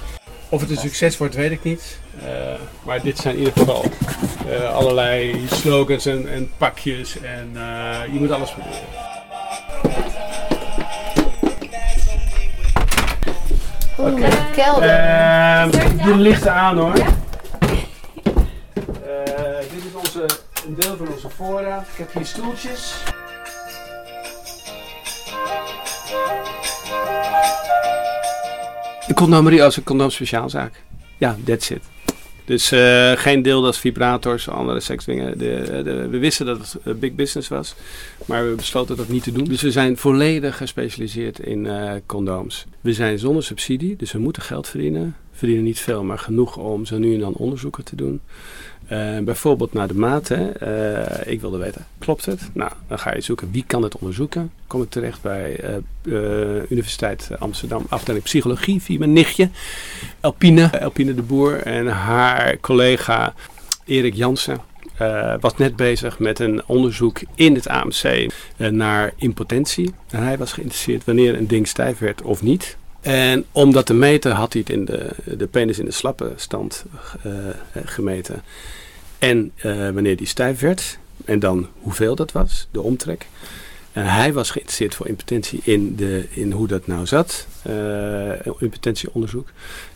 Of 0.49 0.61
het 0.61 0.69
een 0.69 0.77
succes 0.77 1.17
wordt, 1.17 1.35
weet 1.35 1.51
ik 1.51 1.63
niet. 1.63 1.99
Eh, 2.25 2.53
maar 2.83 3.01
dit 3.01 3.17
zijn 3.17 3.33
in 3.33 3.39
ieder 3.39 3.53
geval 3.57 3.85
eh, 4.49 4.73
allerlei 4.73 5.45
slogans 5.51 6.05
en, 6.05 6.31
en 6.31 6.51
pakjes. 6.57 7.17
En 7.21 7.51
je 8.11 8.19
moet 8.19 8.31
alles 8.31 8.51
proberen. 8.51 8.79
Oeh, 13.99 14.51
kelder. 14.51 14.89
Ehm 14.89 15.69
de 16.05 16.15
lichten 16.15 16.53
aan 16.53 16.77
hoor. 16.77 16.93
Dit 16.93 17.05
is 19.85 19.93
onze, 19.95 20.25
een 20.67 20.75
deel 20.75 20.97
van 20.97 21.07
onze 21.07 21.29
voorraad. 21.29 21.81
Ik 21.81 21.97
heb 21.97 22.13
hier 22.13 22.25
stoeltjes. 22.25 22.93
De 29.07 29.13
condomerie 29.13 29.63
als 29.63 29.77
een 29.77 29.83
condoomspeciaalzaak. 29.83 30.83
Ja, 31.17 31.37
that's 31.45 31.69
it. 31.69 31.81
Dus 32.45 32.71
eh, 32.71 33.11
geen 33.11 33.41
deel 33.41 33.61
dat 33.61 33.77
vibrators, 33.77 34.49
andere 34.49 34.79
seksdingen. 34.79 35.37
De, 35.37 35.81
de, 35.83 36.07
we 36.07 36.17
wisten 36.17 36.45
dat 36.45 36.57
het 36.57 36.77
eh, 36.83 36.93
big 36.93 37.13
business 37.13 37.47
was, 37.47 37.75
maar 38.25 38.49
we 38.49 38.55
besloten 38.55 38.97
dat 38.97 39.07
niet 39.07 39.23
te 39.23 39.31
doen. 39.31 39.43
Dus 39.43 39.61
we 39.61 39.71
zijn 39.71 39.97
volledig 39.97 40.57
gespecialiseerd 40.57 41.39
in 41.39 41.65
eh, 41.65 41.91
condooms. 42.05 42.65
We 42.81 42.93
zijn 42.93 43.19
zonder 43.19 43.43
subsidie, 43.43 43.95
dus 43.95 44.11
we 44.11 44.19
moeten 44.19 44.41
geld 44.41 44.67
verdienen. 44.67 45.15
Verdienen 45.43 45.67
niet 45.67 45.79
veel, 45.79 46.03
maar 46.03 46.19
genoeg 46.19 46.57
om 46.57 46.85
zo 46.85 46.97
nu 46.97 47.13
en 47.13 47.19
dan 47.19 47.33
onderzoeken 47.33 47.83
te 47.83 47.95
doen. 47.95 48.21
Eh, 48.87 49.17
bijvoorbeeld 49.19 49.73
naar 49.73 49.87
de 49.87 49.93
maat. 49.93 50.27
Hè. 50.27 50.49
Eh, 50.49 51.33
ik 51.33 51.41
wilde 51.41 51.57
weten, 51.57 51.85
klopt 51.99 52.25
het? 52.25 52.49
Nou, 52.53 52.71
dan 52.87 52.99
ga 52.99 53.15
je 53.15 53.21
zoeken 53.21 53.51
wie 53.51 53.63
kan 53.67 53.83
het 53.83 53.97
onderzoeken. 53.97 54.51
Kom 54.67 54.81
ik 54.81 54.89
terecht 54.89 55.21
bij 55.21 55.59
eh, 55.59 55.75
Universiteit 56.69 57.29
Amsterdam, 57.39 57.85
afdeling 57.89 58.23
psychologie, 58.23 58.81
via 58.81 58.97
mijn 58.97 59.13
nichtje, 59.13 59.49
Elpine, 60.19 60.65
Elpine 60.65 61.15
de 61.15 61.21
Boer 61.21 61.61
en 61.61 61.87
haar 61.87 62.57
collega 62.59 63.33
Erik 63.85 64.13
Jansen. 64.13 64.61
was 65.39 65.57
net 65.57 65.75
bezig 65.75 66.19
met 66.19 66.39
een 66.39 66.61
onderzoek 66.65 67.19
in 67.35 67.55
het 67.55 67.67
AMC 67.67 68.31
naar 68.57 69.13
impotentie. 69.15 69.93
En 70.09 70.23
hij 70.23 70.37
was 70.37 70.53
geïnteresseerd 70.53 71.05
wanneer 71.05 71.37
een 71.37 71.47
ding 71.47 71.67
stijf 71.67 71.99
werd 71.99 72.21
of 72.21 72.41
niet. 72.41 72.77
En 73.03 73.45
om 73.51 73.71
dat 73.71 73.85
te 73.85 73.93
meten 73.93 74.31
had 74.31 74.53
hij 74.53 74.61
het 74.65 74.75
in 74.75 74.85
de, 74.85 75.09
de 75.37 75.47
penis 75.47 75.79
in 75.79 75.85
de 75.85 75.91
slappe 75.91 76.33
stand 76.35 76.85
eh, 77.23 77.31
gemeten. 77.85 78.43
En 79.19 79.51
eh, 79.55 79.89
wanneer 79.89 80.17
die 80.17 80.27
stijf 80.27 80.59
werd. 80.59 80.97
En 81.25 81.39
dan 81.39 81.67
hoeveel 81.79 82.15
dat 82.15 82.31
was, 82.31 82.67
de 82.71 82.81
omtrek. 82.81 83.27
En 83.91 84.05
hij 84.05 84.33
was 84.33 84.49
geïnteresseerd 84.49 84.95
voor 84.95 85.07
impotentie 85.07 85.59
in, 85.63 85.95
de, 85.95 86.25
in 86.29 86.51
hoe 86.51 86.67
dat 86.67 86.87
nou 86.87 87.05
zat, 87.05 87.47
eh, 87.61 88.45
impotentieonderzoek. 88.57 89.47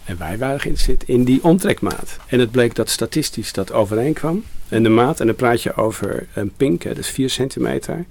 En 0.03 0.17
wij 0.17 0.37
waren 0.37 0.59
geïnteresseerd 0.59 1.03
in 1.03 1.23
die 1.23 1.43
omtrekmaat. 1.43 2.17
En 2.27 2.39
het 2.39 2.51
bleek 2.51 2.75
dat 2.75 2.89
statistisch 2.89 3.53
dat 3.53 3.71
overeenkwam. 3.71 4.43
En 4.69 4.83
de 4.83 4.89
maat, 4.89 5.19
en 5.19 5.25
dan 5.25 5.35
praat 5.35 5.63
je 5.63 5.75
over 5.75 6.27
een 6.33 6.51
pink, 6.57 6.83
hè, 6.83 6.89
dat 6.89 6.97
is 6.97 7.09
4 7.09 7.29
centimeter, 7.29 8.05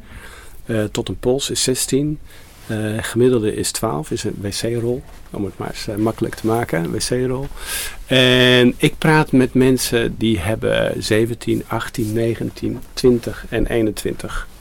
eh, 0.64 0.85
tot 0.85 1.09
een 1.09 1.18
pols 1.18 1.50
is 1.50 1.62
16. 1.62 2.18
Eh, 2.66 2.76
gemiddelde 3.00 3.55
is 3.55 3.70
12, 3.70 4.11
is 4.11 4.24
een 4.24 4.37
wc-rol. 4.40 5.02
Om 5.31 5.44
het 5.44 5.59
maar 5.59 5.68
eens 5.68 5.88
eh, 5.88 5.96
makkelijk 5.96 6.35
te 6.35 6.46
maken, 6.46 6.90
wc-rol. 6.90 7.46
En 8.07 8.74
ik 8.76 8.98
praat 8.98 9.33
met 9.33 9.55
mensen 9.55 10.14
die 10.18 10.38
hebben 10.38 11.02
17, 11.02 11.64
18, 11.66 12.12
19, 12.12 12.81
20 12.92 13.46
en 13.48 13.66
21 13.66 14.46
eh, 14.50 14.56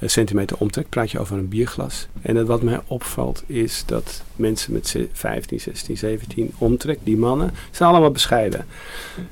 centimeter 0.00 0.56
omtrek. 0.58 0.88
Praat 0.88 1.10
je 1.10 1.18
over 1.18 1.38
een 1.38 1.48
bierglas. 1.48 2.08
En 2.22 2.46
wat 2.46 2.62
mij 2.62 2.80
opvalt 2.86 3.42
is 3.46 3.82
dat 3.86 4.22
mensen 4.36 4.72
met 4.72 4.86
ze- 4.88 5.08
15, 5.12 5.60
16, 5.60 5.96
17 5.96 6.52
omtrek, 6.58 6.98
die 7.02 7.16
mannen, 7.16 7.50
zijn 7.70 7.88
allemaal 7.90 8.10
bescheiden. 8.10 8.66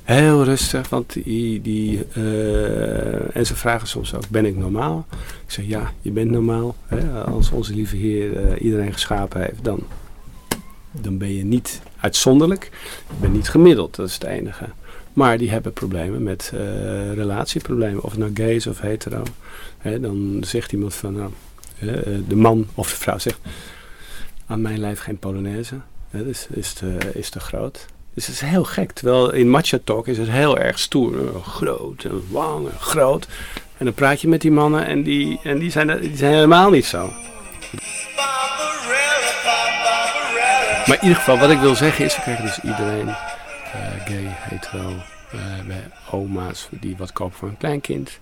Heel 0.02 0.44
rustig, 0.44 0.88
want 0.88 1.12
die, 1.12 1.60
die 1.60 2.04
eh, 2.12 3.36
en 3.36 3.46
ze 3.46 3.54
vragen 3.56 3.88
soms 3.88 4.14
ook, 4.14 4.28
ben 4.28 4.44
ik 4.46 4.56
normaal? 4.56 5.06
Ik 5.46 5.50
zeg, 5.52 5.64
ja, 5.64 5.92
je 6.00 6.10
bent 6.10 6.30
normaal. 6.30 6.76
Hè? 6.86 7.22
Als 7.22 7.50
onze 7.50 7.74
lieve 7.74 7.96
Heer 7.96 8.36
eh, 8.36 8.64
iedereen 8.64 8.92
geschapen 8.92 9.40
heeft, 9.40 9.64
dan, 9.64 9.82
dan 10.92 11.18
ben 11.18 11.34
je 11.34 11.44
niet 11.44 11.80
uitzonderlijk. 12.00 12.70
Je 13.08 13.14
bent 13.20 13.32
niet 13.32 13.48
gemiddeld, 13.48 13.96
dat 13.96 14.06
is 14.08 14.14
het 14.14 14.24
enige. 14.24 14.64
Maar 15.12 15.38
die 15.38 15.51
hebben 15.51 15.72
problemen 15.72 16.22
met 16.22 16.51
eh, 16.55 17.14
relatieproblemen, 17.14 18.03
of 18.03 18.11
het 18.11 18.20
nou 18.20 18.31
gay 18.35 18.55
is 18.55 18.66
of 18.66 18.81
hetero. 18.81 19.22
Hè, 19.79 20.01
dan 20.01 20.42
zegt 20.46 20.72
iemand 20.72 20.94
van, 20.94 21.12
nou, 21.12 21.31
eh, 21.79 21.88
de 22.29 22.37
man 22.37 22.68
of 22.75 22.90
de 22.90 22.96
vrouw 22.96 23.18
zegt, 23.18 23.38
aan 24.46 24.62
mijn 24.62 24.79
lijf 24.79 25.01
geen 25.01 25.18
Polonaise. 25.18 25.75
Hè, 26.11 26.25
dus 26.25 26.46
is 26.51 26.72
te, 26.72 26.98
is 27.14 27.31
te 27.31 27.40
groot. 27.40 27.87
Dus 28.14 28.27
het 28.27 28.35
is 28.35 28.40
heel 28.40 28.64
gek. 28.64 28.92
Terwijl 28.92 29.33
in 29.33 29.51
macho 29.51 29.79
talk 29.85 30.09
is 30.09 30.18
het 30.18 30.31
heel 30.31 30.59
erg 30.59 30.79
stoer. 30.79 31.42
Groot 31.42 32.05
en 32.05 32.22
lang 32.31 32.68
en 32.68 32.79
groot. 32.79 33.27
En 33.79 33.85
dan 33.85 33.94
praat 33.94 34.20
je 34.20 34.29
met 34.29 34.40
die 34.40 34.51
mannen 34.51 34.87
en 34.87 35.03
die, 35.03 35.40
en 35.42 35.59
die, 35.59 35.70
zijn, 35.70 36.01
die 36.01 36.16
zijn 36.16 36.33
helemaal 36.33 36.70
niet 36.70 36.87
zo. 36.87 37.11
Maar 40.87 40.96
in 40.96 41.03
ieder 41.03 41.16
geval, 41.16 41.38
wat 41.38 41.51
ik 41.51 41.59
wil 41.59 41.75
zeggen 41.75 42.05
is, 42.05 42.16
we 42.16 42.22
krijgen 42.22 42.44
dus 42.44 42.59
iedereen, 42.59 43.14
gay, 44.12 44.25
hetero, 44.27 44.92
eh, 45.33 45.75
oma's 46.11 46.68
die 46.70 46.96
wat 46.96 47.12
kopen 47.12 47.37
voor 47.38 47.48
een 47.48 47.57
kleinkind. 47.57 48.18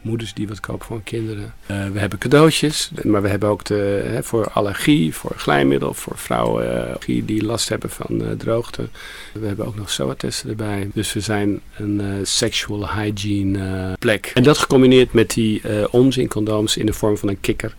Moeders 0.00 0.34
die 0.34 0.48
wat 0.48 0.60
kopen 0.60 0.86
voor 0.86 1.02
kinderen. 1.02 1.54
Eh, 1.66 1.88
we 1.88 1.98
hebben 1.98 2.18
cadeautjes, 2.18 2.90
maar 3.02 3.22
we 3.22 3.28
hebben 3.28 3.48
ook 3.48 3.64
de, 3.64 4.02
hè, 4.06 4.22
voor 4.22 4.50
allergie, 4.50 5.14
voor 5.14 5.32
glijmiddel, 5.36 5.94
voor 5.94 6.18
vrouwen 6.18 6.88
eh, 7.06 7.24
die- 7.24 7.44
last 7.44 7.68
hebben 7.68 7.90
van 7.90 8.36
droogte. 8.38 8.88
We 9.32 9.46
hebben 9.46 9.66
ook 9.66 9.76
nog 9.76 9.90
SOA-testen 9.90 10.50
erbij. 10.50 10.88
Dus 10.94 11.12
we 11.12 11.20
zijn 11.20 11.60
een 11.76 12.26
sexual 12.26 12.90
hygiene 12.92 13.96
plek. 13.98 14.30
En 14.34 14.42
dat 14.42 14.58
gecombineerd 14.58 15.12
met 15.12 15.30
die 15.30 15.60
eh 15.60 15.84
onzincondooms 15.90 16.76
in 16.76 16.86
de 16.86 16.92
vorm 16.92 17.18
van 17.18 17.28
een 17.28 17.40
kikker. 17.40 17.74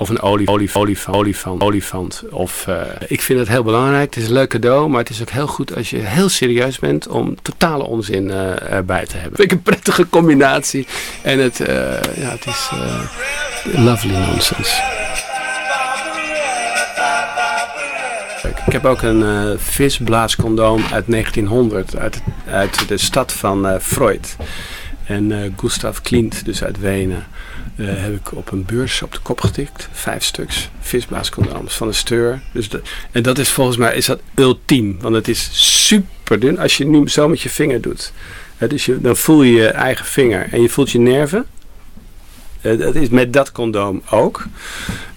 Of 0.00 0.08
een 0.08 0.20
olie, 0.20 0.48
olie, 0.48 0.70
olifant, 1.10 1.62
olifant. 1.62 2.22
Of, 2.30 2.66
eh, 2.66 2.80
ik 3.06 3.20
vind 3.20 3.38
het 3.38 3.48
heel 3.48 3.62
belangrijk. 3.62 4.14
Het 4.14 4.22
is 4.22 4.28
een 4.28 4.34
leuk 4.34 4.48
cadeau, 4.48 4.88
maar 4.88 5.00
het 5.00 5.10
is 5.10 5.20
ook 5.20 5.30
heel 5.30 5.46
goed 5.46 5.76
als 5.76 5.90
je 5.90 5.96
heel 5.96 6.28
serieus 6.28 6.78
bent 6.78 7.08
om 7.08 7.42
totale 7.42 7.84
onzin 7.84 8.30
eh, 8.30 8.72
erbij 8.72 9.06
te 9.06 9.16
hebben. 9.16 9.36
Vind 9.36 9.52
ik 9.52 9.56
een 9.56 9.62
prettige 9.62 10.08
combinatie. 10.08 10.86
En 11.22 11.38
het, 11.38 11.60
eh, 11.60 11.76
ja, 12.16 12.30
het 12.30 12.46
is 12.46 12.70
lovely 13.74 14.14
nonsense. 14.14 14.82
Ik 18.66 18.72
heb 18.72 18.84
ook 18.84 19.02
een 19.02 19.22
eh, 19.22 19.58
visblaascondoom 19.58 20.82
uit 20.92 21.04
1900, 21.06 21.96
uit, 21.96 22.22
uit 22.46 22.88
de 22.88 22.98
stad 22.98 23.32
van 23.32 23.80
Freud. 23.80 24.36
En 25.10 25.32
eh, 25.32 25.50
Gustav 25.56 25.98
Klimt, 26.02 26.44
dus 26.44 26.64
uit 26.64 26.80
Wenen, 26.80 27.26
eh, 27.80 28.02
heb 28.02 28.14
ik 28.14 28.36
op 28.36 28.52
een 28.52 28.64
beurs 28.64 29.02
op 29.02 29.12
de 29.12 29.18
kop 29.22 29.40
getikt. 29.40 29.88
Vijf 29.92 30.24
stuks 30.24 30.68
visblaascondooms 30.80 31.76
van 31.76 31.88
een 31.88 31.94
steur. 31.94 32.40
Dus 32.52 32.68
de, 32.68 32.80
en 33.10 33.22
dat 33.22 33.38
is 33.38 33.48
volgens 33.48 33.76
mij 33.76 33.94
is 33.94 34.06
dat 34.06 34.20
ultiem, 34.34 34.96
want 35.00 35.14
het 35.14 35.28
is 35.28 35.48
super 35.52 36.40
dun 36.40 36.58
als 36.58 36.76
je 36.76 36.86
nu 36.86 37.08
zo 37.08 37.28
met 37.28 37.40
je 37.40 37.48
vinger 37.48 37.80
doet. 37.80 38.12
Hè, 38.56 38.66
dus 38.66 38.84
je, 38.84 39.00
dan 39.00 39.16
voel 39.16 39.42
je 39.42 39.52
je 39.52 39.68
eigen 39.68 40.06
vinger 40.06 40.48
en 40.52 40.62
je 40.62 40.68
voelt 40.68 40.90
je 40.90 40.98
nerven. 40.98 41.46
Eh, 42.60 42.78
dat 42.78 42.94
is 42.94 43.08
met 43.08 43.32
dat 43.32 43.52
condoom 43.52 44.02
ook. 44.10 44.44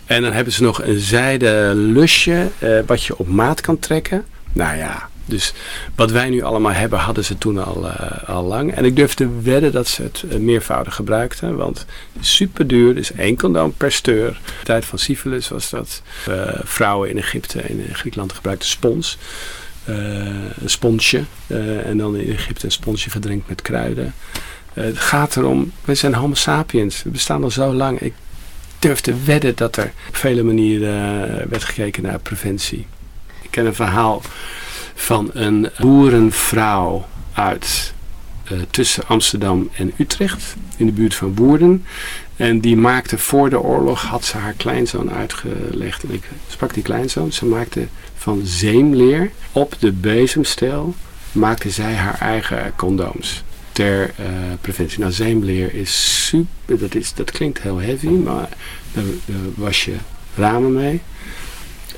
En 0.06 0.22
dan 0.22 0.32
hebben 0.32 0.54
ze 0.54 0.64
nog 0.64 0.84
een 0.84 1.00
zijden 1.00 1.76
lusje 1.76 2.48
eh, 2.60 2.80
wat 2.86 3.04
je 3.04 3.18
op 3.18 3.28
maat 3.28 3.62
kan 3.62 3.80
trekken. 3.80 4.26
Nou 4.54 4.78
ja, 4.78 5.10
dus 5.26 5.54
wat 5.96 6.12
wij 6.12 6.30
nu 6.30 6.42
allemaal 6.42 6.72
hebben, 6.72 7.00
hadden 7.00 7.26
ze 7.26 7.38
toen 7.38 7.64
al, 7.64 7.90
eh, 7.90 8.30
al 8.30 8.44
lang. 8.44 8.74
En 8.74 8.86
ik 8.86 8.96
durf 8.96 9.14
te 9.14 9.42
wedden 9.42 9.72
dat 9.72 9.88
ze 9.88 10.02
het 10.02 10.24
eh, 10.30 10.38
meervoudig 10.38 10.96
gebruikten. 10.96 11.56
Want 11.56 11.86
super 12.20 12.68
duur, 12.68 12.96
dus 12.96 13.12
één 13.12 13.38
condoom 13.38 13.74
per 13.78 13.92
steur. 13.92 14.32
De 14.32 14.64
tijd 14.64 14.86
van 14.86 15.00
syphilis 15.00 15.48
was 15.48 15.70
dat. 15.70 16.02
Eh, 16.28 16.60
vrouwen 16.64 17.10
in 17.10 17.18
Egypte 17.18 17.62
en 17.62 17.88
in 17.88 17.96
Griekenland 17.96 18.34
gebruikten 18.34 18.70
spons. 18.70 19.18
Een 19.86 20.52
sponsje. 20.66 21.24
En 21.86 21.98
dan 21.98 22.16
in 22.18 22.34
Egypte 22.34 22.66
een 22.66 22.72
sponsje 22.72 23.10
gedrenkt 23.10 23.48
met 23.48 23.62
kruiden. 23.62 24.14
Het 24.74 24.98
gaat 24.98 25.36
erom, 25.36 25.72
we 25.86 25.96
zijn 25.96 26.14
homo 26.14 26.34
sapiens. 26.34 27.04
We 27.04 27.10
bestaan 27.10 27.44
al 27.44 27.52
zo 27.52 27.74
lang. 27.74 28.00
Ik 28.00 28.14
durf 28.80 29.02
te 29.02 29.16
wedden 29.26 29.56
dat 29.56 29.78
er 29.78 29.94
op 30.08 30.16
vele 30.16 30.44
manieren 30.44 31.50
werd 31.50 31.64
gekeken 31.64 32.04
naar 32.04 32.20
preventie. 32.20 32.88
Ik 33.42 33.52
ken 33.52 33.66
een 33.66 33.76
verhaal 33.76 34.22
van 34.94 35.30
een 35.34 35.70
boerenvrouw 35.80 37.06
uit 37.34 37.94
eh, 38.44 38.58
tussen 38.70 39.08
Amsterdam 39.08 39.70
en 39.76 39.94
Utrecht, 39.98 40.56
in 40.78 40.86
de 40.86 40.92
buurt 40.92 41.16
van 41.16 41.36
Woerden. 41.36 41.86
En 42.36 42.60
die 42.60 42.76
maakte 42.76 43.18
voor 43.18 43.50
de 43.50 43.60
oorlog, 43.60 44.02
had 44.02 44.26
ze 44.26 44.38
haar 44.38 44.54
kleinzoon 44.54 45.12
uitgelegd. 45.12 46.04
En 46.04 46.14
ik 46.14 46.30
sprak 46.48 46.74
die 46.74 46.84
kleinzoon. 46.84 47.32
Ze 47.32 47.46
maakte 47.46 47.88
van 48.16 48.42
zeemleer 48.44 49.32
op 49.52 49.76
de 49.80 49.92
bezemsteel, 49.92 50.96
maakte 51.32 51.70
zij 51.70 51.94
haar 51.94 52.20
eigen 52.20 52.74
condooms 52.76 53.44
ter 53.72 54.14
eh, 54.18 54.26
preventie. 54.62 55.00
Nou, 55.00 55.12
zeemleer 55.12 55.74
is 55.74 56.26
super, 56.28 56.80
dat, 56.80 56.96
is, 56.96 57.14
dat 57.14 57.32
klinkt 57.32 57.62
heel 57.62 57.78
heavy, 57.78 58.08
maar 58.08 58.50
daar 58.94 59.04
was 59.56 59.86
je 59.86 59.96
ramen 60.36 60.74
mee. 60.74 61.02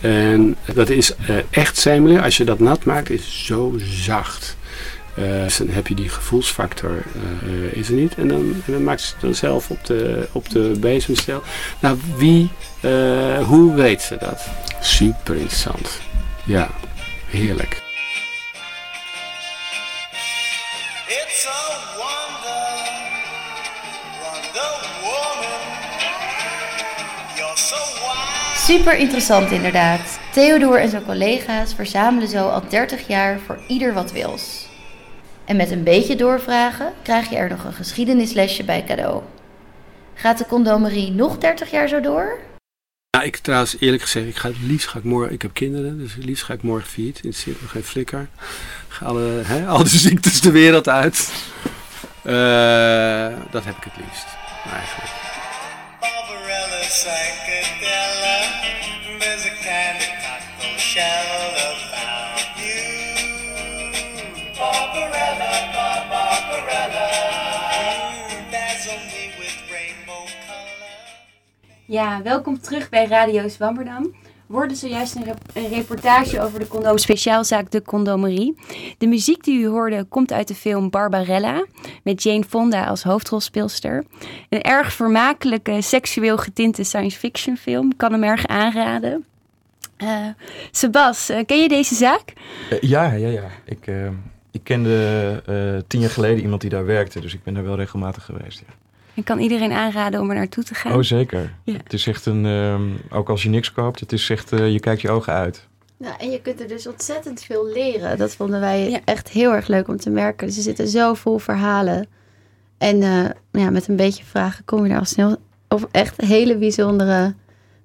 En 0.05 0.55
dat 0.73 0.89
is 0.89 1.15
eh, 1.15 1.35
echt 1.49 1.77
zeemleer. 1.77 2.21
Als 2.21 2.37
je 2.37 2.43
dat 2.43 2.59
nat 2.59 2.83
maakt, 2.83 3.09
is 3.09 3.45
zo 3.45 3.75
zacht. 3.83 4.57
Eh, 5.15 5.23
dan 5.57 5.69
heb 5.69 5.87
je 5.87 5.95
die 5.95 6.09
gevoelsfactor, 6.09 7.03
eh, 7.43 7.77
is 7.77 7.87
er 7.87 7.93
niet. 7.93 8.15
En 8.15 8.27
dan, 8.27 8.61
en 8.65 8.71
dan 8.71 8.83
maakt 8.83 9.01
ze 9.01 9.11
het 9.11 9.21
dan 9.21 9.35
zelf 9.35 9.69
op 9.69 9.85
de, 9.85 10.27
op 10.31 10.49
de 10.49 10.71
bezemsteel. 10.79 11.43
Nou, 11.79 11.97
wie, 12.17 12.49
hoe 13.45 13.73
weet 13.75 14.01
ze 14.01 14.17
dat? 14.19 14.47
Super 14.81 15.35
interessant. 15.35 15.99
Ja, 16.43 16.69
heerlijk. 17.29 17.81
It's 21.07 21.47
Super 28.65 28.97
interessant 28.97 29.51
inderdaad. 29.51 30.19
Theodor 30.31 30.79
en 30.79 30.89
zijn 30.89 31.05
collega's 31.05 31.73
verzamelen 31.73 32.27
zo 32.27 32.47
al 32.47 32.69
30 32.69 33.07
jaar 33.07 33.39
voor 33.39 33.59
ieder 33.67 33.93
wat 33.93 34.11
wils. 34.11 34.67
En 35.45 35.55
met 35.55 35.71
een 35.71 35.83
beetje 35.83 36.15
doorvragen 36.15 36.93
krijg 37.03 37.29
je 37.29 37.35
er 37.35 37.49
nog 37.49 37.63
een 37.63 37.73
geschiedenislesje 37.73 38.63
bij 38.63 38.83
cadeau. 38.83 39.23
Gaat 40.13 40.37
de 40.37 40.45
condomerie 40.45 41.11
nog 41.11 41.37
30 41.37 41.71
jaar 41.71 41.87
zo 41.87 42.01
door? 42.01 42.39
Ik 43.23 43.37
trouwens 43.37 43.75
eerlijk 43.79 44.01
gezegd, 44.01 44.27
ik 44.27 44.35
ga 44.35 44.47
het 44.47 44.61
liefst 44.61 44.87
ga 44.87 44.97
ik 44.97 45.03
morgen, 45.03 45.33
ik 45.33 45.41
heb 45.41 45.53
kinderen, 45.53 45.97
dus 45.97 46.13
het 46.13 46.25
liefst 46.25 46.43
ga 46.43 46.53
ik 46.53 46.63
morgen 46.63 46.89
failliet. 46.89 47.21
Het 47.21 47.35
zit 47.35 47.61
nog 47.61 47.71
geen 47.71 47.83
flikker. 47.83 48.29
Ga 48.87 49.05
alle, 49.05 49.41
hè, 49.43 49.85
ziektes 49.87 50.41
de 50.41 50.51
wereld 50.51 50.89
uit. 50.89 51.33
Eh, 52.23 53.51
dat 53.51 53.65
heb 53.65 53.77
ik 53.77 53.83
het 53.83 53.97
liefst, 53.97 54.27
eigenlijk. 54.73 55.34
Barbarella 56.95 57.03
Sancadella. 57.03 58.37
There's 59.19 59.45
a 59.45 59.49
kind 59.63 59.97
of 59.97 60.79
shell 60.79 61.51
about 61.51 62.39
you. 62.57 62.83
Mm, 63.57 64.55
with 69.39 69.57
rainbow 69.71 70.25
color. 70.47 71.15
Ja, 71.85 72.21
welkom 72.21 72.59
terug 72.59 72.89
bij 72.89 73.05
Radio 73.05 73.47
Zwammerdam. 73.47 74.15
Hoorde 74.47 74.75
zojuist 74.75 75.15
een, 75.15 75.23
een 75.53 75.69
reportage 75.69 76.41
over 76.41 76.59
de 76.59 76.67
condoom 76.67 76.97
speciaalzaak 76.97 77.71
De 77.71 77.81
Condomerie. 77.81 78.57
De 78.97 79.07
muziek 79.07 79.43
die 79.43 79.59
u 79.59 79.67
hoorde 79.67 80.03
komt 80.03 80.31
uit 80.31 80.47
de 80.47 80.55
film 80.55 80.89
Barbarella 80.89 81.65
met 82.03 82.23
Jane 82.23 82.43
Fonda 82.43 82.85
als 82.85 83.03
hoofdrolspeelster. 83.03 84.03
Een 84.49 84.61
erg 84.61 84.93
vermakelijke, 84.93 85.81
seksueel 85.81 86.37
getinte 86.37 86.83
science 86.83 87.19
fiction 87.19 87.57
film. 87.57 87.95
Kan 87.95 88.11
hem 88.11 88.23
erg 88.23 88.47
aanraden. 88.47 89.25
Eh 89.97 90.27
Sebas, 90.71 91.29
eh, 91.29 91.45
ken 91.45 91.61
je 91.61 91.67
deze 91.67 91.95
zaak? 91.95 92.33
Eh, 92.69 92.79
ja, 92.81 93.11
ja, 93.11 93.27
ja. 93.27 93.49
Ik, 93.65 93.91
ik 94.51 94.63
kende 94.63 95.83
tien 95.87 95.99
jaar 95.99 96.09
geleden 96.09 96.43
iemand 96.43 96.61
die 96.61 96.69
daar 96.69 96.85
werkte, 96.85 97.19
dus 97.19 97.33
ik 97.33 97.43
ben 97.43 97.53
daar 97.53 97.63
wel 97.63 97.75
regelmatig 97.75 98.25
geweest. 98.25 98.63
Ik 99.15 99.25
kan 99.25 99.39
iedereen 99.39 99.71
aanraden 99.71 100.21
om 100.21 100.29
er 100.29 100.35
naartoe 100.35 100.63
te 100.63 100.75
gaan. 100.75 100.93
Oh, 100.93 101.01
zeker. 101.01 101.53
Ja. 101.63 101.73
Het 101.83 101.93
is 101.93 102.07
echt 102.07 102.25
een, 102.25 102.45
ehm, 102.45 103.15
ook 103.17 103.29
als 103.29 103.43
je 103.43 103.49
niks 103.49 103.71
koopt, 103.71 103.99
het 103.99 104.11
is 104.11 104.29
echt, 104.29 104.51
eh, 104.51 104.71
je 104.71 104.79
kijkt 104.79 105.01
je 105.01 105.09
ogen 105.09 105.33
uit. 105.33 105.67
Nou, 105.97 106.13
en 106.19 106.31
je 106.31 106.41
kunt 106.41 106.61
er 106.61 106.67
dus 106.67 106.87
ontzettend 106.87 107.41
veel 107.43 107.65
leren. 107.73 108.17
Dat 108.17 108.35
vonden 108.35 108.59
wij 108.59 108.89
Ja. 108.89 108.99
echt 109.05 109.29
heel 109.29 109.53
erg 109.53 109.67
leuk 109.67 109.87
om 109.87 109.97
te 109.97 110.09
merken. 110.09 110.51
Ze 110.51 110.61
zitten 110.61 110.87
zo 110.87 111.13
vol 111.13 111.37
verhalen. 111.37 112.07
En 112.77 113.01
eh, 113.03 113.25
ja, 113.61 113.69
met 113.69 113.87
een 113.87 113.95
beetje 113.95 114.23
vragen 114.23 114.65
kom 114.65 114.85
je 114.85 114.93
er 114.93 114.99
al 114.99 115.05
snel 115.05 115.37
op 115.67 115.87
echt 115.91 116.21
hele 116.21 116.57
bijzondere 116.57 117.33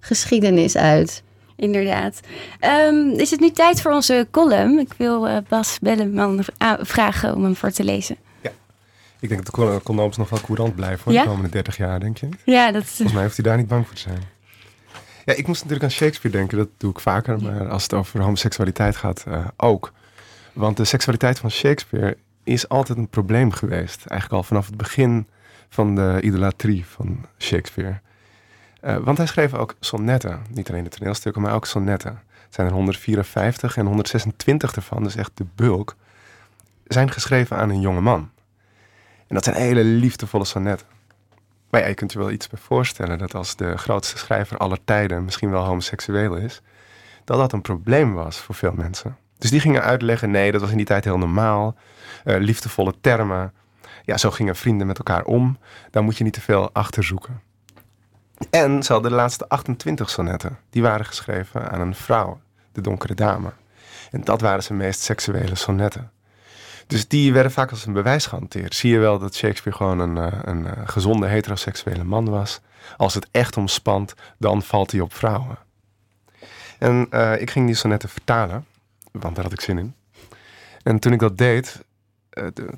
geschiedenis 0.00 0.76
uit. 0.76 1.22
Inderdaad. 1.56 2.20
Ehm, 2.60 3.08
is 3.08 3.30
het 3.30 3.40
nu 3.40 3.50
tijd 3.50 3.80
voor 3.80 3.92
onze 3.92 4.26
column? 4.30 4.78
Ik 4.78 4.92
wil 4.96 5.28
eh, 5.28 5.36
Bas 5.48 5.78
Belleman 5.78 6.44
vragen 6.80 7.34
om 7.34 7.42
hem 7.44 7.56
voor 7.56 7.70
te 7.70 7.84
lezen. 7.84 8.16
Ik 9.20 9.28
denk 9.28 9.44
dat 9.44 9.54
de 9.54 9.62
con- 9.62 9.82
condooms 9.82 10.16
nog 10.16 10.30
wel 10.30 10.40
courant 10.40 10.74
blijven 10.74 10.98
voor 10.98 11.12
Ja? 11.12 11.22
de 11.22 11.28
komende 11.28 11.48
30 11.50 11.76
jaar, 11.76 12.00
denk 12.00 12.16
je? 12.18 12.28
Ja, 12.44 12.72
dat 12.72 12.84
Volgens 12.84 13.12
mij 13.12 13.22
hoeft 13.22 13.36
hij 13.36 13.44
daar 13.44 13.56
niet 13.56 13.68
bang 13.68 13.86
voor 13.86 13.94
te 13.94 14.00
zijn. 14.00 14.22
Ja, 15.24 15.32
ik 15.34 15.46
moest 15.46 15.62
natuurlijk 15.62 15.84
aan 15.90 15.96
Shakespeare 15.96 16.36
denken. 16.36 16.58
Dat 16.58 16.68
doe 16.76 16.90
ik 16.90 17.00
vaker. 17.00 17.42
Maar 17.42 17.68
als 17.68 17.82
het 17.82 17.94
over 17.94 18.20
homoseksualiteit 18.20 18.96
gaat, 18.96 19.24
eh, 19.28 19.46
ook. 19.56 19.92
Want 20.52 20.76
de 20.76 20.84
seksualiteit 20.84 21.38
van 21.38 21.50
Shakespeare 21.50 22.16
is 22.44 22.68
altijd 22.68 22.98
een 22.98 23.08
probleem 23.08 23.52
geweest. 23.52 24.04
Eigenlijk 24.06 24.32
al 24.40 24.48
vanaf 24.48 24.66
het 24.66 24.76
begin 24.76 25.26
van 25.68 25.94
de 25.94 26.18
idolatrie 26.22 26.84
van 26.86 27.26
Shakespeare. 27.38 28.00
Eh, 28.80 28.96
want 28.96 29.18
hij 29.18 29.26
schreef 29.26 29.54
ook 29.54 29.74
sonnetten. 29.80 30.40
Niet 30.50 30.70
alleen 30.70 30.84
de 30.84 30.90
toneelstukken, 30.90 31.42
maar 31.42 31.54
ook 31.54 31.66
sonnetten. 31.66 32.10
Het 32.44 32.54
zijn 32.54 32.66
er 32.66 32.72
154 32.72 33.76
en 33.76 33.86
126 33.86 34.74
ervan, 34.74 35.02
dus 35.02 35.16
echt 35.16 35.30
de 35.34 35.46
bulk, 35.54 35.96
zijn 36.86 37.10
geschreven 37.10 37.56
aan 37.56 37.70
een 37.70 37.80
jonge 37.80 38.00
man. 38.00 38.30
En 39.30 39.36
dat 39.36 39.44
zijn 39.44 39.56
hele 39.56 39.84
liefdevolle 39.84 40.44
sonnetten. 40.44 40.86
Maar 41.70 41.88
je 41.88 41.94
kunt 41.94 42.12
je 42.12 42.18
wel 42.18 42.30
iets 42.30 42.48
bij 42.48 42.58
voorstellen 42.62 43.18
dat 43.18 43.34
als 43.34 43.56
de 43.56 43.78
grootste 43.78 44.18
schrijver 44.18 44.56
aller 44.56 44.78
tijden 44.84 45.24
misschien 45.24 45.50
wel 45.50 45.64
homoseksueel 45.64 46.36
is, 46.36 46.62
dat 47.24 47.38
dat 47.38 47.52
een 47.52 47.62
probleem 47.62 48.14
was 48.14 48.38
voor 48.38 48.54
veel 48.54 48.72
mensen. 48.72 49.16
Dus 49.38 49.50
die 49.50 49.60
gingen 49.60 49.82
uitleggen, 49.82 50.30
nee, 50.30 50.52
dat 50.52 50.60
was 50.60 50.70
in 50.70 50.76
die 50.76 50.86
tijd 50.86 51.04
heel 51.04 51.18
normaal. 51.18 51.76
Eh, 52.24 52.36
liefdevolle 52.38 52.94
termen. 53.00 53.52
Ja, 54.04 54.16
zo 54.16 54.30
gingen 54.30 54.56
vrienden 54.56 54.86
met 54.86 54.98
elkaar 54.98 55.24
om. 55.24 55.58
Daar 55.90 56.02
moet 56.02 56.16
je 56.16 56.24
niet 56.24 56.32
te 56.32 56.40
veel 56.40 56.70
achter 56.72 57.04
zoeken. 57.04 57.40
En 58.50 58.82
ze 58.82 58.92
hadden 58.92 59.10
de 59.10 59.16
laatste 59.16 59.48
28 59.48 60.10
sonnetten. 60.10 60.58
Die 60.70 60.82
waren 60.82 61.06
geschreven 61.06 61.70
aan 61.70 61.80
een 61.80 61.94
vrouw, 61.94 62.40
de 62.72 62.80
donkere 62.80 63.14
dame. 63.14 63.52
En 64.10 64.20
dat 64.20 64.40
waren 64.40 64.62
zijn 64.62 64.78
meest 64.78 65.00
seksuele 65.00 65.54
sonnetten. 65.54 66.10
Dus 66.90 67.08
die 67.08 67.32
werden 67.32 67.52
vaak 67.52 67.70
als 67.70 67.86
een 67.86 67.92
bewijs 67.92 68.26
gehanteerd. 68.26 68.74
Zie 68.74 68.92
je 68.92 68.98
wel 68.98 69.18
dat 69.18 69.34
Shakespeare 69.34 69.76
gewoon 69.76 69.98
een, 69.98 70.18
eh, 70.18 70.38
een 70.42 70.66
eh, 70.66 70.72
gezonde 70.84 71.26
heteroseksuele 71.26 72.04
man 72.04 72.28
was. 72.28 72.60
Als 72.96 73.14
het 73.14 73.28
echt 73.30 73.56
omspant, 73.56 74.14
dan 74.38 74.62
valt 74.62 74.90
hij 74.90 75.00
op 75.00 75.14
vrouwen. 75.14 75.58
En 76.78 77.06
eh, 77.10 77.40
ik 77.40 77.50
ging 77.50 77.66
die 77.66 77.74
sonnetten 77.74 78.08
vertalen, 78.08 78.66
want 79.12 79.34
daar 79.34 79.44
had 79.44 79.52
ik 79.52 79.60
zin 79.60 79.78
in. 79.78 79.94
En 80.82 80.98
toen 80.98 81.12
ik 81.12 81.18
dat 81.18 81.38
deed, 81.38 81.84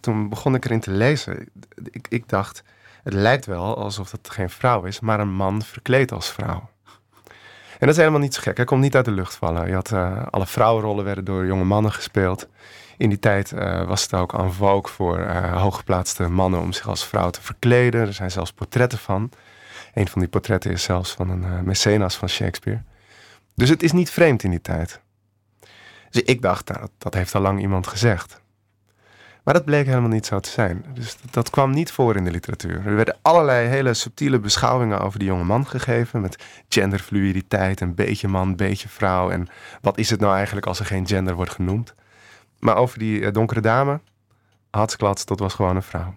toen 0.01 0.29
begon 0.29 0.55
ik 0.55 0.65
erin 0.65 0.81
te 0.81 0.91
lezen. 0.91 1.49
Ik, 1.91 2.07
ik 2.09 2.29
dacht, 2.29 2.63
het 3.03 3.13
lijkt 3.13 3.47
wel 3.47 3.77
alsof 3.77 4.11
het 4.11 4.31
geen 4.31 4.51
vrouw 4.51 4.85
is, 4.85 5.01
maar 5.01 5.21
een 5.21 5.33
man 5.33 5.63
verkleed 5.63 6.13
als 6.13 6.31
vrouw. 6.31 6.71
En 7.79 7.89
dat 7.89 7.89
is 7.89 7.97
helemaal 7.97 8.21
niet 8.21 8.35
zo 8.35 8.41
gek. 8.41 8.57
Hij 8.57 8.67
komt 8.67 8.81
niet 8.81 8.97
uit 8.97 9.05
de 9.05 9.11
lucht 9.11 9.35
vallen. 9.35 9.69
Je 9.69 9.75
had, 9.75 9.93
alle 10.31 10.47
vrouwenrollen 10.47 11.05
werden 11.05 11.25
door 11.25 11.47
jonge 11.47 11.65
mannen 11.65 11.93
gespeeld. 11.93 12.49
In 13.03 13.09
die 13.09 13.19
tijd 13.19 13.53
eh, 13.53 13.85
was 13.85 14.03
het 14.03 14.15
ook 14.15 14.33
en 14.33 14.53
vogue 14.53 14.93
voor 14.93 15.19
eh, 15.19 15.61
hooggeplaatste 15.61 16.29
mannen 16.29 16.61
om 16.61 16.73
zich 16.73 16.89
als 16.89 17.07
vrouw 17.07 17.31
te 17.31 17.43
verkleden. 17.43 18.01
Er 18.01 18.13
zijn 18.13 18.31
zelfs 18.31 18.53
portretten 18.53 18.99
van. 18.99 19.31
Een 19.95 20.09
van 20.09 20.21
die 20.21 20.31
portretten 20.31 20.71
is 20.71 20.83
zelfs 20.83 21.13
van 21.13 21.31
een 21.31 21.45
eh, 21.45 21.61
mecenas 21.61 22.17
van 22.17 22.29
Shakespeare. 22.29 22.83
Dus 23.55 23.69
het 23.69 23.83
is 23.83 23.93
niet 23.93 24.11
vreemd 24.11 24.43
in 24.43 24.51
die 24.51 24.61
tijd. 24.61 25.01
Dus 26.11 26.23
ik 26.23 26.43
dacht, 26.43 26.69
nou, 26.69 26.87
dat, 26.99 27.15
heeft 27.15 27.35
al 27.35 27.41
lang 27.41 27.61
iemand 27.61 27.87
gezegd. 27.87 28.41
Maar 29.45 29.55
dat 29.55 29.65
bleek 29.65 29.87
helemaal 29.87 30.09
niet 30.09 30.27
zo 30.27 30.41
te 30.41 30.51
zijn. 30.51 30.85
Dus 30.95 31.17
dat, 31.31 31.51
kwam 31.51 31.71
niet 31.71 31.93
voor 31.93 32.17
in 32.17 32.25
de 32.25 32.31
literatuur. 32.31 32.87
Er 32.87 32.97
werden 32.97 33.19
allerlei 33.23 33.69
hele 33.69 33.95
subtiele 33.95 34.39
beschouwingen 34.39 35.01
over 35.01 35.19
die 35.19 35.29
jonge 35.29 35.45
man 35.45 35.67
gegeven. 35.67 36.21
Met 36.21 36.45
genderfluiditeit, 36.69 37.81
een 37.81 37.95
beetje 37.95 38.29
man, 38.29 38.57
beetje 38.57 38.89
vrouw. 38.89 39.31
En 39.31 39.49
wat 39.81 39.99
is 39.99 40.11
het 40.11 40.21
nou 40.21 40.35
eigenlijk 40.35 40.67
als 40.67 40.79
er 40.79 40.87
geen 40.87 41.07
gender 41.07 41.35
wordt 41.35 41.53
genoemd? 41.53 41.95
Maar 42.63 42.77
over 42.77 42.99
die 42.99 43.25
eh, 43.25 43.33
donkere 43.33 43.61
dame, 43.61 44.01
hatsklats, 44.71 45.25
dat 45.25 45.39
was 45.39 45.55
gewoon 45.55 45.77
een 45.77 45.83
vrouw. 45.83 46.15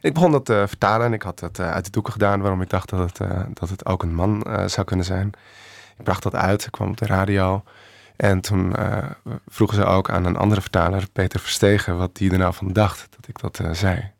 Ik 0.00 0.14
begon 0.14 0.32
dat 0.32 0.44
te 0.44 0.64
vertalen 0.68 1.06
en 1.06 1.12
ik 1.12 1.22
had 1.22 1.40
het 1.40 1.58
eh, 1.58 1.70
uit 1.70 1.84
de 1.84 1.90
doeken 1.90 2.12
gedaan 2.12 2.40
waarom 2.40 2.62
ik 2.62 2.70
dacht 2.70 2.88
dat 2.88 2.98
het, 2.98 3.20
eh, 3.20 3.40
dat 3.52 3.68
het 3.68 3.86
ook 3.86 4.02
een 4.02 4.14
man 4.14 4.42
eh, 4.42 4.66
zou 4.66 4.86
kunnen 4.86 5.06
zijn. 5.06 5.32
Ik 5.98 6.04
bracht 6.04 6.22
dat 6.22 6.34
uit, 6.34 6.64
ik 6.64 6.72
kwam 6.72 6.88
op 6.88 6.96
de 6.96 7.06
radio. 7.06 7.62
En 8.20 8.40
toen 8.40 8.76
eh, 8.76 9.10
vroegen 9.46 9.76
ze 9.76 9.84
ook 9.84 10.10
aan 10.10 10.24
een 10.24 10.36
andere 10.36 10.60
vertaler, 10.60 11.08
Peter 11.12 11.40
Verstegen, 11.40 11.96
wat 11.96 12.16
die 12.16 12.32
er 12.32 12.38
nou 12.38 12.54
van 12.54 12.72
dacht 12.72 13.06
dat 13.10 13.28
ik 13.28 13.40
dat 13.40 13.58
eh, 13.58 13.72
zei. 13.72 14.10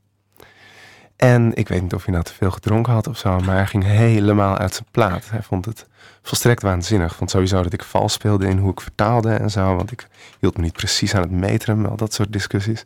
En 1.21 1.55
ik 1.55 1.69
weet 1.69 1.83
niet 1.83 1.95
of 1.95 2.05
hij 2.05 2.13
nou 2.13 2.25
te 2.25 2.35
veel 2.35 2.51
gedronken 2.51 2.93
had 2.93 3.07
of 3.07 3.19
zo, 3.19 3.39
maar 3.39 3.55
hij 3.55 3.67
ging 3.67 3.85
helemaal 3.85 4.57
uit 4.57 4.75
zijn 4.75 4.87
plaat. 4.91 5.31
Hij 5.31 5.43
vond 5.43 5.65
het 5.65 5.87
volstrekt 6.23 6.63
waanzinnig. 6.63 7.15
Vond 7.15 7.31
sowieso 7.31 7.63
dat 7.63 7.73
ik 7.73 7.85
vals 7.85 8.13
speelde 8.13 8.47
in 8.49 8.59
hoe 8.59 8.71
ik 8.71 8.81
vertaalde 8.81 9.35
en 9.35 9.51
zo, 9.51 9.77
want 9.77 9.93
ik 9.93 10.07
hield 10.39 10.57
me 10.57 10.63
niet 10.63 10.73
precies 10.73 11.15
aan 11.15 11.21
het 11.21 11.31
metrum, 11.31 11.87
al 11.87 11.97
dat 11.97 12.15
soort 12.15 12.33
discussies. 12.33 12.83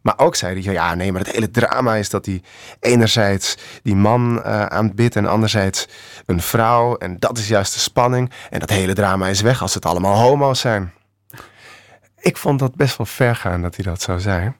Maar 0.00 0.14
ook 0.16 0.34
zei 0.36 0.62
hij, 0.62 0.72
ja 0.72 0.94
nee, 0.94 1.12
maar 1.12 1.20
het 1.20 1.32
hele 1.32 1.50
drama 1.50 1.94
is 1.94 2.10
dat 2.10 2.26
hij 2.26 2.42
enerzijds 2.80 3.56
die 3.82 3.96
man 3.96 4.42
eh, 4.42 4.66
aanbidt 4.66 5.16
en 5.16 5.26
anderzijds 5.26 5.88
een 6.26 6.40
vrouw. 6.40 6.96
En 6.96 7.18
dat 7.18 7.38
is 7.38 7.48
juist 7.48 7.74
de 7.74 7.80
spanning. 7.80 8.30
En 8.50 8.60
dat 8.60 8.70
hele 8.70 8.94
drama 8.94 9.28
is 9.28 9.40
weg 9.40 9.62
als 9.62 9.74
het 9.74 9.86
allemaal 9.86 10.16
homo's 10.16 10.60
zijn. 10.60 10.92
Ik 12.18 12.36
vond 12.36 12.58
dat 12.58 12.74
best 12.74 12.96
wel 12.96 13.06
ver 13.06 13.36
gaan 13.36 13.62
dat 13.62 13.76
hij 13.76 13.84
dat 13.84 14.02
zou 14.02 14.20
zijn. 14.20 14.56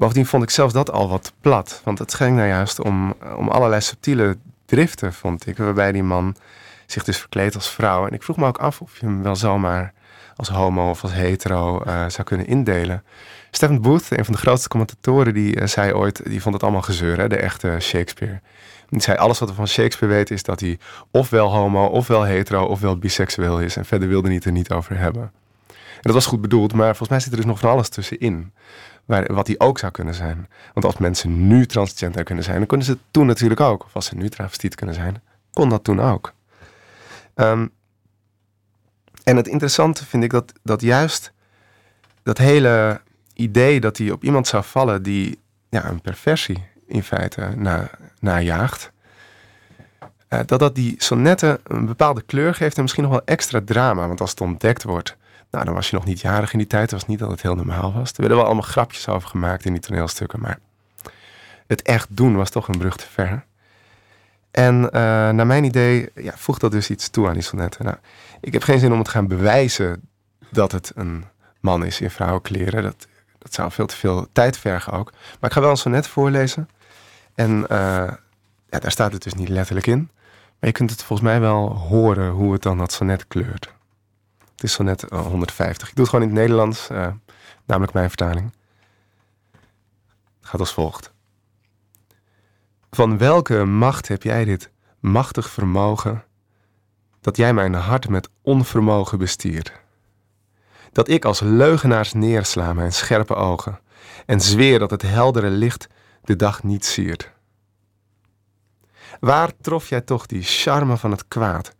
Bovendien 0.00 0.26
vond 0.26 0.42
ik 0.42 0.50
zelfs 0.50 0.72
dat 0.72 0.90
al 0.90 1.08
wat 1.08 1.32
plat. 1.40 1.80
Want 1.84 1.98
het 1.98 2.14
ging 2.14 2.36
nou 2.36 2.48
juist 2.48 2.80
om, 2.80 3.14
om 3.36 3.48
allerlei 3.48 3.80
subtiele 3.80 4.36
driften, 4.66 5.12
vond 5.12 5.46
ik. 5.46 5.56
Waarbij 5.56 5.92
die 5.92 6.02
man 6.02 6.36
zich 6.86 7.04
dus 7.04 7.18
verkleedt 7.18 7.54
als 7.54 7.70
vrouw. 7.70 8.06
En 8.06 8.12
ik 8.12 8.22
vroeg 8.22 8.36
me 8.36 8.46
ook 8.46 8.58
af 8.58 8.80
of 8.80 8.98
je 8.98 9.06
hem 9.06 9.22
wel 9.22 9.36
zomaar 9.36 9.92
als 10.36 10.48
homo 10.48 10.90
of 10.90 11.02
als 11.02 11.12
hetero 11.12 11.82
eh, 11.82 12.08
zou 12.08 12.22
kunnen 12.22 12.46
indelen. 12.46 13.04
Stephen 13.50 13.82
Booth, 13.82 14.10
een 14.10 14.24
van 14.24 14.34
de 14.34 14.40
grootste 14.40 14.68
commentatoren, 14.68 15.34
die 15.34 15.56
eh, 15.56 15.66
zei 15.66 15.92
ooit, 15.92 16.20
die 16.24 16.42
vond 16.42 16.54
het 16.54 16.62
allemaal 16.62 16.82
gezeur, 16.82 17.18
hè, 17.18 17.28
de 17.28 17.36
echte 17.36 17.76
Shakespeare. 17.80 18.40
Die 18.88 19.02
zei, 19.02 19.16
alles 19.16 19.38
wat 19.38 19.48
we 19.48 19.54
van 19.54 19.68
Shakespeare 19.68 20.14
weten 20.14 20.34
is 20.34 20.42
dat 20.42 20.60
hij 20.60 20.78
ofwel 21.10 21.52
homo, 21.52 21.86
ofwel 21.86 22.22
hetero, 22.22 22.64
ofwel 22.64 22.98
biseksueel 22.98 23.60
is. 23.60 23.76
En 23.76 23.84
verder 23.84 24.08
wilde 24.08 24.26
hij 24.26 24.36
het 24.36 24.44
er 24.44 24.52
niet 24.52 24.70
over 24.70 24.98
hebben. 24.98 25.32
En 26.00 26.06
dat 26.06 26.14
was 26.14 26.26
goed 26.26 26.40
bedoeld, 26.40 26.72
maar 26.72 26.86
volgens 26.86 27.08
mij 27.08 27.20
zit 27.20 27.30
er 27.30 27.36
dus 27.36 27.46
nog 27.46 27.58
van 27.58 27.70
alles 27.70 27.88
tussenin. 27.88 28.52
Waar, 29.10 29.34
wat 29.34 29.46
hij 29.46 29.58
ook 29.58 29.78
zou 29.78 29.92
kunnen 29.92 30.14
zijn. 30.14 30.48
Want 30.72 30.86
als 30.86 30.96
mensen 30.96 31.46
nu 31.46 31.66
transgender 31.66 32.24
kunnen 32.24 32.44
zijn, 32.44 32.56
dan 32.58 32.66
kunnen 32.66 32.86
ze 32.86 32.92
het 32.92 33.00
toen 33.10 33.26
natuurlijk 33.26 33.60
ook. 33.60 33.84
Of 33.84 33.94
als 33.94 34.06
ze 34.06 34.16
nu 34.16 34.28
travestiet 34.28 34.74
kunnen 34.74 34.94
zijn, 34.94 35.22
kon 35.50 35.68
dat 35.68 35.84
toen 35.84 36.00
ook. 36.00 36.32
Ehm, 37.34 37.66
en 39.24 39.36
het 39.36 39.48
interessante 39.48 40.06
vind 40.06 40.22
ik 40.24 40.30
dat, 40.30 40.52
dat 40.62 40.80
juist 40.80 41.32
dat 42.22 42.38
hele 42.38 43.00
idee 43.34 43.80
dat 43.80 43.96
hij 43.96 44.10
op 44.10 44.24
iemand 44.24 44.46
zou 44.46 44.64
vallen 44.64 45.02
die 45.02 45.38
ja, 45.68 45.88
een 45.88 46.00
perversie 46.00 46.64
in 46.86 47.02
feite 47.02 47.52
na, 47.56 47.90
najaagt. 48.20 48.92
eh, 50.28 50.40
dat 50.46 50.58
dat 50.58 50.74
die 50.74 50.94
sonnetten 50.98 51.60
een 51.64 51.86
bepaalde 51.86 52.22
kleur 52.22 52.54
geeft 52.54 52.76
en 52.76 52.82
misschien 52.82 53.02
nog 53.02 53.12
wel 53.12 53.24
extra 53.24 53.60
drama. 53.64 54.06
Want 54.06 54.20
als 54.20 54.30
het 54.30 54.40
ontdekt 54.40 54.82
wordt, 54.82 55.16
nou 55.50 55.64
dan 55.64 55.74
was 55.74 55.90
je 55.90 55.96
nog 55.96 56.04
niet 56.04 56.20
jarig 56.20 56.52
in 56.52 56.58
die 56.58 56.66
tijd. 56.66 56.82
Het 56.82 57.00
was 57.00 57.06
niet 57.06 57.18
dat 57.18 57.30
het 57.30 57.42
heel 57.42 57.54
normaal 57.54 57.92
was. 57.92 58.10
Er 58.10 58.16
werden 58.16 58.36
wel 58.36 58.46
allemaal 58.46 58.64
grapjes 58.64 59.08
over 59.08 59.28
gemaakt 59.28 59.64
in 59.64 59.72
die 59.72 59.82
toneelstukken. 59.82 60.40
Maar 60.40 60.58
het 61.66 61.82
echt 61.82 62.06
doen 62.10 62.36
was 62.36 62.50
toch 62.50 62.68
een 62.68 62.78
brug 62.78 62.96
te 62.96 63.06
ver. 63.06 63.44
En 64.50 64.90
eh, 64.90 65.00
naar 65.30 65.46
mijn 65.46 65.64
idee 65.64 66.10
ja, 66.14 66.32
voegt 66.36 66.60
dat 66.60 66.70
dus 66.70 66.90
iets 66.90 67.08
toe 67.08 67.28
aan 67.28 67.34
die 67.34 67.42
sonnetten. 67.42 67.84
Nou, 67.84 67.96
ik 68.40 68.52
heb 68.52 68.62
geen 68.62 68.78
zin 68.78 68.92
om 68.92 68.98
het 68.98 69.08
gaan 69.08 69.26
bewijzen 69.26 70.08
dat 70.50 70.72
het 70.72 70.92
een 70.94 71.24
man 71.60 71.84
is 71.84 72.00
in 72.00 72.10
vrouwenkleren. 72.10 72.82
Dat, 72.82 73.06
dat 73.38 73.54
zou 73.54 73.70
veel 73.70 73.86
te 73.86 73.96
veel 73.96 74.26
tijd 74.32 74.58
vergen 74.58 74.92
ook. 74.92 75.12
Maar 75.12 75.50
ik 75.50 75.52
ga 75.56 75.60
wel 75.60 75.70
een 75.70 75.76
sonnet 75.76 76.06
voorlezen. 76.06 76.68
En 77.34 77.68
eh, 77.68 78.12
ja, 78.68 78.78
daar 78.78 78.90
staat 78.90 79.12
het 79.12 79.22
dus 79.22 79.34
niet 79.34 79.48
letterlijk 79.48 79.86
in. 79.86 80.10
Maar 80.58 80.70
je 80.70 80.72
kunt 80.72 80.90
het 80.90 81.02
volgens 81.02 81.28
mij 81.28 81.40
wel 81.40 81.68
horen 81.68 82.30
hoe 82.30 82.52
het 82.52 82.62
dan 82.62 82.78
dat 82.78 82.92
sonnet 82.92 83.26
kleurt. 83.26 83.72
Het 84.60 84.68
is 84.68 84.74
sonnet 84.74 85.02
eh, 85.02 85.26
150. 85.26 85.88
Ik 85.88 85.94
doe 85.94 86.04
het 86.04 86.14
gewoon 86.14 86.28
in 86.28 86.34
het 86.34 86.42
Nederlands, 86.42 86.88
eh, 86.88 87.08
namelijk 87.66 87.92
mijn 87.92 88.08
vertaling. 88.08 88.52
Gaat 90.40 90.60
als 90.60 90.72
volgt. 90.72 91.12
Van 92.90 93.18
welke 93.18 93.64
macht 93.64 94.08
heb 94.08 94.22
jij 94.22 94.44
dit 94.44 94.70
machtig 94.98 95.50
vermogen 95.50 96.24
dat 97.20 97.36
jij 97.36 97.54
mijn 97.54 97.74
hart 97.74 98.08
met 98.08 98.28
onvermogen 98.42 99.18
bestiert? 99.18 99.72
Dat 100.92 101.08
ik 101.08 101.24
als 101.24 101.40
leugenaars 101.40 102.12
neersla 102.12 102.72
mijn 102.72 102.92
scherpe 102.92 103.34
ogen 103.34 103.80
en 104.26 104.40
zweer 104.40 104.78
dat 104.78 104.90
het 104.90 105.02
heldere 105.02 105.50
licht 105.50 105.86
de 106.22 106.36
dag 106.36 106.62
niet 106.62 106.84
siert. 106.84 107.32
Waar 109.20 109.52
trof 109.60 109.88
jij 109.88 110.00
toch 110.00 110.26
die 110.26 110.42
charme 110.42 110.96
van 110.96 111.10
het 111.10 111.28
kwaad? 111.28 111.74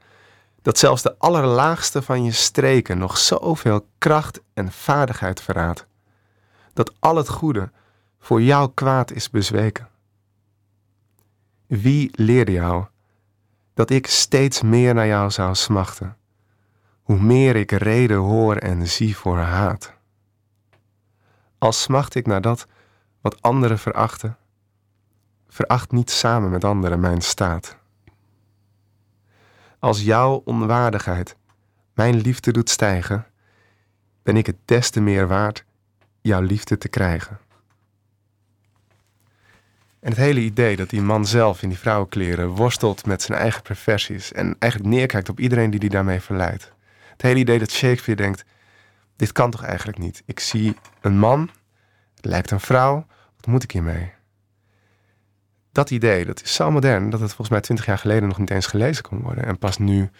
Dat 0.63 0.79
zelfs 0.79 1.03
de 1.03 1.19
allerlaagste 1.19 2.03
van 2.03 2.25
je 2.25 2.33
streken 2.33 2.99
nog 2.99 3.19
zoveel 3.19 3.87
kracht 3.99 4.41
en 4.55 4.73
vaardigheid 4.73 5.41
verraadt. 5.41 5.87
Dat 6.73 6.93
al 6.99 7.17
het 7.17 7.29
goede 7.29 7.71
voor 8.19 8.43
jouw 8.43 8.69
kwaad 8.69 9.11
is 9.11 9.31
bezweken. 9.31 9.89
Wie 11.67 12.11
leerde 12.13 12.53
jou 12.53 12.85
dat 13.75 13.91
ik 13.91 14.07
steeds 14.07 14.63
meer 14.63 14.95
naar 14.95 15.07
jou 15.07 15.31
zou 15.31 15.55
smachten? 15.55 16.17
Hoe 17.03 17.21
meer 17.21 17.57
ik 17.57 17.71
reden 17.71 18.17
hoor 18.17 18.57
en 18.57 18.87
zie 18.87 19.17
voor 19.17 19.39
haat. 19.39 19.93
Als 21.59 21.83
smacht 21.83 22.15
ik 22.15 22.27
naar 22.27 22.41
dat 22.41 22.67
wat 23.21 23.43
anderen 23.43 23.79
verachten, 23.79 24.37
veracht 25.49 25.93
niet 25.93 26.11
samen 26.11 26.51
met 26.51 26.65
anderen 26.65 27.01
mijn 27.01 27.21
staat. 27.21 27.80
Als 29.81 30.03
jouw 30.03 30.43
onwaardigheid 30.45 31.37
mijn 31.95 32.16
liefde 32.16 32.53
doet 32.53 32.70
stijgen, 32.70 33.26
ben 34.22 34.37
ik 34.37 34.47
het 34.47 34.57
des 34.64 34.91
te 34.91 35.01
meer 35.01 35.28
waard 35.28 35.64
jouw 36.20 36.41
liefde 36.41 36.78
te 36.78 36.89
krijgen. 36.89 37.39
En 40.01 40.09
het 40.09 40.16
hele 40.16 40.41
idee 40.41 40.76
dat 40.76 40.91
die 40.91 41.03
man 41.03 41.26
zelf 41.26 41.62
in 41.62 41.68
die 41.68 41.78
vrouwenkleren 41.78 42.49
worstelt 42.49 43.07
met 43.07 43.22
zijn 43.22 43.39
eigen 43.39 43.62
perversies 43.62 44.33
en 44.33 44.57
eigenlijk 44.59 44.93
neerkijkt 44.93 45.28
op 45.28 45.41
iedereen 45.41 45.70
die 45.70 45.81
die 45.81 45.91
daarmee 45.91 46.20
verleidt. 46.20 46.72
Het 47.11 47.22
hele 47.22 47.39
idee 47.39 47.59
dat 47.59 47.70
Shakespeare 47.70 48.22
denkt: 48.22 48.45
dit 49.16 49.33
kan 49.33 49.51
toch 49.51 49.62
eigenlijk 49.62 49.99
niet? 49.99 50.22
Ik 50.26 50.41
zie 50.41 50.76
een 51.01 51.18
man, 51.18 51.51
het 52.14 52.24
lijkt 52.24 52.51
een 52.51 52.61
vrouw, 52.61 53.07
wat 53.37 53.47
moet 53.47 53.62
ik 53.62 53.70
hiermee? 53.70 54.12
Dat 55.73 55.91
idee, 55.91 56.25
dat 56.25 56.43
is 56.43 56.55
zo 56.55 56.71
modern 56.71 57.11
dat 57.11 57.21
het 57.21 57.29
volgens 57.29 57.49
mij 57.49 57.61
twintig 57.61 57.87
jaar 57.87 57.99
geleden 57.99 58.29
nog 58.29 58.39
niet 58.39 58.51
eens 58.51 58.66
gelezen 58.66 59.03
kon 59.03 59.21
worden. 59.21 59.45
En 59.45 59.59
pas 59.59 59.79
nu 59.79 60.11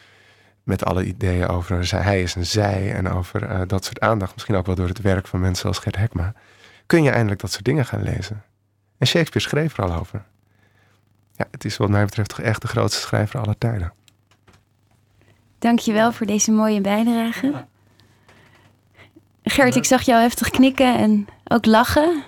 met 0.62 0.84
alle 0.84 1.05
ideeën 1.05 1.48
over 1.48 2.03
hij 2.03 2.22
is 2.22 2.34
een 2.34 2.46
zij 2.46 2.94
en 2.94 3.09
over 3.09 3.42
eh, 3.42 3.61
dat 3.66 3.84
soort 3.84 4.01
aandacht, 4.01 4.34
misschien 4.34 4.55
ook 4.55 4.66
wel 4.66 4.74
door 4.74 4.88
het 4.88 5.01
werk 5.01 5.26
van 5.26 5.40
mensen 5.40 5.68
als 5.68 5.78
Gert 5.78 5.96
Hekma, 5.96 6.32
kun 6.86 7.03
je 7.03 7.11
eindelijk 7.11 7.40
dat 7.40 7.53
soort 7.53 7.64
dingen 7.64 7.86
gaan 7.86 8.03
lezen. 8.03 8.42
En 8.98 9.07
Shakespeare 9.07 9.48
schreef 9.48 9.78
er 9.78 9.84
al 9.84 9.98
over. 9.98 10.24
Ja, 11.36 11.46
het 11.51 11.64
is 11.64 11.76
wat 11.76 11.88
mij 11.88 12.05
betreft 12.05 12.28
toch 12.28 12.40
echt 12.40 12.62
de 12.62 12.68
grootste 12.68 13.01
schrijver 13.01 13.40
aller 13.40 13.59
tijden. 13.59 13.92
Dankjewel 15.59 16.12
voor 16.12 16.26
deze 16.26 16.51
mooie 16.51 16.80
bijdrage. 16.80 17.66
Gert, 19.42 19.76
ik 19.76 19.84
zag 19.84 20.03
jou 20.03 20.20
heftig 20.20 20.51
knikken 20.51 20.98
en 20.98 21.26
ook 21.44 21.66
lachen. 21.66 22.22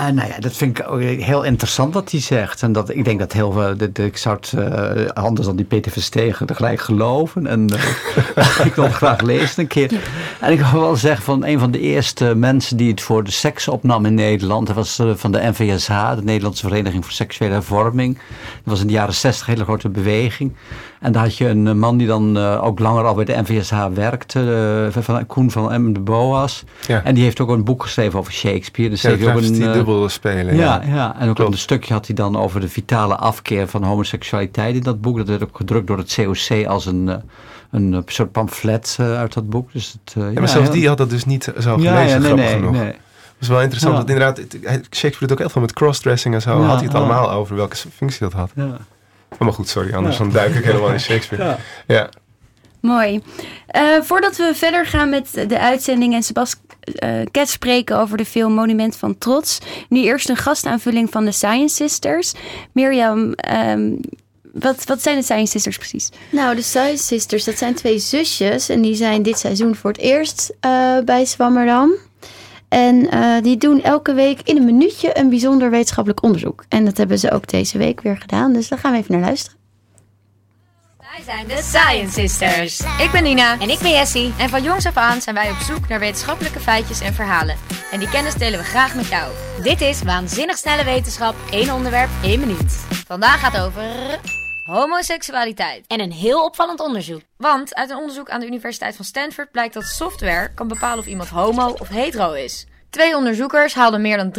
Uh, 0.00 0.08
nou 0.08 0.28
ja, 0.28 0.38
dat 0.38 0.52
vind 0.52 0.78
ik 0.78 0.84
heel 1.20 1.42
interessant 1.42 1.94
wat 1.94 2.10
hij 2.10 2.20
zegt. 2.20 2.62
En 2.62 2.72
dat, 2.72 2.90
ik 2.90 3.04
denk 3.04 3.18
dat 3.18 3.32
heel 3.32 3.52
veel, 3.52 3.76
dat, 3.76 3.98
ik 3.98 4.16
zou 4.16 4.36
het 4.36 4.52
uh, 4.56 5.06
anders 5.06 5.46
dan 5.46 5.56
die 5.56 5.64
Peter 5.64 5.92
Verstegen 5.92 6.46
tegelijk 6.46 6.80
geloven. 6.80 7.46
En 7.46 7.72
uh, 7.72 8.66
ik 8.66 8.74
wil 8.74 8.84
het 8.84 8.92
graag 8.92 9.20
lezen 9.20 9.62
een 9.62 9.66
keer. 9.66 10.00
En 10.40 10.52
ik 10.52 10.60
wil 10.60 10.80
wel 10.80 10.96
zeggen 10.96 11.24
van 11.24 11.44
een 11.44 11.58
van 11.58 11.70
de 11.70 11.80
eerste 11.80 12.34
mensen 12.34 12.76
die 12.76 12.90
het 12.90 13.00
voor 13.00 13.24
de 13.24 13.30
seks 13.30 13.68
opnam 13.68 14.06
in 14.06 14.14
Nederland. 14.14 14.66
Dat 14.66 14.76
was 14.76 15.00
van 15.14 15.32
de 15.32 15.40
NVSH, 15.42 16.14
de 16.14 16.22
Nederlandse 16.22 16.68
Vereniging 16.68 17.04
voor 17.04 17.12
Seksuele 17.12 17.52
Hervorming. 17.52 18.14
Dat 18.14 18.72
was 18.72 18.80
in 18.80 18.86
de 18.86 18.92
jaren 18.92 19.14
zestig 19.14 19.46
een 19.46 19.52
hele 19.52 19.64
grote 19.64 19.88
beweging. 19.88 20.52
En 21.00 21.12
daar 21.12 21.22
had 21.22 21.36
je 21.36 21.48
een 21.48 21.78
man 21.78 21.96
die 21.96 22.06
dan 22.06 22.38
ook 22.38 22.78
langer 22.78 23.04
al 23.04 23.14
bij 23.14 23.24
de 23.24 23.42
NVSH 23.42 23.86
werkte. 23.94 24.88
van 24.92 25.26
Koen 25.26 25.50
van 25.50 25.82
M. 25.82 25.92
de 25.92 26.00
Boas. 26.00 26.64
Ja. 26.86 27.02
En 27.04 27.14
die 27.14 27.24
heeft 27.24 27.40
ook 27.40 27.48
een 27.48 27.64
boek 27.64 27.82
geschreven 27.82 28.18
over 28.18 28.32
Shakespeare. 28.32 28.90
Dus 28.90 29.02
Ja, 29.02 29.08
heeft 29.08 29.26
ook 29.26 29.36
een, 29.36 29.83
dubbel 29.84 30.08
spelen. 30.08 30.56
ja, 30.56 30.82
ja, 30.86 31.16
en 31.18 31.28
ook 31.28 31.34
Klopt. 31.34 31.52
een 31.52 31.58
stukje 31.58 31.92
had 31.92 32.06
hij 32.06 32.14
dan 32.16 32.36
over 32.36 32.60
de 32.60 32.68
vitale 32.68 33.16
afkeer 33.16 33.68
van 33.68 33.82
homoseksualiteit 33.82 34.74
in 34.74 34.82
dat 34.82 35.00
boek. 35.00 35.16
Dat 35.16 35.28
werd 35.28 35.42
ook 35.42 35.56
gedrukt 35.56 35.86
door 35.86 35.98
het 35.98 36.14
COC 36.14 36.66
als 36.66 36.86
een, 36.86 37.08
eh, 37.08 37.16
een 37.70 37.94
eh, 37.94 38.00
soort 38.06 38.32
pamflet 38.32 38.96
eh, 39.00 39.16
uit 39.18 39.32
dat 39.32 39.48
boek. 39.50 39.72
Dus 39.72 39.92
het, 40.04 40.14
Ja, 40.14 40.22
maar 40.40 40.48
zelfs 40.48 40.68
heel- 40.68 40.76
die 40.78 40.88
had 40.88 40.98
dat 40.98 41.10
dus 41.10 41.24
niet 41.24 41.52
zo 41.58 41.74
gelezen, 41.74 41.94
nee, 41.94 42.06
grappig 42.20 42.34
nee, 42.44 42.48
genoeg. 42.54 42.72
nee. 42.72 42.92
Dat 42.92 43.42
is 43.42 43.48
wel 43.48 43.60
interessant, 43.60 43.94
want 43.96 44.08
inderdaad, 44.10 44.38
Shakespeare 44.72 45.18
doet 45.18 45.32
ook 45.32 45.38
heel 45.38 45.48
veel 45.48 45.60
met 45.60 45.72
crossdressing 45.72 46.34
en 46.34 46.42
zo. 46.42 46.60
Had 46.62 46.76
hij 46.76 46.84
het 46.84 46.94
allemaal 46.94 47.30
over 47.30 47.56
welke 47.56 47.76
functie 47.76 48.20
dat 48.20 48.32
had. 48.32 48.50
Ja. 48.54 48.64
Oh, 49.28 49.38
maar 49.40 49.52
goed, 49.52 49.68
sorry, 49.68 49.94
anders 49.94 50.16
dan 50.16 50.30
duik 50.30 50.54
ik 50.54 50.64
helemaal 50.64 50.90
in 50.92 51.00
Shakespeare. 51.10 51.56
Ja. 51.86 52.08
Mooi. 52.84 53.20
Eh, 53.66 53.82
voordat 54.00 54.36
we 54.36 54.50
verder 54.54 54.86
gaan 54.86 55.08
met 55.08 55.44
de 55.48 55.58
uitzending 55.58 56.14
en 56.14 56.22
Sebas 56.22 56.54
eh 56.80 57.20
Ket 57.30 57.48
spreken 57.48 57.98
over 57.98 58.16
de 58.16 58.24
film 58.24 58.52
Monument 58.52 58.96
van 58.96 59.18
Trots. 59.18 59.58
Nu 59.88 60.02
eerst 60.02 60.28
een 60.28 60.36
gastaanvulling 60.36 61.10
van 61.10 61.24
de 61.24 61.32
Science 61.32 61.74
Sisters. 61.74 62.32
Mirjam, 62.72 63.32
ehm, 63.32 63.92
wat, 64.52 64.84
wat 64.84 65.02
zijn 65.02 65.16
de 65.16 65.22
Science 65.22 65.50
Sisters 65.50 65.76
precies? 65.78 66.08
Nou, 66.30 66.54
de 66.54 66.62
Science 66.62 67.04
Sisters, 67.04 67.44
dat 67.44 67.58
zijn 67.58 67.74
twee 67.74 67.98
zusjes. 67.98 68.68
En 68.68 68.82
die 68.82 68.94
zijn 68.94 69.22
dit 69.22 69.38
seizoen 69.38 69.74
voor 69.74 69.90
het 69.90 70.00
eerst 70.00 70.54
eh, 70.60 70.98
bij 71.04 71.24
Zwammerdam. 71.24 71.92
En 72.68 73.08
die 73.42 73.56
doen 73.56 73.82
elke 73.82 74.14
week 74.14 74.40
in 74.44 74.56
een 74.56 74.64
minuutje 74.64 75.18
een 75.18 75.28
bijzonder 75.28 75.70
wetenschappelijk 75.70 76.22
onderzoek. 76.22 76.64
En 76.68 76.84
dat 76.84 76.96
hebben 76.96 77.18
ze 77.18 77.30
ook 77.30 77.48
deze 77.48 77.78
week 77.78 78.00
weer 78.00 78.16
gedaan. 78.16 78.52
Dus 78.52 78.68
daar 78.68 78.78
gaan 78.78 78.92
we 78.92 78.98
even 78.98 79.12
naar 79.12 79.24
luisteren. 79.24 79.63
Wij 81.14 81.24
zijn 81.24 81.46
de 81.46 81.62
Science 81.62 82.20
Sisters. 82.20 82.80
Ik 82.80 83.10
ben 83.12 83.22
Nina. 83.22 83.60
En 83.60 83.70
ik 83.70 83.78
ben 83.78 83.90
Jessie. 83.90 84.32
En 84.38 84.48
van 84.48 84.62
jongs 84.62 84.86
af 84.86 84.96
aan 84.96 85.20
zijn 85.20 85.34
wij 85.34 85.50
op 85.50 85.56
zoek 85.56 85.88
naar 85.88 85.98
wetenschappelijke 85.98 86.60
feitjes 86.60 87.00
en 87.00 87.14
verhalen. 87.14 87.56
En 87.90 87.98
die 87.98 88.10
kennis 88.10 88.34
delen 88.34 88.58
we 88.58 88.64
graag 88.64 88.94
met 88.94 89.08
jou. 89.08 89.32
Dit 89.62 89.80
is 89.80 90.02
Waanzinnig 90.02 90.56
Snelle 90.56 90.84
Wetenschap. 90.84 91.34
één 91.50 91.74
onderwerp, 91.74 92.10
één 92.22 92.40
minuut. 92.40 92.72
Vandaag 93.06 93.40
gaat 93.40 93.52
het 93.52 93.62
over... 93.62 93.84
Homoseksualiteit. 94.64 95.86
En 95.86 96.00
een 96.00 96.12
heel 96.12 96.44
opvallend 96.44 96.80
onderzoek. 96.80 97.20
Want 97.36 97.74
uit 97.74 97.90
een 97.90 97.96
onderzoek 97.96 98.30
aan 98.30 98.40
de 98.40 98.46
Universiteit 98.46 98.96
van 98.96 99.04
Stanford 99.04 99.50
blijkt 99.50 99.74
dat 99.74 99.84
software 99.84 100.54
kan 100.54 100.68
bepalen 100.68 100.98
of 100.98 101.06
iemand 101.06 101.28
homo 101.28 101.76
of 101.78 101.88
hetero 101.88 102.32
is. 102.32 102.66
Twee 102.94 103.16
onderzoekers 103.16 103.74
haalden 103.74 104.00
meer 104.00 104.16
dan 104.16 104.34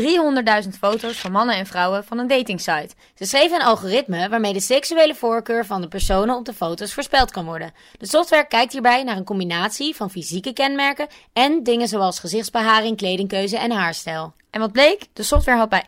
300.000 0.64 0.70
foto's 0.80 1.20
van 1.20 1.32
mannen 1.32 1.56
en 1.56 1.66
vrouwen 1.66 2.04
van 2.04 2.18
een 2.18 2.28
datingsite. 2.28 2.90
Ze 3.16 3.26
schreven 3.26 3.60
een 3.60 3.66
algoritme 3.66 4.30
waarmee 4.30 4.54
de 4.54 4.60
seksuele 4.60 5.16
voorkeur 5.16 5.66
van 5.66 5.82
de 5.82 5.88
personen 5.88 6.36
op 6.36 6.46
de 6.46 6.54
foto's 6.54 6.94
voorspeld 6.94 7.32
kan 7.32 7.46
worden. 7.46 7.72
De 7.98 8.08
software 8.08 8.48
kijkt 8.48 8.72
hierbij 8.72 9.04
naar 9.04 9.18
een 9.18 9.24
combinatie 9.24 9.96
van 9.96 10.10
fysieke 10.10 10.54
kenmerken 10.54 11.08
en 11.34 11.64
dingen 11.64 11.88
zoals 11.88 12.20
gezichtsbeharing, 12.20 12.98
kledingkeuze 12.98 13.58
en 13.58 13.72
haarstijl. 13.72 14.34
En 14.50 14.60
wat 14.60 14.72
bleek? 14.72 15.08
De 15.14 15.24
software 15.24 15.58
had 15.58 15.70
bij 15.70 15.86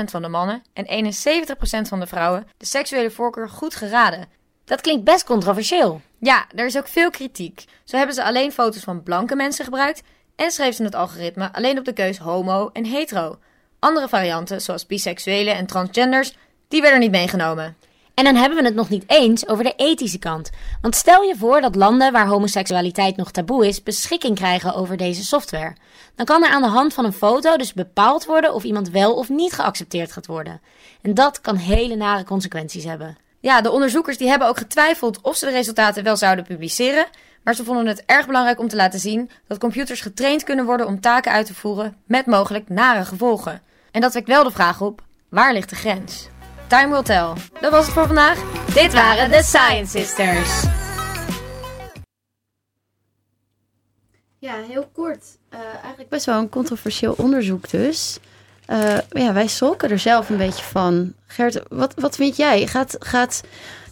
81% 0.00 0.04
van 0.04 0.22
de 0.22 0.28
mannen 0.28 0.62
en 0.72 1.04
71% 1.04 1.88
van 1.88 2.00
de 2.00 2.06
vrouwen 2.06 2.46
de 2.56 2.66
seksuele 2.66 3.10
voorkeur 3.10 3.48
goed 3.48 3.74
geraden. 3.74 4.28
Dat 4.64 4.80
klinkt 4.80 5.04
best 5.04 5.24
controversieel. 5.24 6.00
Ja, 6.20 6.46
er 6.54 6.66
is 6.66 6.76
ook 6.76 6.88
veel 6.88 7.10
kritiek. 7.10 7.64
Zo 7.84 7.96
hebben 7.96 8.14
ze 8.14 8.24
alleen 8.24 8.52
foto's 8.52 8.82
van 8.82 9.02
blanke 9.02 9.36
mensen 9.36 9.64
gebruikt 9.64 10.02
en 10.36 10.50
schreef 10.50 10.74
ze 10.74 10.82
het 10.82 10.94
algoritme 10.94 11.52
alleen 11.52 11.78
op 11.78 11.84
de 11.84 11.92
keus 11.92 12.18
homo 12.18 12.70
en 12.72 12.84
hetero. 12.84 13.38
Andere 13.78 14.08
varianten, 14.08 14.60
zoals 14.60 14.86
biseksuelen 14.86 15.54
en 15.54 15.66
transgenders, 15.66 16.36
die 16.68 16.80
werden 16.80 17.00
niet 17.00 17.10
meegenomen. 17.10 17.76
En 18.14 18.24
dan 18.24 18.34
hebben 18.34 18.58
we 18.58 18.64
het 18.64 18.74
nog 18.74 18.88
niet 18.88 19.04
eens 19.06 19.48
over 19.48 19.64
de 19.64 19.74
ethische 19.76 20.18
kant. 20.18 20.50
Want 20.80 20.94
stel 20.94 21.22
je 21.22 21.36
voor 21.36 21.60
dat 21.60 21.74
landen 21.74 22.12
waar 22.12 22.26
homoseksualiteit 22.26 23.16
nog 23.16 23.30
taboe 23.30 23.66
is, 23.66 23.82
beschikking 23.82 24.34
krijgen 24.36 24.74
over 24.74 24.96
deze 24.96 25.24
software. 25.24 25.76
Dan 26.14 26.26
kan 26.26 26.44
er 26.44 26.50
aan 26.50 26.62
de 26.62 26.68
hand 26.68 26.94
van 26.94 27.04
een 27.04 27.12
foto 27.12 27.56
dus 27.56 27.72
bepaald 27.72 28.24
worden 28.24 28.54
of 28.54 28.64
iemand 28.64 28.90
wel 28.90 29.14
of 29.14 29.28
niet 29.28 29.52
geaccepteerd 29.52 30.12
gaat 30.12 30.26
worden. 30.26 30.60
En 31.02 31.14
dat 31.14 31.40
kan 31.40 31.56
hele 31.56 31.96
nare 31.96 32.24
consequenties 32.24 32.84
hebben. 32.84 33.16
Ja, 33.40 33.60
de 33.60 33.70
onderzoekers 33.70 34.18
die 34.18 34.28
hebben 34.28 34.48
ook 34.48 34.58
getwijfeld 34.58 35.20
of 35.20 35.36
ze 35.36 35.46
de 35.46 35.52
resultaten 35.52 36.04
wel 36.04 36.16
zouden 36.16 36.44
publiceren. 36.44 37.06
Maar 37.46 37.54
ze 37.54 37.64
vonden 37.64 37.86
het 37.86 38.02
erg 38.06 38.26
belangrijk 38.26 38.58
om 38.58 38.68
te 38.68 38.76
laten 38.76 38.98
zien 38.98 39.30
dat 39.46 39.58
computers 39.58 40.00
getraind 40.00 40.44
kunnen 40.44 40.64
worden 40.64 40.86
om 40.86 41.00
taken 41.00 41.32
uit 41.32 41.46
te 41.46 41.54
voeren 41.54 41.96
met 42.06 42.26
mogelijk 42.26 42.68
nare 42.68 43.04
gevolgen. 43.04 43.62
En 43.90 44.00
dat 44.00 44.14
wekt 44.14 44.28
wel 44.28 44.44
de 44.44 44.50
vraag 44.50 44.80
op, 44.80 45.02
waar 45.28 45.52
ligt 45.52 45.68
de 45.68 45.76
grens? 45.76 46.28
Time 46.66 46.88
will 46.92 47.02
tell. 47.02 47.32
Dat 47.60 47.70
was 47.70 47.84
het 47.84 47.94
voor 47.94 48.06
vandaag. 48.06 48.64
Dit 48.74 48.92
waren 48.92 49.30
de 49.30 49.42
Science 49.42 49.98
Sisters. 49.98 50.64
Ja, 54.38 54.54
heel 54.68 54.88
kort. 54.92 55.24
Eh, 55.48 55.60
eigenlijk 55.60 56.08
best 56.08 56.26
wel 56.26 56.38
een 56.38 56.48
controversieel 56.48 57.14
onderzoek 57.16 57.70
dus. 57.70 58.18
Eh, 58.64 58.98
ja, 59.08 59.32
wij 59.32 59.46
schrolken 59.46 59.90
er 59.90 59.98
zelf 59.98 60.30
een 60.30 60.36
beetje 60.36 60.64
van. 60.64 61.12
Gert, 61.26 61.62
wat, 61.68 61.94
wat 61.94 62.16
vind 62.16 62.36
jij? 62.36 62.66
Gaat, 62.66 62.96
gaat 62.98 63.42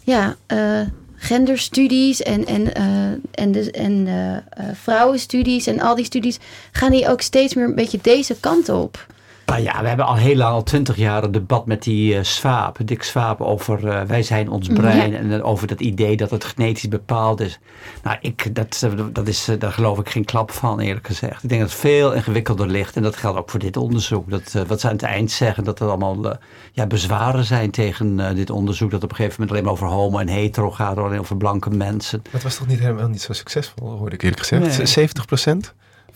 ja, 0.03 0.35
eh, 0.45 0.81
genderstudies 1.25 2.21
en, 2.21 2.45
en, 2.45 2.73
eh, 2.73 2.83
en, 3.31 3.51
de, 3.51 3.71
en 3.71 4.07
eh, 4.07 4.35
eh, 4.35 4.41
vrouwenstudies 4.73 5.67
en 5.67 5.79
al 5.79 5.95
die 5.95 6.05
studies, 6.05 6.37
gaan 6.71 6.91
die 6.91 7.07
ook 7.09 7.21
steeds 7.21 7.53
meer 7.53 7.65
een 7.65 7.75
beetje 7.75 7.99
deze 8.01 8.35
kant 8.39 8.69
op. 8.69 9.05
Nou 9.45 9.61
ja, 9.61 9.81
we 9.81 9.87
hebben 9.87 10.05
al 10.05 10.15
heel 10.15 10.35
lang, 10.35 10.53
al 10.53 10.63
twintig 10.63 10.95
jaar, 10.95 11.23
een 11.23 11.31
debat 11.31 11.65
met 11.65 11.83
die 11.83 12.15
eh 12.17 12.23
Swaap, 12.23 12.77
Dick 12.85 13.03
Swaap, 13.03 13.41
over 13.41 13.87
eh, 13.87 14.01
wij 14.01 14.23
zijn 14.23 14.49
ons 14.49 14.67
brein 14.67 15.11
Ja. 15.11 15.17
en 15.17 15.31
eh, 15.33 15.47
over 15.47 15.67
dat 15.67 15.79
idee 15.81 16.17
dat 16.17 16.29
het 16.29 16.43
genetisch 16.43 16.87
bepaald 16.87 17.39
is. 17.39 17.59
Nou, 18.03 18.17
ik, 18.21 18.55
dat, 18.55 18.89
dat 19.11 19.27
is, 19.27 19.49
daar 19.59 19.71
geloof 19.71 19.99
ik 19.99 20.09
geen 20.09 20.25
klap 20.25 20.51
van, 20.51 20.79
eerlijk 20.79 21.07
gezegd. 21.07 21.43
Ik 21.43 21.49
denk 21.49 21.61
dat 21.61 21.69
het 21.69 21.79
veel 21.79 22.13
ingewikkelder 22.13 22.67
ligt 22.67 22.95
en 22.95 23.03
dat 23.03 23.15
geldt 23.15 23.37
ook 23.37 23.49
voor 23.49 23.59
dit 23.59 23.77
onderzoek. 23.77 24.29
Dat, 24.29 24.53
eh, 24.55 24.61
wat 24.67 24.79
ze 24.79 24.87
aan 24.87 24.93
het 24.93 25.03
eind 25.03 25.31
zeggen, 25.31 25.63
dat 25.63 25.79
er 25.79 25.87
allemaal 25.87 26.37
ja, 26.71 26.87
bezwaren 26.87 27.43
zijn 27.43 27.71
tegen 27.71 28.19
eh, 28.19 28.35
dit 28.35 28.49
onderzoek, 28.49 28.91
dat 28.91 29.03
op 29.03 29.09
een 29.09 29.15
gegeven 29.15 29.41
moment 29.41 29.51
alleen 29.51 29.63
maar 29.63 29.85
over 29.87 29.97
homo 29.97 30.19
en 30.19 30.27
hetero 30.27 30.71
gaat, 30.71 30.97
alleen 30.97 31.19
over 31.19 31.37
blanke 31.37 31.69
mensen. 31.69 32.19
Maar 32.23 32.33
het 32.33 32.43
was 32.43 32.55
toch 32.57 32.67
niet 32.67 32.79
helemaal 32.79 33.07
niet 33.07 33.21
zo 33.21 33.33
succesvol, 33.33 33.89
hoorde 33.89 34.15
ik 34.15 34.21
eerlijk 34.21 34.39
gezegd. 34.41 34.77
Nee. 34.77 34.85
70 34.85 35.25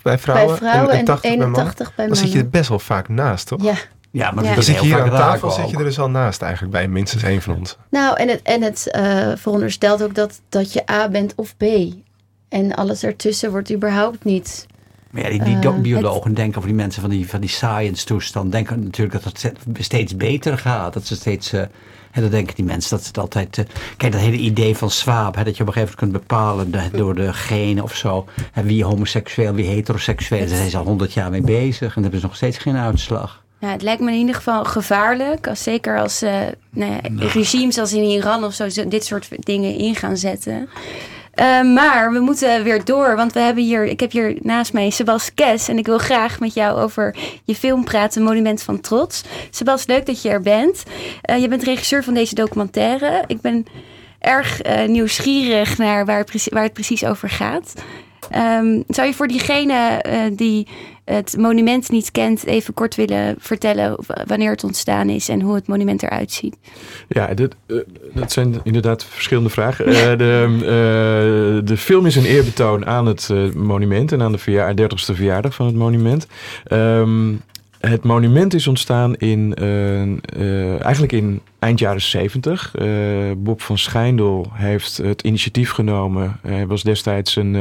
bij 0.02 0.18
vrouwen, 0.18 0.60
bij 0.60 0.70
vrouwen 0.70 0.93
en, 0.97 1.06
80 1.06 1.30
bij 1.30 1.38
mannen. 1.39 1.60
81 1.60 1.95
bij 1.95 2.08
Dan 2.08 2.16
zit 2.16 2.32
je 2.32 2.39
er 2.39 2.50
best 2.50 2.70
wel 2.70 2.80
vaak 2.80 3.08
naast, 3.10 3.47
toch? 3.47 3.64
Ja, 3.64 3.74
Ja, 4.12 4.32
maar 4.32 4.43
Ja. 4.43 4.54
Dan 4.54 4.64
zit 4.64 4.76
je 4.76 4.82
hier 4.82 4.95
vaak 4.97 5.04
aan 5.04 5.10
tafel, 5.10 5.52
zit 5.52 5.70
je 5.70 5.78
er 5.78 5.84
dus 5.84 6.00
al 6.00 6.10
naast 6.10 6.41
eigenlijk, 6.41 6.74
bij 6.74 6.88
minstens 6.88 7.24
één 7.24 7.41
van 7.41 7.56
ons. 7.56 7.78
nou 7.89 8.16
en 8.18 8.28
het, 8.28 8.41
en 8.41 8.62
het 8.62 8.91
eh, 8.91 9.32
veronderstelt 9.36 10.04
ook 10.04 10.16
dat, 10.16 10.41
dat 10.50 10.74
je 10.74 10.91
A 10.91 11.10
bent 11.10 11.34
of 11.36 11.58
B. 11.58 11.64
En 12.50 12.76
alles 12.76 13.04
ertussen 13.04 13.52
wordt 13.52 13.72
überhaupt 13.72 14.24
niet. 14.24 14.66
Maar 15.12 15.22
ja, 15.24 15.30
die, 15.30 15.43
die 15.43 15.70
Eh, 15.70 15.80
biologen 15.80 16.34
denken 16.34 16.58
over 16.58 16.70
die 16.70 16.78
mensen 16.80 17.02
van 17.02 17.10
die, 17.10 17.30
van 17.30 17.39
die 17.39 17.50
science 17.50 18.06
toestand, 18.06 18.52
denken 18.52 18.84
natuurlijk 18.84 19.24
dat 19.24 19.24
het 19.24 19.38
ste- 19.38 19.84
steeds 19.84 20.16
beter 20.16 20.58
gaat. 20.58 20.93
Dat 20.93 21.06
ze 21.06 21.16
steeds, 21.16 21.54
eh 21.54 21.62
en 22.12 22.22
dan 22.22 22.30
denken 22.30 22.55
die 22.55 22.66
mensen 22.66 22.97
dat 22.97 23.07
het 23.07 23.18
altijd... 23.18 23.57
eh, 23.57 23.66
kijk, 23.97 24.12
dat 24.12 24.22
hele 24.22 24.38
idee 24.38 24.78
van 24.78 24.89
Swaap, 24.91 25.36
hè, 25.36 25.43
dat 25.43 25.55
je 25.57 25.62
op 25.62 25.68
een 25.68 25.74
gegeven 25.74 25.95
moment 25.99 26.18
kunt 26.18 26.28
bepalen 26.28 26.72
de- 26.72 26.97
door 26.97 27.16
de 27.16 27.34
genen 27.34 27.84
of 27.84 27.95
zo, 27.95 28.26
hè, 28.51 28.64
wie 28.64 28.84
homoseksueel, 28.84 29.53
wie 29.53 29.66
heteroseksueel. 29.66 30.39
Daar 30.47 30.57
zijn 30.57 30.70
ze 30.70 30.78
al 30.78 30.84
honderd 30.86 31.14
jaar 31.14 31.30
mee 31.32 31.41
bezig 31.41 31.88
en 31.88 31.91
dan 31.93 32.01
hebben 32.03 32.20
ze 32.20 32.26
nog 32.26 32.36
steeds 32.36 32.57
geen 32.57 32.76
uitslag. 32.78 33.43
Ja, 33.60 33.68
het 33.72 33.82
lijkt 33.82 34.01
me 34.01 34.12
in 34.12 34.18
ieder 34.18 34.36
geval 34.36 34.66
gevaarlijk. 34.66 35.47
Als, 35.47 35.64
zeker 35.64 35.99
als 35.99 36.22
eh, 36.22 36.32
nou 36.70 36.91
ja, 36.91 36.99
regimes 37.34 37.78
als 37.78 37.93
in 37.93 38.03
Iran 38.03 38.43
of 38.43 38.53
zo 38.53 38.68
dit 38.88 39.05
soort 39.05 39.28
dingen 39.39 39.76
in 39.78 39.95
gaan 39.95 40.18
zetten. 40.18 40.70
Eh, 41.40 41.62
maar 41.62 42.12
we 42.12 42.20
moeten 42.20 42.64
weer 42.64 42.86
door, 42.86 43.16
want 43.16 43.34
we 43.34 43.40
hebben 43.40 43.64
hier, 43.64 43.84
ik 43.84 44.00
heb 44.00 44.12
hier 44.12 44.38
naast 44.42 44.74
mij 44.74 44.90
Sebas 44.90 45.34
Kes 45.34 45.68
en 45.68 45.78
ik 45.78 45.86
wil 45.86 45.98
graag 45.98 46.40
met 46.40 46.54
jou 46.54 46.82
over 46.82 47.16
je 47.44 47.56
film 47.56 47.84
praten, 47.84 48.24
Monument 48.24 48.62
van 48.62 48.80
Trots. 48.80 49.24
Sebas, 49.50 49.86
leuk 49.88 50.06
dat 50.06 50.22
je 50.22 50.30
er 50.30 50.42
bent. 50.42 50.84
Eh, 51.22 51.42
je 51.42 51.48
bent 51.48 51.64
regisseur 51.64 52.04
van 52.04 52.14
deze 52.14 52.36
documentaire. 52.36 53.24
Ik 53.28 53.42
ben 53.42 53.66
erg 54.20 54.62
eh, 54.62 54.88
nieuwsgierig 54.88 55.78
naar 55.78 56.06
waar 56.06 56.20
het, 56.20 56.48
waar 56.50 56.64
het 56.64 56.74
precies 56.74 57.06
over 57.06 57.30
gaat. 57.30 57.74
Ehm, 58.30 58.82
zou 58.88 59.08
je 59.08 59.14
voor 59.14 59.28
diegene 59.28 60.02
eh, 60.02 60.20
die 60.32 60.68
het 61.16 61.38
monument 61.38 61.89
niet 61.91 62.12
kent, 62.12 62.45
even 62.45 62.74
kort 62.74 62.95
willen 62.95 63.36
vertellen 63.39 63.95
w- 64.07 64.12
wanneer 64.28 64.51
het 64.51 64.64
ontstaan 64.64 65.10
is 65.10 65.30
en 65.30 65.41
hoe 65.41 65.55
het 65.55 65.68
monument 65.68 66.03
eruit 66.03 66.32
ziet? 66.32 66.55
Ja, 67.07 67.34
dat, 67.34 67.55
eh, 67.66 67.76
dat 68.14 68.32
zijn 68.32 68.55
inderdaad 68.64 69.05
verschillende 69.05 69.49
vragen. 69.49 69.86
Eh, 69.86 69.93
de, 70.18 70.47
eh, 70.60 71.68
de 71.68 71.78
film 71.78 72.05
is 72.05 72.16
een 72.16 72.26
eerbetoon 72.26 72.86
aan 72.86 73.05
het 73.05 73.30
eh, 73.32 73.51
monument 73.51 74.12
en 74.12 74.22
aan 74.22 74.32
de 74.32 74.38
verja 74.38 74.74
30ste 74.74 75.14
verjaardag 75.16 75.53
van 75.53 75.66
het 75.66 75.76
monument. 75.76 76.28
Ehm, 76.66 77.34
het 77.80 78.03
monument 78.03 78.53
is 78.53 78.68
ontstaan 78.68 79.16
in, 79.16 79.53
eh, 79.55 80.01
eh, 80.01 80.82
eigenlijk 80.82 81.12
in 81.12 81.41
eind 81.60 81.80
jaren 81.80 82.01
70. 82.01 82.76
Eh, 82.76 82.88
Bob 83.38 83.62
van 83.62 83.78
Schijndel 83.78 84.47
heeft 84.53 84.97
het 84.97 85.22
initiatief 85.22 85.72
genomen. 85.72 86.39
Hij 86.41 86.68
was 86.68 86.84
destijds 86.84 87.36
een 87.36 87.55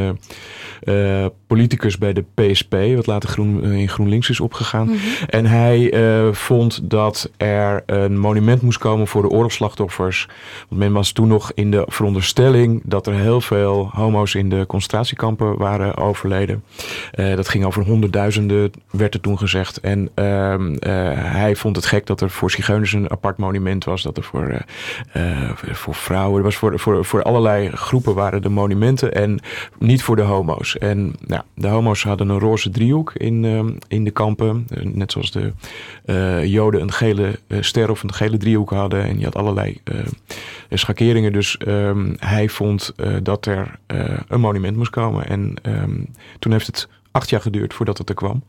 eh, 0.84 1.24
eh, 1.24 1.30
politicus 1.46 1.99
bij 1.99 2.12
de 2.12 2.24
PSP, 2.34 2.74
wat 2.94 3.07
later 3.07 3.28
groen, 3.28 3.64
in 3.64 3.88
GroenLinks 3.88 4.30
is 4.30 4.40
opgegaan. 4.40 4.90
En 5.26 5.46
hij 5.46 5.92
vond 6.32 6.90
dat 6.90 7.30
er 7.36 7.82
een 7.86 8.18
monument 8.18 8.62
moest 8.62 8.78
komen 8.78 9.07
voor 9.07 9.22
de 9.22 9.28
oorlogsslachtoffers. 9.28 10.28
Want 10.68 10.80
men 10.80 10.92
was 10.92 11.12
toen 11.12 11.28
nog 11.28 11.53
in 11.55 11.70
de 11.70 11.84
veronderstelling 11.86 12.82
dat 12.84 13.07
er 13.07 13.14
heel 13.14 13.40
veel 13.40 13.90
homo's 13.92 14.34
in 14.34 14.49
de 14.49 14.64
concentratiekampen 14.66 15.57
waren 15.57 15.96
overleden. 15.96 16.64
Dat 17.11 17.49
ging 17.49 17.64
over 17.64 17.84
honderdduizenden, 17.84 18.70
werd 18.90 19.14
er 19.14 19.20
toen 19.20 19.38
gezegd. 19.38 19.80
En 19.80 20.11
ehm, 20.14 20.74
eh, 20.74 20.92
hij 21.14 21.57
vond 21.57 21.76
het 21.76 21.86
gek 21.86 22.07
dat 22.07 22.20
er 22.20 22.30
voor 22.30 22.51
zigeuners 22.51 22.92
een 22.92 23.11
apart 23.11 23.38
monument 23.38 23.84
was. 23.89 24.03
Dat 24.03 24.16
er 24.16 24.22
voor, 24.22 24.47
eh, 25.12 25.45
eh, 25.45 25.55
voor 25.55 25.95
vrouwen, 25.95 26.43
was 26.43 26.57
voor, 26.57 26.78
voor, 26.78 27.05
voor 27.05 27.22
allerlei 27.22 27.70
groepen 27.70 28.14
waren 28.14 28.43
de 28.43 28.49
monumenten. 28.49 29.14
En 29.14 29.41
niet 29.78 30.03
voor 30.03 30.16
de 30.16 30.22
homo's. 30.22 30.78
En 30.78 31.14
nou, 31.26 31.43
de 31.55 31.68
homo's 31.68 32.03
hadden 32.03 32.28
een 32.28 32.39
roze 32.39 32.70
driehoek 32.70 33.12
in, 33.12 33.45
ehm, 33.45 33.70
in 33.89 34.05
de 34.05 34.11
kampen. 34.11 34.66
Eh, 34.68 34.84
net 34.84 35.12
zoals 35.12 35.30
de 35.30 35.53
eh, 36.05 36.45
Joden 36.45 36.80
een 36.80 36.93
gele 36.93 37.39
eh, 37.47 37.59
ster 37.61 37.91
of 37.91 38.03
een 38.03 38.12
gele 38.12 38.36
driehoek 38.36 38.70
hadden. 38.70 39.03
En 39.03 39.18
je 39.18 39.24
had 39.24 39.36
allerlei 39.36 39.80
eh, 40.68 40.78
schakeringen. 40.78 41.32
Dus 41.32 41.57
ehm, 41.57 42.14
hij 42.18 42.49
vond 42.49 42.93
eh, 42.97 43.16
dat 43.22 43.47
er 43.47 43.78
eh, 43.86 44.18
een 44.28 44.41
monument 44.41 44.76
moest 44.76 44.91
komen. 44.91 45.26
En 45.26 45.55
ehm, 45.62 46.01
toen 46.39 46.53
heeft 46.53 46.66
het 46.66 46.89
acht 47.11 47.30
jaar 47.30 47.40
geduurd 47.40 47.74
voordat 47.74 47.98
het 47.98 48.09
er 48.09 48.14
kwam. 48.14 48.42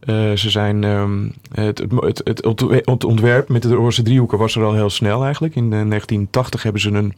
Eh, 0.00 0.32
ze 0.32 0.50
zijn, 0.50 0.84
ehm, 0.84 1.28
het, 1.52 1.78
het, 1.78 1.90
het, 1.92 2.20
het 2.24 2.46
ontwe- 2.46 2.82
het 2.84 3.04
ontwerp 3.04 3.48
met 3.48 3.62
de 3.62 3.74
roze 3.74 4.02
driehoeken 4.02 4.38
was 4.38 4.56
er 4.56 4.64
al 4.64 4.74
heel 4.74 4.90
snel 4.90 5.24
eigenlijk. 5.24 5.54
In 5.54 5.64
eh, 5.64 5.70
1980 5.70 6.62
hebben 6.62 6.80
ze 6.80 6.90
een, 6.90 7.14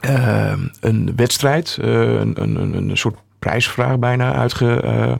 ehm, 0.00 0.60
een 0.80 1.12
wedstrijd, 1.16 1.78
eh, 1.80 2.12
een, 2.12 2.42
een, 2.42 2.74
een, 2.74 2.96
soort 2.96 3.16
prijsvraag 3.38 3.98
bijna 3.98 4.34
uitge, 4.34 4.80
eh, 4.80 5.12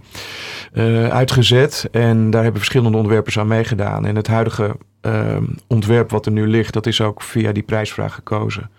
eh, 0.73 1.11
uitgezet. 1.11 1.89
En 1.93 2.31
daar 2.31 2.43
hebben 2.43 2.61
verschillende 2.61 2.99
ontwerpers 2.99 3.39
aan 3.39 3.47
meegedaan. 3.47 4.07
En 4.07 4.17
het 4.17 4.27
huidige 4.27 4.77
ehm, 5.01 5.45
ontwerp 5.67 6.11
wat 6.11 6.27
er 6.27 6.33
nu 6.33 6.47
ligt, 6.47 6.73
dat 6.73 6.87
is 6.87 7.01
ook 7.01 7.23
via 7.23 7.53
die 7.53 7.63
prijsvraag 7.63 8.15
gekozen. 8.15 8.71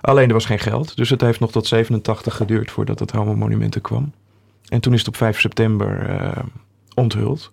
Alleen 0.00 0.26
er 0.26 0.32
was 0.32 0.44
geen 0.44 0.58
geld, 0.58 0.96
dus 0.96 1.10
het 1.10 1.20
heeft 1.20 1.40
nog 1.40 1.50
tot 1.50 1.66
87 1.66 2.36
geduurd 2.36 2.70
voordat 2.70 2.98
het 2.98 3.10
Homo 3.10 3.36
Monument 3.36 3.74
er 3.74 3.80
kwam. 3.80 4.12
En 4.72 4.80
toen 4.80 4.92
is 4.92 4.98
het 4.98 5.08
op 5.08 5.16
5 5.16 5.40
september 5.40 6.08
eh, 6.08 6.42
onthuld. 6.94 7.52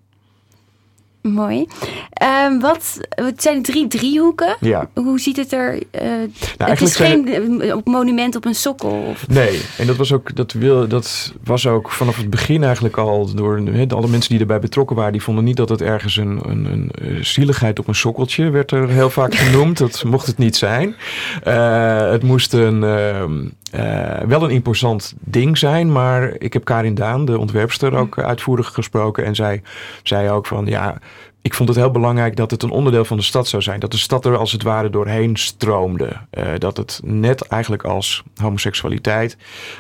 Mooi. 1.22 1.67
Ehm, 2.09 2.59
wat, 2.59 2.99
het 3.09 3.41
zijn 3.41 3.61
drie 3.61 3.88
driehoeken. 3.88 4.55
Ja. 4.59 4.89
Hoe 4.93 5.20
ziet 5.20 5.38
het 5.38 5.53
er? 5.53 5.74
eh, 5.91 6.01
het 6.01 6.55
eigenlijk 6.57 6.82
is 6.82 6.95
geen 6.95 7.61
eh, 7.61 7.76
monument 7.84 8.36
op 8.36 8.45
een 8.45 8.55
sokkel. 8.55 8.89
Of, 9.09 9.28
Nee, 9.28 9.61
en 9.78 9.88
dat 9.88 9.95
was 9.95 10.13
ook, 10.13 10.36
dat 10.36 10.51
wil, 10.51 10.88
dat 10.88 11.34
was 11.43 11.67
ook 11.67 11.91
vanaf 11.91 12.17
het 12.17 12.30
begin 12.30 12.63
eigenlijk 12.63 12.97
al 12.97 13.34
door 13.34 13.63
alle 13.88 14.07
mensen 14.07 14.30
die 14.30 14.39
erbij 14.39 14.59
betrokken 14.59 14.95
waren, 14.95 15.11
die 15.11 15.24
vonden 15.24 15.43
niet 15.43 15.57
dat 15.57 15.70
het 15.70 15.82
ergens 15.82 16.17
een, 16.17 16.39
een, 16.43 16.89
een 16.91 17.26
zieligheid 17.26 17.80
op 17.80 17.88
een 17.88 17.95
sokkeltje 17.95 18.49
werd 18.49 18.72
er 18.72 18.89
heel 18.89 19.09
vaak 19.09 19.36
genoemd. 19.36 19.78
dat 19.78 20.03
mocht 20.03 20.28
het 20.28 20.38
niet 20.38 20.55
zijn. 20.55 20.95
Het 22.09 22.24
moest 22.24 22.53
een, 22.53 22.84
ehm, 22.84 23.45
eh, 23.72 24.20
wel 24.28 24.43
een 24.43 24.49
imposant 24.49 25.13
ding 25.20 25.57
zijn, 25.57 25.91
maar 25.91 26.34
ik 26.38 26.53
heb 26.53 26.65
Karin 26.65 26.95
Daan, 26.95 27.26
de 27.26 27.39
ontwerpster, 27.39 27.95
ook 27.95 28.17
uitvoerig 28.17 28.74
gesproken 28.74 29.26
en 29.26 29.36
zij 29.36 29.61
zei 30.03 30.30
ook 30.30 30.45
van 30.45 30.65
ja. 30.65 30.97
Ik 31.41 31.53
vond 31.53 31.69
het 31.69 31.77
heel 31.77 31.91
belangrijk 31.91 32.35
dat 32.35 32.51
het 32.51 32.63
een 32.63 32.69
onderdeel 32.69 33.05
van 33.05 33.17
de 33.17 33.23
stad 33.23 33.47
zou 33.47 33.61
zijn. 33.63 33.79
Dat 33.79 33.91
de 33.91 33.97
stad 33.97 34.25
er 34.25 34.37
als 34.37 34.51
het 34.51 34.63
ware 34.63 34.89
doorheen 34.89 35.37
stroomde. 35.37 36.11
Eh, 36.29 36.47
dat 36.57 36.77
het 36.77 36.99
net 37.03 37.41
eigenlijk 37.41 37.83
als 37.83 38.23
homoseksualiteit 38.35 39.37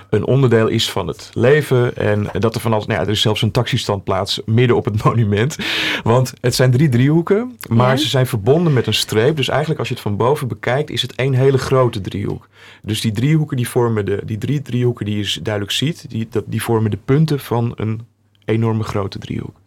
een 0.09 0.25
onderdeel 0.25 0.67
is 0.67 0.91
van 0.91 1.07
het 1.07 1.29
leven. 1.33 1.95
En 1.95 2.27
dat 2.39 2.55
er 2.55 2.61
van 2.61 2.73
alles. 2.73 2.85
Nou 2.85 2.99
ja, 2.99 3.05
er 3.05 3.11
is 3.11 3.21
zelfs 3.21 3.41
een 3.41 3.51
taxistandplaats 3.51 4.41
midden 4.45 4.75
op 4.75 4.85
het 4.85 5.03
monument. 5.03 5.57
Want 6.03 6.33
het 6.41 6.55
zijn 6.55 6.71
drie 6.71 6.89
driehoeken, 6.89 7.57
maar 7.69 7.89
Ja. 7.91 7.97
ze 7.97 8.07
zijn 8.07 8.27
verbonden 8.27 8.73
met 8.73 8.87
een 8.87 8.93
streep. 8.93 9.35
Dus 9.35 9.47
eigenlijk 9.49 9.79
als 9.79 9.87
je 9.87 9.93
het 9.93 10.03
van 10.03 10.17
boven 10.17 10.47
bekijkt, 10.47 10.89
is 10.89 11.01
het 11.01 11.15
één 11.15 11.33
hele 11.33 11.57
grote 11.57 12.01
driehoek. 12.01 12.47
Dus 12.81 13.01
die 13.01 13.11
driehoeken 13.11 13.57
die 13.57 13.69
vormen 13.69 14.05
de. 14.05 14.21
Die 14.25 14.37
drie 14.37 14.61
driehoeken 14.61 15.05
die 15.05 15.17
je 15.17 15.41
duidelijk 15.41 15.73
ziet, 15.73 16.09
die, 16.09 16.27
dat, 16.29 16.43
die 16.47 16.61
vormen 16.63 16.91
de 16.91 16.99
punten 17.05 17.39
van 17.39 17.73
een 17.75 18.01
enorme 18.45 18.83
grote 18.83 19.19
driehoek. 19.19 19.57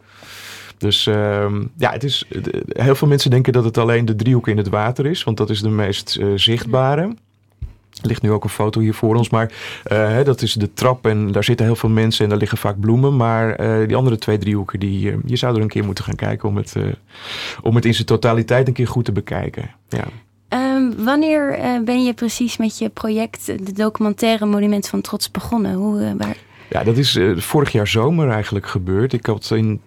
Dus 0.82 1.06
ehm, 1.06 1.62
ja, 1.76 1.90
het 1.90 2.04
is, 2.04 2.24
heel 2.66 2.94
veel 2.94 3.08
mensen 3.08 3.30
denken 3.30 3.52
dat 3.52 3.64
het 3.64 3.78
alleen 3.78 4.04
de 4.04 4.16
driehoek 4.16 4.48
in 4.48 4.56
het 4.56 4.68
water 4.68 5.06
is, 5.06 5.24
want 5.24 5.36
dat 5.36 5.50
is 5.50 5.60
de 5.60 5.68
meest 5.68 6.16
eh, 6.16 6.26
zichtbare. 6.34 7.02
Er 8.00 8.08
ligt 8.08 8.22
nu 8.22 8.30
ook 8.30 8.44
een 8.44 8.50
foto 8.50 8.80
hier 8.80 8.94
voor 8.94 9.14
ons, 9.14 9.30
maar 9.30 9.52
eh, 9.84 10.24
dat 10.24 10.42
is 10.42 10.52
de 10.52 10.72
trap 10.72 11.06
en 11.06 11.32
daar 11.32 11.44
zitten 11.44 11.66
heel 11.66 11.76
veel 11.76 11.88
mensen 11.88 12.24
en 12.24 12.30
daar 12.30 12.38
liggen 12.38 12.58
vaak 12.58 12.80
bloemen. 12.80 13.16
Maar 13.16 13.54
eh, 13.54 13.86
die 13.86 13.96
andere 13.96 14.18
twee 14.18 14.38
driehoeken, 14.38 14.80
die, 14.80 15.16
je 15.26 15.36
zou 15.36 15.56
er 15.56 15.62
een 15.62 15.68
keer 15.68 15.84
moeten 15.84 16.04
gaan 16.04 16.14
kijken 16.14 16.48
om 16.48 16.56
het, 16.56 16.76
om 17.62 17.74
het 17.74 17.84
in 17.84 17.94
zijn 17.94 18.06
totaliteit 18.06 18.68
een 18.68 18.74
keer 18.74 18.88
goed 18.88 19.04
te 19.04 19.12
bekijken. 19.12 19.70
Ja. 19.88 20.04
Ehm, 20.48 20.90
wanneer 20.96 21.58
ben 21.84 22.04
je 22.04 22.14
precies 22.14 22.56
met 22.56 22.78
je 22.78 22.88
project, 22.88 23.46
de 23.46 23.72
documentaire 23.72 24.46
Monument 24.46 24.88
van 24.88 25.00
Trots, 25.00 25.30
begonnen? 25.30 25.74
Hoe, 25.74 26.14
waar... 26.18 26.36
Ja, 26.70 26.84
dat 26.84 26.96
is 26.96 27.18
vorig 27.36 27.72
jaar 27.72 27.88
zomer 27.88 28.30
eigenlijk 28.30 28.66
gebeurd. 28.66 29.12
Ik 29.12 29.26
had 29.26 29.50
in 29.54 29.80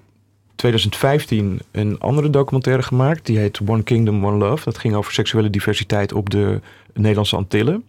2015 0.66 1.60
een 1.72 2.00
andere 2.00 2.30
documentaire 2.30 2.84
gemaakt. 2.84 3.26
Die 3.26 3.38
heet 3.38 3.60
One 3.68 3.84
Kingdom, 3.84 4.26
One 4.26 4.38
Love. 4.38 4.64
Dat 4.64 4.78
ging 4.78 4.96
over 4.96 5.14
seksuele 5.14 5.50
diversiteit 5.50 6.14
op 6.14 6.30
de 6.30 6.60
Nederlandse 6.94 7.36
Antillen. 7.36 7.84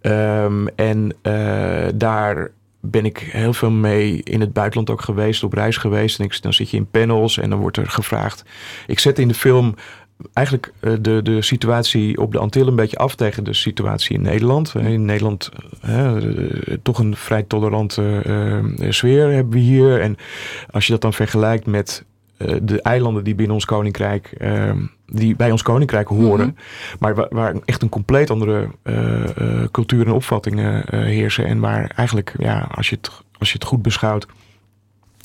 Ehm, 0.00 0.66
en 0.66 1.14
eh, 1.22 1.86
daar 1.94 2.50
ben 2.80 3.04
ik 3.04 3.18
heel 3.18 3.52
veel 3.52 3.70
mee 3.70 4.22
in 4.22 4.40
het 4.40 4.52
buitenland 4.52 4.90
ook 4.90 5.00
geweest, 5.00 5.42
op 5.42 5.52
reis 5.52 5.76
geweest. 5.76 6.18
En 6.18 6.24
ik, 6.24 6.42
dan 6.42 6.52
zit 6.52 6.70
je 6.70 6.76
in 6.76 6.90
panels 6.90 7.38
en 7.38 7.50
dan 7.50 7.58
wordt 7.58 7.76
er 7.76 7.90
gevraagd. 7.90 8.44
Ik 8.86 8.98
zet 8.98 9.18
in 9.18 9.28
de 9.28 9.34
film 9.34 9.74
eigenlijk 10.32 10.72
eh, 10.80 10.92
de, 11.00 11.22
de 11.22 11.42
situatie 11.42 12.18
op 12.18 12.32
de 12.32 12.38
Antillen 12.38 12.68
een 12.68 12.76
beetje 12.76 12.96
af 12.96 13.14
tegen 13.14 13.44
de 13.44 13.54
situatie 13.54 14.14
in 14.14 14.22
Nederland. 14.22 14.74
In 14.74 15.04
Nederland 15.04 15.50
eh, 15.80 16.16
eh, 16.16 16.22
toch 16.82 16.98
een 16.98 17.16
vrij 17.16 17.42
tolerante 17.42 18.22
eh, 18.24 18.90
sfeer 18.90 19.32
hebben 19.32 19.52
we 19.52 19.58
hier. 19.58 20.00
En 20.00 20.16
als 20.70 20.86
je 20.86 20.92
dat 20.92 21.00
dan 21.00 21.12
vergelijkt 21.12 21.66
met 21.66 22.04
de 22.62 22.82
eilanden 22.82 23.24
die 23.24 23.34
binnen 23.34 23.54
ons 23.54 23.64
koninkrijk, 23.64 24.26
eh, 24.38 24.72
die 25.06 25.36
bij 25.36 25.50
ons 25.50 25.62
koninkrijk 25.62 26.08
horen, 26.08 26.56
maar 26.98 27.14
waar, 27.14 27.26
waar 27.30 27.54
echt 27.64 27.82
een 27.82 27.88
compleet 27.88 28.30
andere 28.30 28.68
cultuur 29.70 30.06
en 30.06 30.12
opvattingen 30.12 30.84
heersen. 30.96 31.44
En 31.44 31.60
waar 31.60 31.92
eigenlijk, 31.96 32.34
ja, 32.38 32.68
als 32.74 32.88
je 32.88 32.96
het, 32.96 33.10
als 33.38 33.48
je 33.48 33.54
het 33.54 33.66
goed 33.66 33.82
beschouwt, 33.82 34.26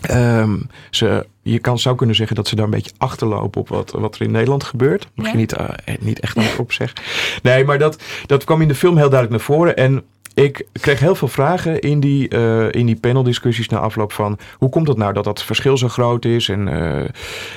Ehm, 0.10 0.56
ze, 0.90 1.26
je 1.42 1.60
kan, 1.60 1.80
zou 1.80 1.96
kunnen 1.96 2.16
zeggen 2.16 2.36
dat 2.36 2.48
ze 2.48 2.56
daar 2.56 2.66
een 2.66 2.72
beetje 2.72 2.92
achterlopen 2.98 3.62
op 3.62 3.70
wat, 3.70 3.92
wat 3.92 4.16
er 4.16 4.22
in 4.22 4.32
Nederland 4.32 4.64
gebeurt. 4.64 5.08
Mag 5.16 5.26
Ja. 5.26 5.32
je 5.32 5.38
niet, 5.38 5.54
eh, 5.54 5.70
niet 6.00 6.20
echt 6.20 6.60
op 6.60 6.72
zeggen. 6.72 7.00
Nee, 7.44 7.66
maar 7.66 7.78
dat, 7.80 8.04
dat 8.26 8.44
kwam 8.44 8.62
in 8.62 8.68
de 8.68 8.76
film 8.76 8.98
heel 8.98 9.10
duidelijk 9.10 9.32
naar 9.32 9.56
voren. 9.58 9.76
En 9.76 10.04
ik 10.34 10.66
kreeg 10.72 11.00
heel 11.00 11.16
veel 11.16 11.28
vragen 11.28 11.80
in 11.80 12.00
die, 12.00 12.28
eh, 12.30 12.72
in 12.72 12.86
die 12.86 12.96
paneldiscussies 12.96 13.70
na 13.70 13.80
afloop 13.80 14.12
van... 14.12 14.38
hoe 14.58 14.70
komt 14.70 14.88
het 14.88 14.98
nou 14.98 15.14
dat 15.14 15.24
dat 15.24 15.44
verschil 15.44 15.78
zo 15.78 15.88
groot 15.88 16.26
is? 16.26 16.50
En 16.50 16.68
eh, 16.68 17.10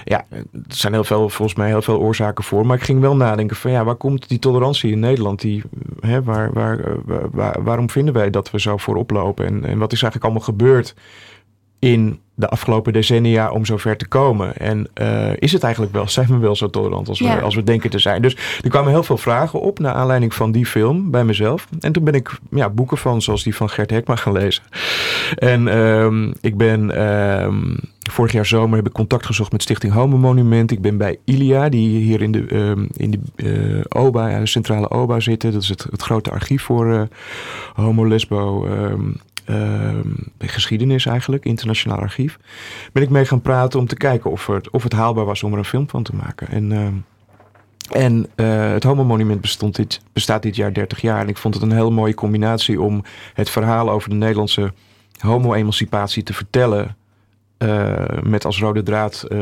ja, 0.04 0.24
er 0.30 0.44
zijn 0.68 0.92
heel 0.92 1.04
veel, 1.04 1.28
volgens 1.28 1.58
mij 1.58 1.68
heel 1.68 1.82
veel 1.82 1.98
oorzaken 1.98 2.44
voor. 2.44 2.66
Maar 2.66 2.76
ik 2.76 2.82
ging 2.82 3.00
wel 3.00 3.16
nadenken 3.16 3.56
van 3.56 3.70
ja, 3.70 3.84
waar 3.84 3.94
komt 3.94 4.28
die 4.28 4.38
tolerantie 4.38 4.92
in 4.92 5.00
Nederland? 5.00 5.40
Die, 5.40 5.62
hè, 6.00 6.22
waar, 6.22 6.52
waar, 6.52 6.80
waar- 7.04 7.30
waar- 7.30 7.62
waarom 7.62 7.90
vinden 7.90 8.14
wij 8.14 8.30
dat 8.30 8.50
we 8.50 8.60
zo 8.60 8.76
voorop 8.76 9.10
lopen? 9.10 9.46
En, 9.46 9.64
en 9.64 9.78
wat 9.78 9.92
is 9.92 10.02
eigenlijk 10.02 10.24
allemaal 10.24 10.54
gebeurd 10.54 10.94
in 11.78 12.20
de 12.34 12.48
afgelopen 12.48 12.92
decennia 12.92 13.50
om 13.50 13.64
zover 13.64 13.96
te 13.96 14.08
komen? 14.08 14.56
En 14.56 14.88
eh, 14.94 15.30
is 15.34 15.52
het 15.52 15.62
eigenlijk 15.62 15.92
wel, 15.92 16.08
zijn 16.08 16.26
we 16.26 16.38
wel 16.38 16.56
zo 16.56 16.70
tolerant 16.70 17.08
als, 17.08 17.18
Ja. 17.18 17.36
we, 17.36 17.42
als 17.42 17.54
we 17.54 17.62
denken 17.62 17.90
te 17.90 17.98
zijn? 17.98 18.22
Dus 18.22 18.36
er 18.62 18.70
kwamen 18.70 18.90
heel 18.90 19.02
veel 19.02 19.16
vragen 19.16 19.60
op 19.60 19.78
naar 19.78 19.94
aanleiding 19.94 20.34
van 20.34 20.52
die 20.52 20.66
film 20.66 21.10
bij 21.10 21.24
mezelf. 21.24 21.68
En 21.80 21.92
toen 21.92 22.04
ben 22.04 22.14
ik 22.14 22.38
ja, 22.50 22.70
boeken 22.70 22.98
van, 22.98 23.22
zoals 23.22 23.42
die 23.42 23.54
van 23.56 23.70
Gert 23.70 23.90
Hekma 23.90 24.16
gaan 24.16 24.32
lezen. 24.32 24.62
En 25.34 25.68
ehm, 25.68 26.32
ik 26.40 26.56
ben 26.56 26.90
ehm, 26.96 27.76
vorig 28.10 28.32
jaar 28.32 28.46
zomer 28.46 28.76
heb 28.76 28.86
ik 28.86 28.92
contact 28.92 29.26
gezocht 29.26 29.52
met 29.52 29.62
Stichting 29.62 29.92
Homo 29.92 30.16
Monument. 30.16 30.70
Ik 30.70 30.80
ben 30.80 30.96
bij 30.96 31.18
ILIA, 31.24 31.68
die 31.68 31.98
hier 32.02 32.22
in 32.22 32.32
de, 32.32 32.46
ehm, 32.46 32.86
in 32.96 33.10
de 33.10 33.18
eh, 33.88 34.02
OBA, 34.02 34.38
de 34.38 34.46
centrale 34.46 34.90
OBA 34.90 35.20
zitten. 35.20 35.52
Dat 35.52 35.62
is 35.62 35.68
het, 35.68 35.86
het 35.90 36.02
grote 36.02 36.30
archief 36.30 36.62
voor 36.62 36.92
eh, 36.92 37.02
homo, 37.74 38.08
lesbo, 38.08 38.66
geschiedenis 40.38 41.06
eigenlijk, 41.06 41.44
internationaal 41.44 41.98
archief. 41.98 42.38
Ben 42.92 43.02
ik 43.02 43.08
mee 43.10 43.24
gaan 43.24 43.40
praten 43.40 43.80
om 43.80 43.86
te 43.86 43.96
kijken 43.96 44.30
of 44.30 44.46
het, 44.46 44.70
of 44.70 44.82
het 44.82 44.92
haalbaar 44.92 45.24
was 45.24 45.42
om 45.42 45.52
er 45.52 45.58
een 45.58 45.64
film 45.64 45.88
van 45.88 46.02
te 46.02 46.14
maken. 46.14 46.48
En, 46.48 46.72
ehm, 46.72 46.94
en 47.90 48.26
eh, 48.34 48.70
het 48.70 48.82
Homo 48.82 49.04
Monument 49.04 49.40
bestond 49.40 49.76
dit, 49.76 50.00
bestaat 50.12 50.42
dit 50.42 50.56
jaar 50.56 50.72
30 50.72 51.00
jaar. 51.00 51.20
En 51.20 51.28
ik 51.28 51.36
vond 51.36 51.54
het 51.54 51.62
een 51.62 51.72
hele 51.72 51.90
mooie 51.90 52.14
combinatie 52.14 52.80
om 52.80 53.04
het 53.34 53.50
verhaal 53.50 53.90
over 53.90 54.08
de 54.08 54.14
Nederlandse 54.14 54.72
homo-emancipatie 55.18 56.22
te 56.22 56.32
vertellen. 56.32 56.96
eh, 57.58 58.22
met 58.22 58.44
als 58.44 58.58
rode 58.58 58.82
draad 58.82 59.22
eh, 59.22 59.38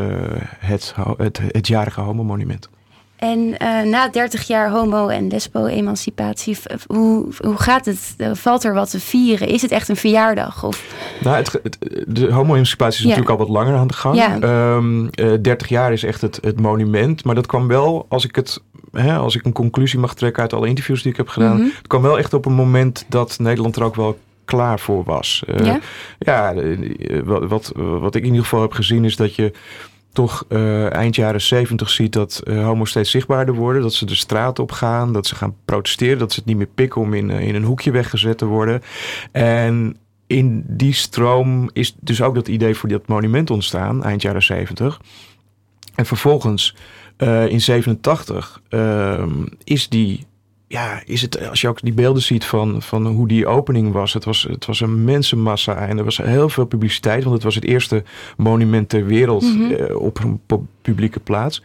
het, 0.58 0.94
het, 1.16 1.40
het 1.46 1.66
jarige 1.66 2.00
Homo 2.00 2.24
Monument. 2.24 2.68
En 3.16 3.58
eh, 3.58 3.82
na 3.82 4.08
30 4.08 4.46
jaar 4.46 4.70
homo- 4.70 5.08
en 5.08 5.28
lesbo-emancipatie, 5.28 6.56
hoe, 6.86 7.26
hoe 7.38 7.56
gaat 7.56 7.84
het? 7.84 8.14
Eh, 8.16 8.30
Valt 8.34 8.64
er 8.64 8.74
wat 8.74 8.90
te 8.90 9.00
vieren? 9.00 9.48
Is 9.48 9.62
het 9.62 9.70
echt 9.70 9.88
een 9.88 9.96
verjaardag? 9.96 10.64
Of, 10.64 10.84
Nou, 11.20 11.36
het, 11.36 11.52
het- 11.62 11.78
de 12.06 12.32
homo-emancipatie 12.32 12.98
is 12.98 13.02
Ja. 13.02 13.08
natuurlijk 13.16 13.40
al 13.40 13.46
wat 13.46 13.56
langer 13.56 13.76
aan 13.78 13.86
de 13.86 13.94
gang. 13.94 14.16
Ja. 14.16 14.38
Ehm, 14.40 15.06
eh, 15.06 15.32
30 15.42 15.68
jaar 15.68 15.92
is 15.92 16.02
echt 16.04 16.20
het, 16.20 16.38
het 16.42 16.60
monument. 16.60 17.24
Maar 17.24 17.34
dat 17.34 17.46
kwam 17.46 17.66
wel, 17.68 18.06
als 18.08 18.24
ik, 18.24 18.34
het, 18.36 18.60
hè, 18.92 19.16
als 19.16 19.34
ik 19.36 19.44
een 19.44 19.52
conclusie 19.52 19.98
mag 19.98 20.14
trekken 20.14 20.42
uit 20.42 20.52
alle 20.52 20.68
interviews 20.68 21.02
die 21.02 21.10
ik 21.10 21.16
heb 21.16 21.28
gedaan. 21.28 21.56
Mhm. 21.56 21.64
Het 21.76 21.86
kwam 21.86 22.02
wel 22.02 22.18
echt 22.18 22.34
op 22.34 22.46
een 22.46 22.52
moment 22.54 23.04
dat 23.08 23.38
Nederland 23.38 23.76
er 23.76 23.82
ook 23.84 23.94
wel 23.96 24.18
klaar 24.44 24.80
voor 24.80 25.04
was. 25.04 25.42
Eh, 25.46 25.66
Ja? 25.66 25.78
ja, 26.18 26.54
wat, 27.24 27.44
wat, 27.48 27.72
wat 27.74 28.14
ik 28.14 28.22
in 28.22 28.28
ieder 28.28 28.42
geval 28.42 28.60
heb 28.60 28.72
gezien 28.72 29.04
is 29.04 29.16
dat 29.16 29.34
je 29.34 29.52
toch 30.16 30.44
eh, 30.48 30.92
eind 30.92 31.14
jaren 31.14 31.40
70 31.40 31.90
ziet 31.90 32.12
dat 32.12 32.38
eh, 32.44 32.64
homo's 32.64 32.90
steeds 32.90 33.10
zichtbaarder 33.10 33.54
worden. 33.54 33.82
Dat 33.82 33.94
ze 33.94 34.06
de 34.06 34.14
straat 34.14 34.58
op 34.58 34.72
gaan, 34.72 35.12
dat 35.12 35.26
ze 35.26 35.34
gaan 35.34 35.54
protesteren, 35.64 36.18
dat 36.18 36.32
ze 36.32 36.38
het 36.38 36.48
niet 36.48 36.56
meer 36.56 36.68
pikken 36.74 37.00
om 37.00 37.14
in, 37.14 37.30
eh, 37.30 37.40
in 37.40 37.54
een 37.54 37.64
hoekje 37.64 37.90
weggezet 37.90 38.38
te 38.38 38.44
worden. 38.44 38.82
En 39.32 39.96
in 40.26 40.64
die 40.68 40.92
stroom 40.92 41.70
is 41.72 41.96
dus 42.00 42.22
ook 42.22 42.34
dat 42.34 42.48
idee 42.48 42.74
voor 42.74 42.88
dat 42.88 43.06
monument 43.06 43.50
ontstaan, 43.50 44.04
eind 44.04 44.22
jaren 44.22 44.42
70. 44.42 45.00
En 45.94 46.06
vervolgens 46.06 46.76
in 47.48 47.60
87 47.60 48.60
ehm, 48.68 49.44
is 49.64 49.88
die. 49.88 50.26
Ja, 50.68 51.02
is 51.04 51.22
het, 51.22 51.48
als 51.48 51.60
je 51.60 51.68
ook 51.68 51.80
die 51.82 51.92
beelden 51.92 52.22
ziet 52.22 52.44
van, 52.44 52.82
van 52.82 53.06
hoe 53.06 53.28
die 53.28 53.46
opening 53.46 53.92
was. 53.92 54.12
Het, 54.12 54.24
was. 54.24 54.42
het 54.42 54.66
was 54.66 54.80
een 54.80 55.04
mensenmassa 55.04 55.76
en 55.76 55.98
er 55.98 56.04
was 56.04 56.16
heel 56.16 56.48
veel 56.48 56.64
publiciteit. 56.66 57.22
Want 57.22 57.34
het 57.34 57.44
was 57.44 57.54
het 57.54 57.64
eerste 57.64 58.02
monument 58.36 58.88
ter 58.88 59.06
wereld 59.06 59.42
Mhm. 59.42 59.72
eh, 59.72 59.96
op 60.00 60.18
een 60.18 60.40
pu- 60.46 60.66
publieke 60.82 61.20
plaats. 61.20 61.62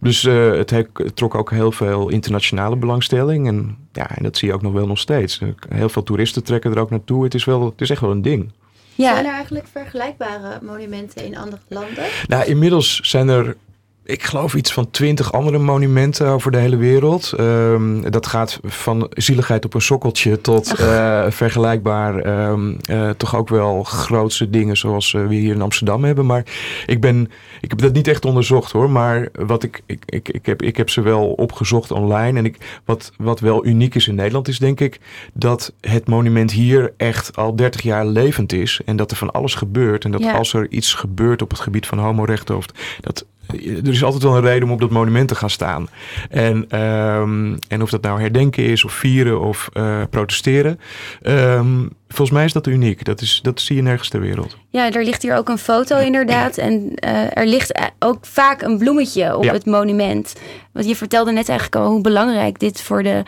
Dus 0.00 0.24
eh, 0.24 0.50
het, 0.50 0.70
he- 0.70 0.86
het 0.94 1.16
trok 1.16 1.34
ook 1.34 1.50
heel 1.50 1.72
veel 1.72 2.08
internationale 2.08 2.76
belangstelling. 2.76 3.46
En, 3.46 3.76
ja, 3.92 4.16
en 4.16 4.22
dat 4.22 4.36
zie 4.36 4.48
je 4.48 4.54
ook 4.54 4.62
nog 4.62 4.72
wel 4.72 4.86
nog 4.86 4.98
steeds. 4.98 5.40
Heel 5.68 5.88
veel 5.88 6.02
toeristen 6.02 6.44
trekken 6.44 6.72
er 6.72 6.78
ook 6.78 6.90
naartoe. 6.90 7.24
Het 7.24 7.34
is, 7.34 7.44
wel, 7.44 7.64
het 7.64 7.80
is 7.80 7.90
echt 7.90 8.00
wel 8.00 8.10
een 8.10 8.22
ding. 8.22 8.50
Zijn 8.96 9.14
ja, 9.14 9.24
er 9.30 9.32
eigenlijk 9.34 9.66
vergelijkbare 9.72 10.58
monumenten 10.62 11.24
in 11.24 11.36
andere 11.36 11.60
landen? 11.68 12.04
Nou, 12.26 12.44
inmiddels 12.44 13.00
zijn 13.02 13.28
er, 13.28 13.56
ik 14.04 14.22
geloof, 14.22 14.54
iets 14.54 14.72
van 14.72 14.90
twintig 14.90 15.32
andere 15.32 15.58
monumenten 15.58 16.26
over 16.26 16.50
de 16.50 16.58
hele 16.58 16.76
wereld. 16.76 17.32
Ehm, 17.32 18.10
dat 18.10 18.26
gaat 18.26 18.60
van 18.62 19.06
zieligheid 19.10 19.64
op 19.64 19.74
een 19.74 19.80
sokkeltje 19.80 20.40
tot 20.40 20.74
eh, 20.78 21.24
vergelijkbaar, 21.28 22.18
ehm, 22.18 22.74
eh, 22.82 23.10
toch 23.10 23.36
ook 23.36 23.48
wel 23.48 23.82
grootse 23.82 24.50
dingen 24.50 24.76
zoals 24.76 25.14
eh, 25.14 25.26
we 25.26 25.34
hier 25.34 25.54
in 25.54 25.62
Amsterdam 25.62 26.04
hebben. 26.04 26.26
Maar 26.26 26.44
ik, 26.86 27.00
ben, 27.00 27.30
ik 27.60 27.70
heb 27.70 27.78
dat 27.78 27.92
niet 27.92 28.08
echt 28.08 28.24
onderzocht 28.24 28.72
hoor. 28.72 28.90
Maar 28.90 29.28
wat 29.32 29.62
ik, 29.62 29.82
ik, 29.86 30.02
ik, 30.06 30.28
ik, 30.28 30.46
heb, 30.46 30.62
ik 30.62 30.76
heb 30.76 30.90
ze 30.90 31.00
wel 31.00 31.26
opgezocht 31.26 31.90
online. 31.90 32.38
En 32.38 32.44
ik, 32.44 32.80
wat, 32.84 33.12
wat 33.16 33.40
wel 33.40 33.66
uniek 33.66 33.94
is 33.94 34.08
in 34.08 34.14
Nederland 34.14 34.48
is 34.48 34.58
denk 34.58 34.80
ik 34.80 35.00
dat 35.32 35.72
het 35.80 36.08
monument 36.08 36.50
hier 36.52 36.92
echt 36.96 37.36
al 37.36 37.56
30 37.56 37.82
jaar 37.82 38.06
levend 38.06 38.52
is. 38.52 38.80
En 38.84 38.96
dat 38.96 39.10
er 39.10 39.16
van 39.16 39.30
alles 39.32 39.54
gebeurt. 39.54 40.04
En 40.04 40.10
dat 40.10 40.22
Ja. 40.22 40.32
als 40.32 40.52
er 40.52 40.70
iets 40.70 40.94
gebeurt 40.94 41.42
op 41.42 41.50
het 41.50 41.60
gebied 41.60 41.86
van 41.86 41.98
homorechten, 41.98 42.56
of 42.56 42.66
dat 43.00 43.26
er 43.46 43.88
is 43.88 44.04
altijd 44.04 44.22
wel 44.22 44.36
een 44.36 44.42
reden 44.42 44.62
om 44.62 44.70
op 44.70 44.80
dat 44.80 44.90
monument 44.90 45.28
te 45.28 45.34
gaan 45.34 45.50
staan. 45.50 45.88
En, 46.30 46.64
ehm, 46.68 47.56
en 47.68 47.82
of 47.82 47.90
dat 47.90 48.02
nou 48.02 48.20
herdenken 48.20 48.64
is, 48.64 48.84
of 48.84 48.92
vieren, 48.92 49.40
of 49.40 49.68
eh, 49.72 50.02
protesteren. 50.10 50.80
Ehm, 51.22 51.86
volgens 52.08 52.30
mij 52.36 52.44
is 52.44 52.52
dat 52.52 52.66
uniek. 52.66 53.04
Dat, 53.04 53.20
is, 53.20 53.40
dat 53.42 53.60
zie 53.60 53.76
je 53.76 53.82
nergens 53.82 54.08
ter 54.08 54.20
wereld. 54.20 54.56
ja, 54.70 54.92
er 54.92 55.04
ligt 55.04 55.22
hier 55.22 55.36
ook 55.36 55.48
een 55.48 55.58
foto 55.58 55.98
inderdaad. 55.98 56.56
En 56.58 56.92
eh, 56.94 57.36
er 57.36 57.46
ligt 57.46 57.72
eh, 57.72 57.84
ook 57.98 58.26
vaak 58.26 58.62
een 58.62 58.78
bloemetje 58.78 59.36
op 59.36 59.44
Ja. 59.44 59.52
het 59.52 59.66
monument. 59.66 60.34
Want 60.72 60.86
je 60.88 60.96
vertelde 60.96 61.32
net 61.32 61.48
eigenlijk 61.48 61.76
al 61.84 61.90
hoe 61.90 62.00
belangrijk 62.00 62.58
dit 62.58 62.80
voor 62.82 63.02
de 63.02 63.22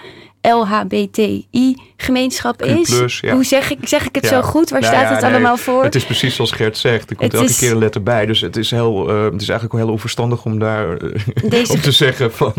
LHBTI-gemeenschap 0.51 2.63
is. 2.63 3.19
Ja. 3.21 3.35
Hoe 3.35 3.45
zeg 3.45 3.71
ik, 3.71 3.79
zeg 3.89 4.07
ik 4.07 4.15
het 4.15 4.25
Ja. 4.25 4.31
zo 4.31 4.43
goed? 4.43 4.71
Waar 4.71 4.81
Nou 4.81 4.93
staat 4.95 5.09
het 5.11 5.21
nee, 5.21 5.31
allemaal 5.31 5.57
voor? 5.57 5.83
Het 5.83 5.95
is 5.95 6.05
precies 6.05 6.35
zoals 6.35 6.53
Gert 6.53 6.79
zegt. 6.79 7.11
Er 7.11 7.17
komt 7.17 7.33
Het 7.33 7.41
elke 7.41 7.53
is- 7.53 7.59
keer 7.59 7.71
een 7.71 7.79
letter 7.79 8.03
bij. 8.03 8.27
Dus 8.27 8.41
het 8.41 8.57
is, 8.57 8.71
heel, 8.71 9.09
eh, 9.09 9.23
het 9.25 9.41
is 9.41 9.49
eigenlijk 9.49 9.73
wel 9.73 9.83
heel 9.83 9.93
onverstandig 9.93 10.45
om 10.45 10.59
daar 10.59 10.97
eh, 10.97 11.21
Deze- 11.51 11.73
op 11.77 11.79
te 11.79 11.93
zeggen 11.93 12.33
van... 12.33 12.53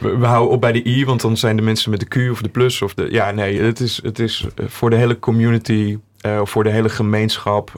We, 0.00 0.26
houden 0.26 0.52
op 0.52 0.60
bij 0.60 0.72
de 0.72 0.86
I, 0.86 1.04
want 1.04 1.20
dan 1.20 1.36
zijn 1.36 1.56
de 1.56 1.62
mensen 1.62 1.90
met 1.90 2.00
de 2.00 2.06
Q 2.06 2.16
of 2.30 2.42
de 2.42 2.48
plus. 2.48 2.82
Of 2.82 2.94
de, 2.94 3.08
ja, 3.10 3.30
nee, 3.30 3.60
het 3.60 3.80
is, 3.80 4.00
het 4.02 4.18
is 4.18 4.44
eh, 4.56 4.64
voor 4.68 4.90
de 4.90 4.96
hele 4.96 5.18
community... 5.18 5.98
of 6.40 6.50
voor 6.50 6.64
de 6.64 6.70
hele 6.70 6.88
gemeenschap... 6.88 7.72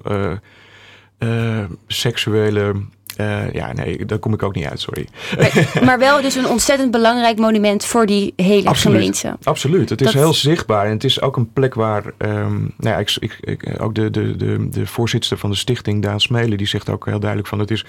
seksuele... 1.86 2.72
eh, 3.21 3.53
ja, 3.53 3.73
nee, 3.73 4.05
daar 4.07 4.18
kom 4.18 4.33
ik 4.33 4.43
ook 4.43 4.55
niet 4.55 4.64
uit, 4.66 4.81
sorry. 4.81 5.07
Maar, 5.39 5.85
maar 5.85 5.99
wel 5.99 6.23
dus 6.23 6.35
een 6.35 6.47
ontzettend 6.49 6.91
belangrijk 6.91 7.39
monument 7.39 7.85
voor 7.85 8.07
die 8.07 8.33
hele 8.37 8.68
Absoluut. 8.68 8.97
gemeente. 8.99 9.37
Absoluut, 9.43 9.89
het 9.89 10.01
is 10.01 10.07
Dat- 10.12 10.23
heel 10.23 10.35
zichtbaar 10.35 10.85
en 10.87 10.93
het 10.93 11.05
is 11.05 11.21
ook 11.21 11.37
een 11.37 11.53
plek 11.53 11.75
waar, 11.75 12.03
ehm, 12.18 12.59
nou 12.59 12.68
ja, 12.79 12.97
ik, 12.99 13.16
ik, 13.21 13.39
ik- 13.41 13.83
ook 13.83 13.95
de, 13.95 14.11
de, 14.11 14.37
de, 14.37 14.68
de 14.71 14.87
voorzitter 14.87 15.39
van 15.39 15.51
de 15.51 15.57
stichting, 15.57 16.03
Daan 16.03 16.21
Smelen, 16.21 16.59
die 16.59 16.66
zegt 16.66 16.89
ook 16.91 17.07
heel 17.07 17.18
duidelijk 17.21 17.49
van 17.49 17.59
het 17.59 17.71
is 17.71 17.85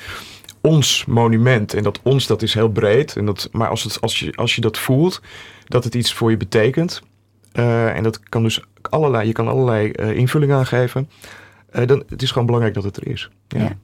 ons 0.62 1.06
monument 1.08 1.74
en 1.74 1.84
dat 1.84 2.00
ons 2.04 2.28
dat 2.28 2.42
is 2.42 2.54
heel 2.54 2.70
breed, 2.70 3.16
en 3.16 3.26
dat, 3.26 3.50
maar 3.52 3.68
als, 3.70 3.84
het, 3.84 4.02
als, 4.02 4.20
je, 4.20 4.36
als 4.36 4.56
je 4.56 4.62
dat 4.62 4.78
voelt, 4.78 5.22
dat 5.66 5.84
het 5.84 5.96
iets 5.96 6.14
voor 6.14 6.30
je 6.32 6.38
betekent, 6.38 7.02
eh, 7.52 7.96
en 7.96 8.04
dat 8.04 8.20
kan 8.30 8.44
dus 8.44 8.62
allerlei, 8.90 9.28
je 9.28 9.34
kan 9.34 9.48
allerlei 9.48 9.92
eh, 9.92 10.12
invulling 10.18 10.52
aangeven, 10.54 11.10
eh, 11.72 11.88
dan 11.88 12.04
het 12.10 12.22
is 12.22 12.32
gewoon 12.32 12.46
belangrijk 12.46 12.76
dat 12.76 12.84
het 12.84 12.98
er 12.98 13.08
is. 13.08 13.30
Ja. 13.48 13.60
Ja. 13.62 13.78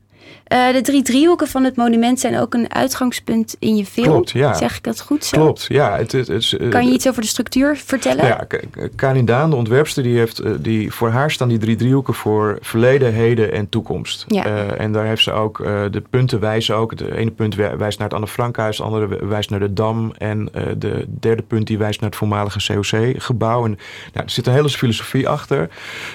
Eh, 0.47 0.73
de 0.73 0.81
drie 0.81 1.01
driehoeken 1.01 1.47
van 1.47 1.63
het 1.63 1.75
monument 1.75 2.19
zijn 2.19 2.39
ook 2.39 2.53
een 2.53 2.73
uitgangspunt 2.73 3.55
in 3.59 3.75
je 3.75 3.85
film. 3.85 4.07
Klopt, 4.07 4.31
ja. 4.31 4.53
Zeg 4.53 4.75
ik 4.77 4.83
dat 4.83 5.01
goed 5.01 5.25
zo? 5.25 5.37
Klopt, 5.37 5.65
ja. 5.67 5.97
Het, 5.97 6.11
het, 6.11 6.53
eh, 6.59 6.69
Kan 6.69 6.87
je 6.87 6.93
iets 6.93 7.07
over 7.07 7.21
de 7.21 7.27
structuur 7.27 7.77
vertellen? 7.77 8.25
Ja, 8.25 8.47
Karin 8.95 9.25
Daan, 9.25 9.49
de 9.49 9.55
ontwerpster, 9.55 10.03
die 10.03 10.17
heeft, 10.17 10.39
eh, 10.39 10.51
die, 10.59 10.91
voor 10.93 11.09
haar 11.09 11.31
staan 11.31 11.47
die 11.47 11.57
drie 11.57 11.75
driehoeken 11.75 12.13
voor 12.13 12.57
verleden, 12.61 13.13
heden 13.13 13.51
en 13.51 13.69
toekomst. 13.69 14.25
Ja. 14.27 14.45
En 14.77 14.91
daar 14.91 15.05
heeft 15.05 15.23
ze 15.23 15.31
ook, 15.31 15.57
de 15.91 16.03
punten 16.09 16.39
wijzen 16.39 16.75
ook. 16.75 16.91
Het 16.91 17.01
ene 17.01 17.31
punt 17.31 17.55
wij- 17.55 17.77
wijst 17.77 17.97
naar 17.99 18.07
het 18.07 18.15
Anne 18.15 18.27
Frankhuis, 18.27 18.77
het 18.77 18.85
andere 18.85 19.25
wijst 19.27 19.49
naar 19.49 19.59
de 19.59 19.73
Dam. 19.73 20.13
En 20.17 20.49
de 20.77 21.05
derde 21.19 21.41
punt 21.41 21.67
die 21.67 21.77
wijst 21.77 21.99
naar 22.01 22.09
het 22.09 22.17
voormalige 22.19 22.73
COC-gebouw. 22.73 23.65
En 23.65 23.71
nou, 24.13 24.25
er 24.25 24.29
zit 24.29 24.47
een 24.47 24.53
hele 24.53 24.69
filosofie 24.69 25.29
achter. 25.29 25.69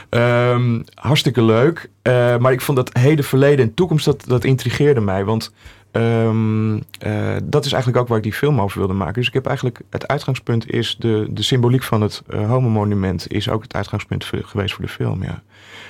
Ehm, 0.08 0.80
hartstikke 0.94 1.42
leuk. 1.42 1.90
Eh, 2.02 2.36
maar 2.36 2.52
ik 2.52 2.60
vond 2.60 2.76
dat 2.76 2.90
heden, 2.98 3.24
verleden 3.24 3.64
en 3.64 3.74
toekomst, 3.74 4.04
dat, 4.04 4.24
dat 4.26 4.44
intrigeerde 4.44 5.00
mij. 5.00 5.24
Want 5.24 5.52
Ehm, 5.92 6.76
eh, 6.98 7.36
dat 7.44 7.64
is 7.64 7.72
eigenlijk 7.72 8.02
ook 8.02 8.08
waar 8.08 8.16
ik 8.16 8.22
die 8.22 8.32
film 8.32 8.60
over 8.60 8.78
wilde 8.78 8.92
maken. 8.92 9.14
Dus 9.14 9.26
ik 9.26 9.32
heb 9.32 9.46
eigenlijk, 9.46 9.80
het 9.90 10.08
uitgangspunt 10.08 10.70
is 10.70 10.96
de, 10.98 11.26
de 11.30 11.42
symboliek 11.42 11.82
van 11.82 12.00
het 12.00 12.22
uh, 12.30 12.48
homo-monument 12.48 13.32
is 13.32 13.48
ook 13.48 13.62
het 13.62 13.74
uitgangspunt 13.74 14.24
geweest 14.24 14.74
voor 14.74 14.84
de 14.84 14.90
film, 14.90 15.22
ja. 15.22 15.42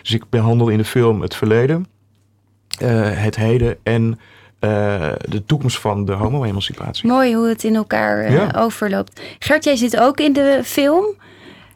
Dus 0.03 0.11
ik 0.13 0.25
behandel 0.31 0.69
in 0.69 0.79
de 0.79 0.85
film 0.85 1.21
het 1.21 1.35
verleden, 1.37 1.87
eh, 2.79 3.11
het 3.13 3.37
heden 3.37 3.77
en 3.83 4.19
eh, 4.59 5.13
de 5.29 5.45
toekomst 5.47 5.79
van 5.79 6.05
de 6.05 6.13
homo-emancipatie. 6.13 7.09
Mooi 7.09 7.35
hoe 7.35 7.49
het 7.49 7.65
in 7.65 7.75
elkaar 7.75 8.25
eh, 8.25 8.33
Ja. 8.33 8.53
overloopt. 8.57 9.21
Gert, 9.39 9.65
jij 9.65 9.77
zit 9.77 9.99
ook 9.99 10.21
in 10.21 10.33
de 10.33 10.61
film. 10.65 11.05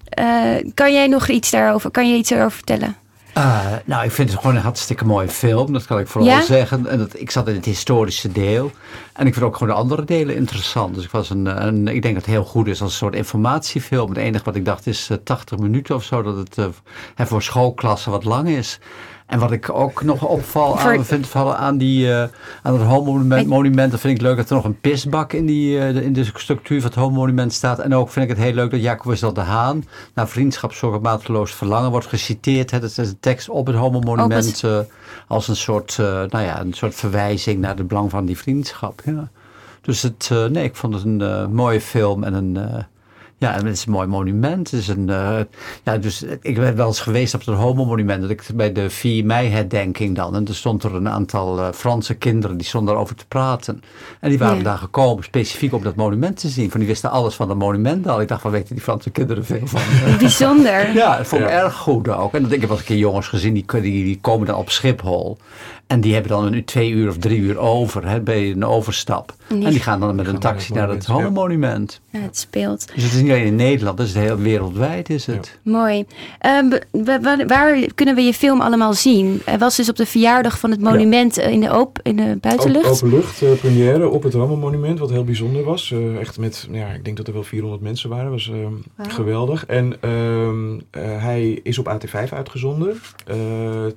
Eh, 0.09 0.55
kan 0.75 0.93
jij 0.93 1.07
nog 1.07 1.29
iets 1.29 1.51
daarover, 1.51 1.91
kan 1.91 2.11
je 2.11 2.17
iets 2.17 2.31
erover 2.31 2.51
vertellen? 2.51 2.97
Uh, 3.37 3.73
nou, 3.85 4.05
ik 4.05 4.11
vind 4.11 4.31
het 4.31 4.39
gewoon 4.41 4.57
een 4.57 4.63
hartstikke 4.63 5.05
mooie 5.05 5.29
film. 5.29 5.73
Dat 5.73 5.87
kan 5.87 5.99
ik 5.99 6.07
vooral 6.07 6.31
Ja? 6.31 6.43
zeggen. 6.43 6.87
En 6.87 6.99
dat, 6.99 7.19
ik 7.21 7.31
zat 7.31 7.49
in 7.49 7.55
het 7.55 7.65
historische 7.65 8.33
deel. 8.33 8.71
En 9.13 9.27
ik 9.27 9.33
vind 9.35 9.47
ook 9.47 9.57
gewoon 9.57 9.75
de 9.75 9.81
andere 9.81 10.05
delen 10.05 10.37
interessant. 10.37 10.95
Dus 10.95 11.05
ik, 11.05 11.11
was 11.11 11.31
een, 11.31 11.67
een, 11.67 11.89
ik 11.89 12.03
denk 12.03 12.15
dat 12.15 12.25
het 12.25 12.35
heel 12.35 12.45
goed 12.45 12.67
is 12.67 12.83
als 12.83 12.91
een 12.91 12.97
soort 12.97 13.15
informatiefilm. 13.15 14.09
Het 14.09 14.19
enige 14.19 14.45
wat 14.45 14.57
ik 14.57 14.65
dacht 14.65 14.87
is 14.87 15.11
eh, 15.11 15.17
80 15.25 15.59
minuten 15.59 15.95
of 15.95 16.05
zo. 16.05 16.23
Dat 16.23 16.37
het 16.37 16.59
eh, 16.59 16.67
hè, 17.15 17.27
voor 17.27 17.43
schoolklassen 17.43 18.11
wat 18.11 18.25
lang 18.25 18.49
is. 18.49 18.79
En 19.27 19.39
wat 19.39 19.53
ik 19.53 19.71
ook 19.73 20.03
nog 20.03 20.25
opval 20.27 20.79
aan, 20.79 21.05
vind 21.05 21.27
vallen 21.27 21.57
aan, 21.59 21.79
die, 21.79 22.13
eh, 22.13 22.23
aan 22.63 22.73
het 22.73 22.83
homo-monument, 22.83 23.47
monument, 23.47 23.91
dan 23.91 24.01
vind 24.01 24.17
ik 24.17 24.23
leuk 24.23 24.37
dat 24.37 24.49
er 24.51 24.55
nog 24.55 24.65
een 24.65 24.81
pisbak 24.81 25.33
in, 25.33 25.47
die, 25.47 25.79
eh, 25.81 25.95
de- 25.95 26.05
in 26.05 26.13
de 26.13 26.25
structuur 26.35 26.81
van 26.81 26.91
het 26.91 26.99
homo-monument 26.99 27.53
staat. 27.53 27.79
En 27.79 27.95
ook 27.95 28.11
vind 28.11 28.31
ik 28.31 28.37
het 28.37 28.45
heel 28.45 28.55
leuk 28.55 28.71
dat 28.71 28.81
Jacobus 28.83 29.21
de 29.21 29.41
Haan 29.41 29.85
naar 30.15 30.29
vriendschap, 30.29 30.73
zorg 30.73 30.95
en 30.97 31.01
mateloos 31.03 31.55
verlangen 31.55 31.91
wordt 31.91 32.07
geciteerd. 32.07 32.71
Hè. 32.71 32.81
Dat 32.81 32.91
is 32.91 32.97
een 32.97 33.17
tekst 33.21 33.49
op 33.49 33.67
het 33.67 33.77
homo-monument 33.77 34.63
eh, 34.65 34.79
als 35.29 35.49
een 35.49 35.57
soort, 35.57 35.97
nou 35.99 36.41
ja, 36.41 36.61
een 36.61 36.73
soort 36.73 36.95
verwijzing 36.95 37.61
naar 37.61 37.77
het 37.77 37.89
belang 37.89 38.11
van 38.11 38.25
die 38.25 38.39
vriendschap. 38.39 39.03
Ja. 39.05 39.29
Dus 39.81 40.03
het, 40.03 40.31
nee, 40.51 40.65
ik 40.65 40.77
vond 40.77 40.95
het 40.95 41.05
een 41.05 41.53
mooie 41.55 41.81
film 41.81 42.25
en 42.25 42.35
een... 42.35 42.59
ja, 43.39 43.55
en 43.55 43.67
het 43.67 43.77
is 43.77 43.87
een 43.87 43.93
mooi 43.93 44.07
monument. 44.07 44.71
Het 44.71 44.81
is 44.81 44.89
een, 44.89 45.11
eh, 45.11 45.39
ja, 45.83 45.97
dus 45.99 46.23
ik 46.41 46.55
ben 46.55 46.77
wel 46.77 46.87
eens 46.87 47.01
geweest 47.01 47.35
op 47.35 47.45
het 47.47 47.55
homo-monument. 47.55 48.21
Dat 48.21 48.31
ik 48.31 48.43
bij 48.55 48.73
de 48.73 48.91
4 48.91 49.25
mei-herdenking 49.25 50.17
dan. 50.17 50.35
En 50.37 50.47
er 50.47 50.55
stond 50.55 50.83
er 50.83 50.95
een 50.95 51.09
aantal 51.09 51.59
eh, 51.61 51.69
Franse 51.73 52.15
kinderen 52.15 52.57
die 52.57 52.67
stonden 52.67 52.91
daarover 52.91 53.17
te 53.17 53.27
praten. 53.27 53.83
En 54.21 54.29
die 54.31 54.39
waren 54.39 54.57
Ja. 54.57 54.63
daar 54.63 54.79
gekomen 54.79 55.25
specifiek 55.25 55.73
om 55.73 55.83
dat 55.83 55.95
monument 55.97 56.37
te 56.41 56.49
zien. 56.49 56.71
Van 56.71 56.81
die 56.81 56.89
wisten 56.89 57.11
alles 57.11 57.35
van 57.35 57.49
het 57.49 57.59
monument 57.59 58.09
al. 58.09 58.21
Ik 58.21 58.29
dacht, 58.29 58.41
van 58.41 58.51
weten 58.51 58.75
die 58.75 58.85
Franse 58.85 59.11
kinderen 59.11 59.45
veel 59.45 59.67
van? 59.67 59.81
Bijzonder. 60.19 60.95
Ja, 60.95 61.17
dat 61.17 61.27
vond 61.27 61.43
ik 61.43 61.49
Ja. 61.49 61.63
erg 61.65 61.75
goed 61.75 62.09
ook. 62.09 62.35
En 62.35 62.43
dat, 62.43 62.53
ik 62.53 62.61
heb 62.61 62.69
wel 62.69 62.79
eens 62.79 62.89
een 62.89 62.93
keer 62.95 63.03
jongens 63.05 63.29
gezien, 63.29 63.55
die, 63.55 63.65
die 63.81 64.19
komen 64.21 64.47
dan 64.47 64.57
op 64.57 64.71
Schiphol. 64.71 65.39
En 65.87 66.01
die 66.01 66.13
hebben 66.13 66.31
dan 66.31 66.53
een 66.53 66.65
twee 66.65 66.91
uur 66.91 67.09
of 67.09 67.17
drie 67.19 67.39
uur 67.41 67.59
over, 67.59 68.09
hè, 68.09 68.21
bij 68.21 68.51
een 68.51 68.65
overstap. 68.65 69.35
En 69.49 69.57
die- 69.57 69.65
En 69.67 69.71
die 69.71 69.81
gaan 69.81 70.01
dan 70.01 70.15
met 70.15 70.27
een 70.27 70.39
taxi 70.39 70.67
het 70.67 70.75
naar 70.75 70.89
het 70.89 71.07
homo-monument. 71.07 72.01
Ja, 72.11 72.19
het 72.21 72.39
speelt. 72.39 72.87
Dus 72.95 73.03
het 73.03 73.13
is 73.13 73.21
niet 73.23 73.31
alleen 73.31 73.45
in 73.47 73.55
Nederland, 73.55 73.99
het 73.99 74.09
is 74.09 74.15
heel 74.15 74.37
wereldwijd 74.37 75.11
is 75.11 75.27
het. 75.27 75.59
Mooi. 75.63 76.05
Ehm, 76.39 76.69
waar 77.47 77.79
kunnen 77.95 78.15
we 78.15 78.21
je 78.23 78.35
film 78.35 78.61
allemaal 78.61 78.95
zien? 78.95 79.41
Het 79.45 79.61
was 79.61 79.77
dus 79.77 79.89
op 79.89 79.97
de 79.97 80.07
verjaardag 80.07 80.59
van 80.59 80.71
het 80.71 80.81
monument 80.81 81.39
eh, 81.39 81.53
in, 81.53 81.61
de 81.61 81.79
op, 81.79 81.99
in 82.03 82.17
de 82.17 82.37
buitenlucht. 82.41 82.87
Openlucht 83.03 83.43
eh, 83.43 83.53
première 83.53 84.09
op 84.09 84.23
het 84.23 84.33
Homo-monument, 84.33 84.99
wat 84.99 85.11
heel 85.11 85.25
bijzonder 85.25 85.65
was. 85.65 85.93
Eh, 85.93 86.17
echt 86.19 86.39
met, 86.39 86.69
ja, 86.71 86.87
ik 86.89 87.05
denk 87.05 87.17
dat 87.17 87.27
er 87.27 87.33
wel 87.33 87.43
400 87.45 87.83
mensen 87.83 88.09
waren. 88.11 88.31
was 88.31 88.51
eh, 88.51 89.07
geweldig. 89.09 89.67
En 89.67 89.97
ehm, 90.01 90.75
eh, 90.91 91.23
hij 91.23 91.61
is 91.63 91.79
op 91.79 91.89
AT5 91.89 92.33
uitgezonden, 92.33 93.01
eh, 93.27 93.37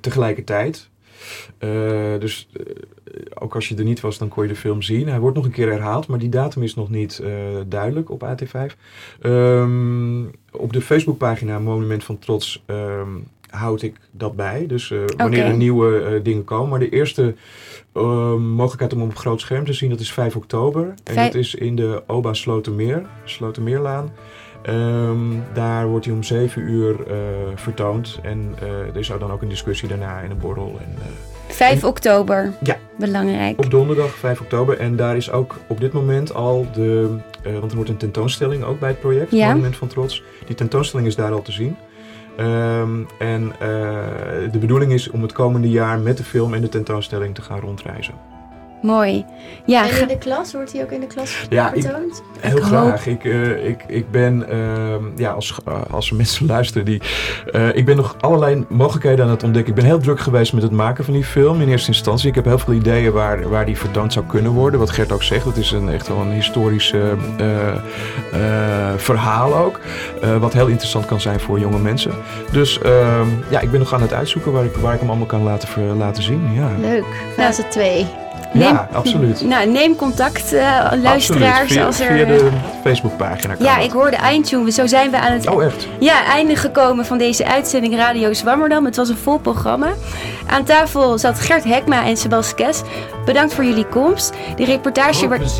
tegelijkertijd. 0.00 0.88
Eh, 1.58 1.70
dus 2.18 2.48
eh, 2.52 2.64
ook 3.34 3.54
als 3.54 3.68
je 3.68 3.76
er 3.76 3.84
niet 3.84 4.00
was, 4.00 4.18
dan 4.18 4.28
kon 4.28 4.42
je 4.42 4.48
de 4.48 4.56
film 4.56 4.82
zien. 4.82 5.08
Hij 5.08 5.20
wordt 5.20 5.36
nog 5.36 5.44
een 5.44 5.52
keer 5.52 5.70
herhaald, 5.70 6.06
maar 6.06 6.18
die 6.18 6.28
datum 6.28 6.62
is 6.62 6.74
nog 6.74 6.90
niet 6.90 7.18
eh, 7.18 7.30
duidelijk 7.66 8.10
op 8.10 8.24
AT5. 8.24 8.76
Ehm, 9.20 10.24
op 10.50 10.72
de 10.72 10.80
Facebookpagina 10.80 11.58
Monument 11.58 12.04
van 12.04 12.18
Trots 12.18 12.62
ehm, 12.66 13.08
houd 13.50 13.82
ik 13.82 13.96
dat 14.10 14.36
bij. 14.36 14.66
Dus 14.66 14.92
wanneer 15.16 15.44
er 15.44 15.56
nieuwe 15.56 16.20
dingen 16.22 16.44
komen. 16.44 16.68
Maar 16.68 16.78
de 16.78 16.88
eerste 16.88 17.34
eh, 17.92 18.34
mogelijkheid 18.34 18.92
om 18.92 19.02
op 19.02 19.16
groot 19.16 19.40
scherm 19.40 19.64
te 19.64 19.72
zien, 19.72 19.90
dat 19.90 20.00
is 20.00 20.12
5 20.12 20.36
oktober. 20.36 20.94
En 21.04 21.14
dat 21.14 21.34
is 21.34 21.54
in 21.54 21.76
de 21.76 22.02
OBA 22.06 22.34
Slotermeer, 22.34 23.06
Slotermeerlaan. 23.24 24.12
Ehm, 24.62 25.18
daar 25.52 25.86
wordt 25.86 26.04
hij 26.04 26.14
om 26.14 26.22
7 26.22 26.62
uur 26.62 27.06
eh, 27.06 27.16
vertoond. 27.54 28.18
En 28.22 28.54
eh, 28.60 28.68
er 28.68 28.96
is 28.96 29.08
dan 29.18 29.32
ook 29.32 29.42
een 29.42 29.48
discussie 29.48 29.88
daarna 29.88 30.22
en 30.22 30.30
een 30.30 30.38
borrel. 30.38 30.78
En, 30.80 30.94
eh, 30.98 31.54
5 31.54 31.84
oktober. 31.84 32.52
Ja. 32.62 32.76
Belangrijk. 32.98 33.58
op 33.58 33.70
donderdag 33.70 34.14
5 34.14 34.40
oktober. 34.40 34.78
En 34.78 34.96
daar 34.96 35.16
is 35.16 35.30
ook 35.30 35.56
op 35.66 35.80
dit 35.80 35.92
moment 35.92 36.34
al 36.34 36.66
de. 36.72 37.16
want 37.42 37.70
er 37.70 37.76
wordt 37.76 37.90
een 37.90 37.96
tentoonstelling 37.96 38.64
ook 38.64 38.80
bij 38.80 38.88
het 38.88 39.00
project, 39.00 39.30
Ja. 39.30 39.46
Monument 39.48 39.76
van 39.76 39.88
Trots. 39.88 40.22
Die 40.46 40.54
tentoonstelling 40.54 41.08
is 41.08 41.16
daar 41.16 41.32
al 41.32 41.42
te 41.42 41.52
zien. 41.52 41.76
Ehm, 42.36 43.02
en 43.18 43.52
de 44.52 44.58
bedoeling 44.58 44.92
is 44.92 45.10
om 45.10 45.22
het 45.22 45.32
komende 45.32 45.70
jaar 45.70 45.98
met 45.98 46.16
de 46.16 46.24
film 46.24 46.54
en 46.54 46.60
de 46.60 46.68
tentoonstelling 46.68 47.34
te 47.34 47.42
gaan 47.42 47.60
rondreizen. 47.60 48.14
Mooi. 48.82 49.24
Ja, 49.64 49.84
in 49.84 50.08
de 50.08 50.18
klas, 50.18 50.52
wordt 50.52 50.72
hij 50.72 50.82
ook 50.82 50.90
in 50.90 51.00
de 51.00 51.06
klas 51.06 51.46
ja, 51.48 51.68
getoond? 51.68 52.22
Ik, 52.40 52.50
heel 52.50 52.60
graag. 52.60 53.06
Ik, 53.06 53.24
eh, 53.24 53.68
ik, 53.68 53.84
ik 53.86 54.10
ben, 54.10 54.48
ehm, 54.48 55.04
ja, 55.16 55.30
als, 55.30 55.54
als 55.90 56.10
mensen 56.10 56.46
luisteren, 56.56 56.84
die, 56.84 57.02
eh, 57.52 57.76
ik 57.76 57.84
ben 57.84 57.96
nog 57.96 58.16
allerlei 58.20 58.64
mogelijkheden 58.68 59.24
aan 59.24 59.30
het 59.30 59.42
ontdekken. 59.42 59.70
Ik 59.70 59.80
ben 59.80 59.88
heel 59.88 59.98
druk 59.98 60.20
geweest 60.20 60.52
met 60.52 60.62
het 60.62 60.72
maken 60.72 61.04
van 61.04 61.14
die 61.14 61.24
film 61.24 61.60
in 61.60 61.68
eerste 61.68 61.88
instantie. 61.88 62.28
Ik 62.28 62.34
heb 62.34 62.44
heel 62.44 62.58
veel 62.58 62.74
ideeën 62.74 63.12
waar, 63.12 63.48
waar 63.48 63.66
die 63.66 63.78
vertoond 63.78 64.12
zou 64.12 64.26
kunnen 64.26 64.52
worden. 64.52 64.80
Wat 64.80 64.90
Gert 64.90 65.12
ook 65.12 65.22
zegt, 65.22 65.44
dat 65.44 65.56
is 65.56 65.70
een, 65.70 65.88
echt 65.88 66.08
wel 66.08 66.20
een 66.20 66.32
historisch 66.32 66.92
eh, 66.92 67.74
verhaal 68.96 69.56
ook. 69.56 69.80
wat 70.40 70.52
heel 70.52 70.66
interessant 70.66 71.06
kan 71.06 71.20
zijn 71.20 71.40
voor 71.40 71.58
jonge 71.58 71.78
mensen. 71.78 72.12
Dus 72.52 72.78
ehm, 72.78 73.28
ja, 73.48 73.60
ik 73.60 73.70
ben 73.70 73.80
nog 73.80 73.94
aan 73.94 74.02
het 74.02 74.12
uitzoeken 74.12 74.52
waar 74.52 74.64
ik, 74.64 74.76
waar 74.76 74.94
ik 74.94 75.00
hem 75.00 75.08
allemaal 75.08 75.26
kan 75.26 75.42
laten, 75.42 75.96
laten 75.96 76.22
zien. 76.22 76.52
Ja. 76.52 76.68
Leuk, 76.80 77.04
nou, 77.36 77.52
fase 77.52 77.68
2. 77.68 78.06
Ja, 78.52 78.88
absoluut. 78.92 79.44
Nou, 79.44 79.66
neem 79.66 79.96
contact, 79.96 80.52
eh, 80.52 80.90
luisteraars. 81.02 81.78
Als 81.78 82.00
er, 82.00 82.12
via 82.12 82.24
de 82.24 82.48
Facebookpagina. 82.84 83.54
Ja, 83.58 83.78
ik 83.78 83.90
hoorde 83.90 84.16
eindtune. 84.16 84.70
Zo 84.70 84.86
zijn 84.86 85.10
we 85.10 85.18
aan 85.18 85.32
het 85.32 85.48
oh, 85.48 85.64
echt? 85.64 85.86
Ja, 86.00 86.24
einde 86.24 86.56
gekomen 86.56 87.06
van 87.06 87.18
deze 87.18 87.46
uitzending 87.46 87.96
Radio 87.96 88.32
Zwammerdam. 88.32 88.84
Het 88.84 88.96
was 88.96 89.08
een 89.08 89.16
vol 89.16 89.38
programma. 89.38 89.88
Aan 90.46 90.64
tafel 90.64 91.18
zat 91.18 91.40
Gert 91.40 91.64
Hekma 91.64 92.06
en 92.06 92.16
Sebas 92.16 92.54
Kes. 92.54 92.82
Bedankt 93.24 93.54
voor 93.54 93.64
jullie 93.64 93.86
komst. 93.86 94.32
De 94.56 94.64
reportage 94.64 95.28
werd... 95.28 95.52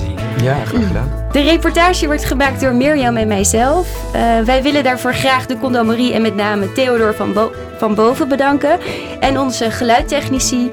Ja, 0.42 0.54
graag 0.64 0.86
gedaan. 0.86 1.28
De 1.32 1.40
reportage 1.40 2.06
wordt 2.06 2.24
gemaakt 2.24 2.60
door 2.60 2.74
Mirjam 2.74 3.16
en 3.16 3.28
mijzelf. 3.28 3.88
Eh, 4.12 4.20
wij 4.44 4.62
willen 4.62 4.84
daarvoor 4.84 5.14
graag 5.14 5.46
de 5.46 5.58
Condomarie 5.58 6.12
en 6.12 6.22
met 6.22 6.34
name 6.34 6.72
Theodor 6.72 7.14
van, 7.14 7.50
van 7.78 7.94
Boven 7.94 8.28
bedanken. 8.28 8.78
En 9.20 9.38
onze 9.38 9.70
geluidtechnici 9.70 10.70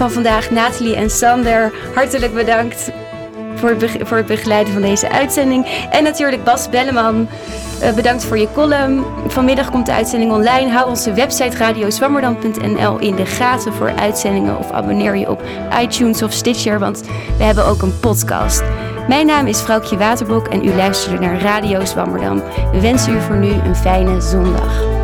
van 0.00 0.10
vandaag, 0.10 0.50
Nathalie 0.50 0.96
en 0.96 1.10
Sander. 1.10 1.72
Hartelijk 1.94 2.34
bedankt 2.34 2.90
voor 3.54 3.68
het, 3.68 3.96
voor 4.02 4.16
het 4.16 4.26
begeleiden 4.26 4.72
van 4.72 4.82
deze 4.82 5.10
uitzending. 5.10 5.66
En 5.90 6.02
natuurlijk 6.02 6.44
Bas 6.44 6.68
Belleman. 6.68 7.28
eh, 7.80 7.92
bedankt 7.92 8.24
voor 8.24 8.38
je 8.38 8.48
column. 8.54 9.04
Vanmiddag 9.26 9.70
komt 9.70 9.86
de 9.86 9.92
uitzending 9.92 10.32
online. 10.32 10.70
Hou 10.70 10.88
onze 10.88 11.12
website 11.12 11.56
radiozwammerdam.nl 11.56 12.98
in 12.98 13.14
de 13.16 13.26
gaten 13.26 13.72
voor 13.72 13.92
uitzendingen. 13.96 14.58
Of 14.58 14.70
abonneer 14.70 15.16
je 15.16 15.30
op 15.30 15.42
iTunes 15.80 16.22
of 16.22 16.32
Stitcher, 16.32 16.78
want 16.78 17.02
we 17.36 17.44
hebben 17.44 17.66
ook 17.66 17.82
een 17.82 18.00
podcast. 18.00 18.62
Mijn 19.08 19.26
naam 19.26 19.46
is 19.46 19.60
Vrouwtje 19.60 19.96
Waterbok 19.96 20.48
en 20.48 20.66
u 20.66 20.74
luisterde 20.74 21.18
naar 21.26 21.40
Radio 21.40 21.84
Zwammerdam. 21.84 22.42
We 22.72 22.80
wensen 22.80 23.14
u 23.14 23.20
voor 23.20 23.36
nu 23.36 23.50
een 23.50 23.76
fijne 23.76 24.20
zondag. 24.20 24.99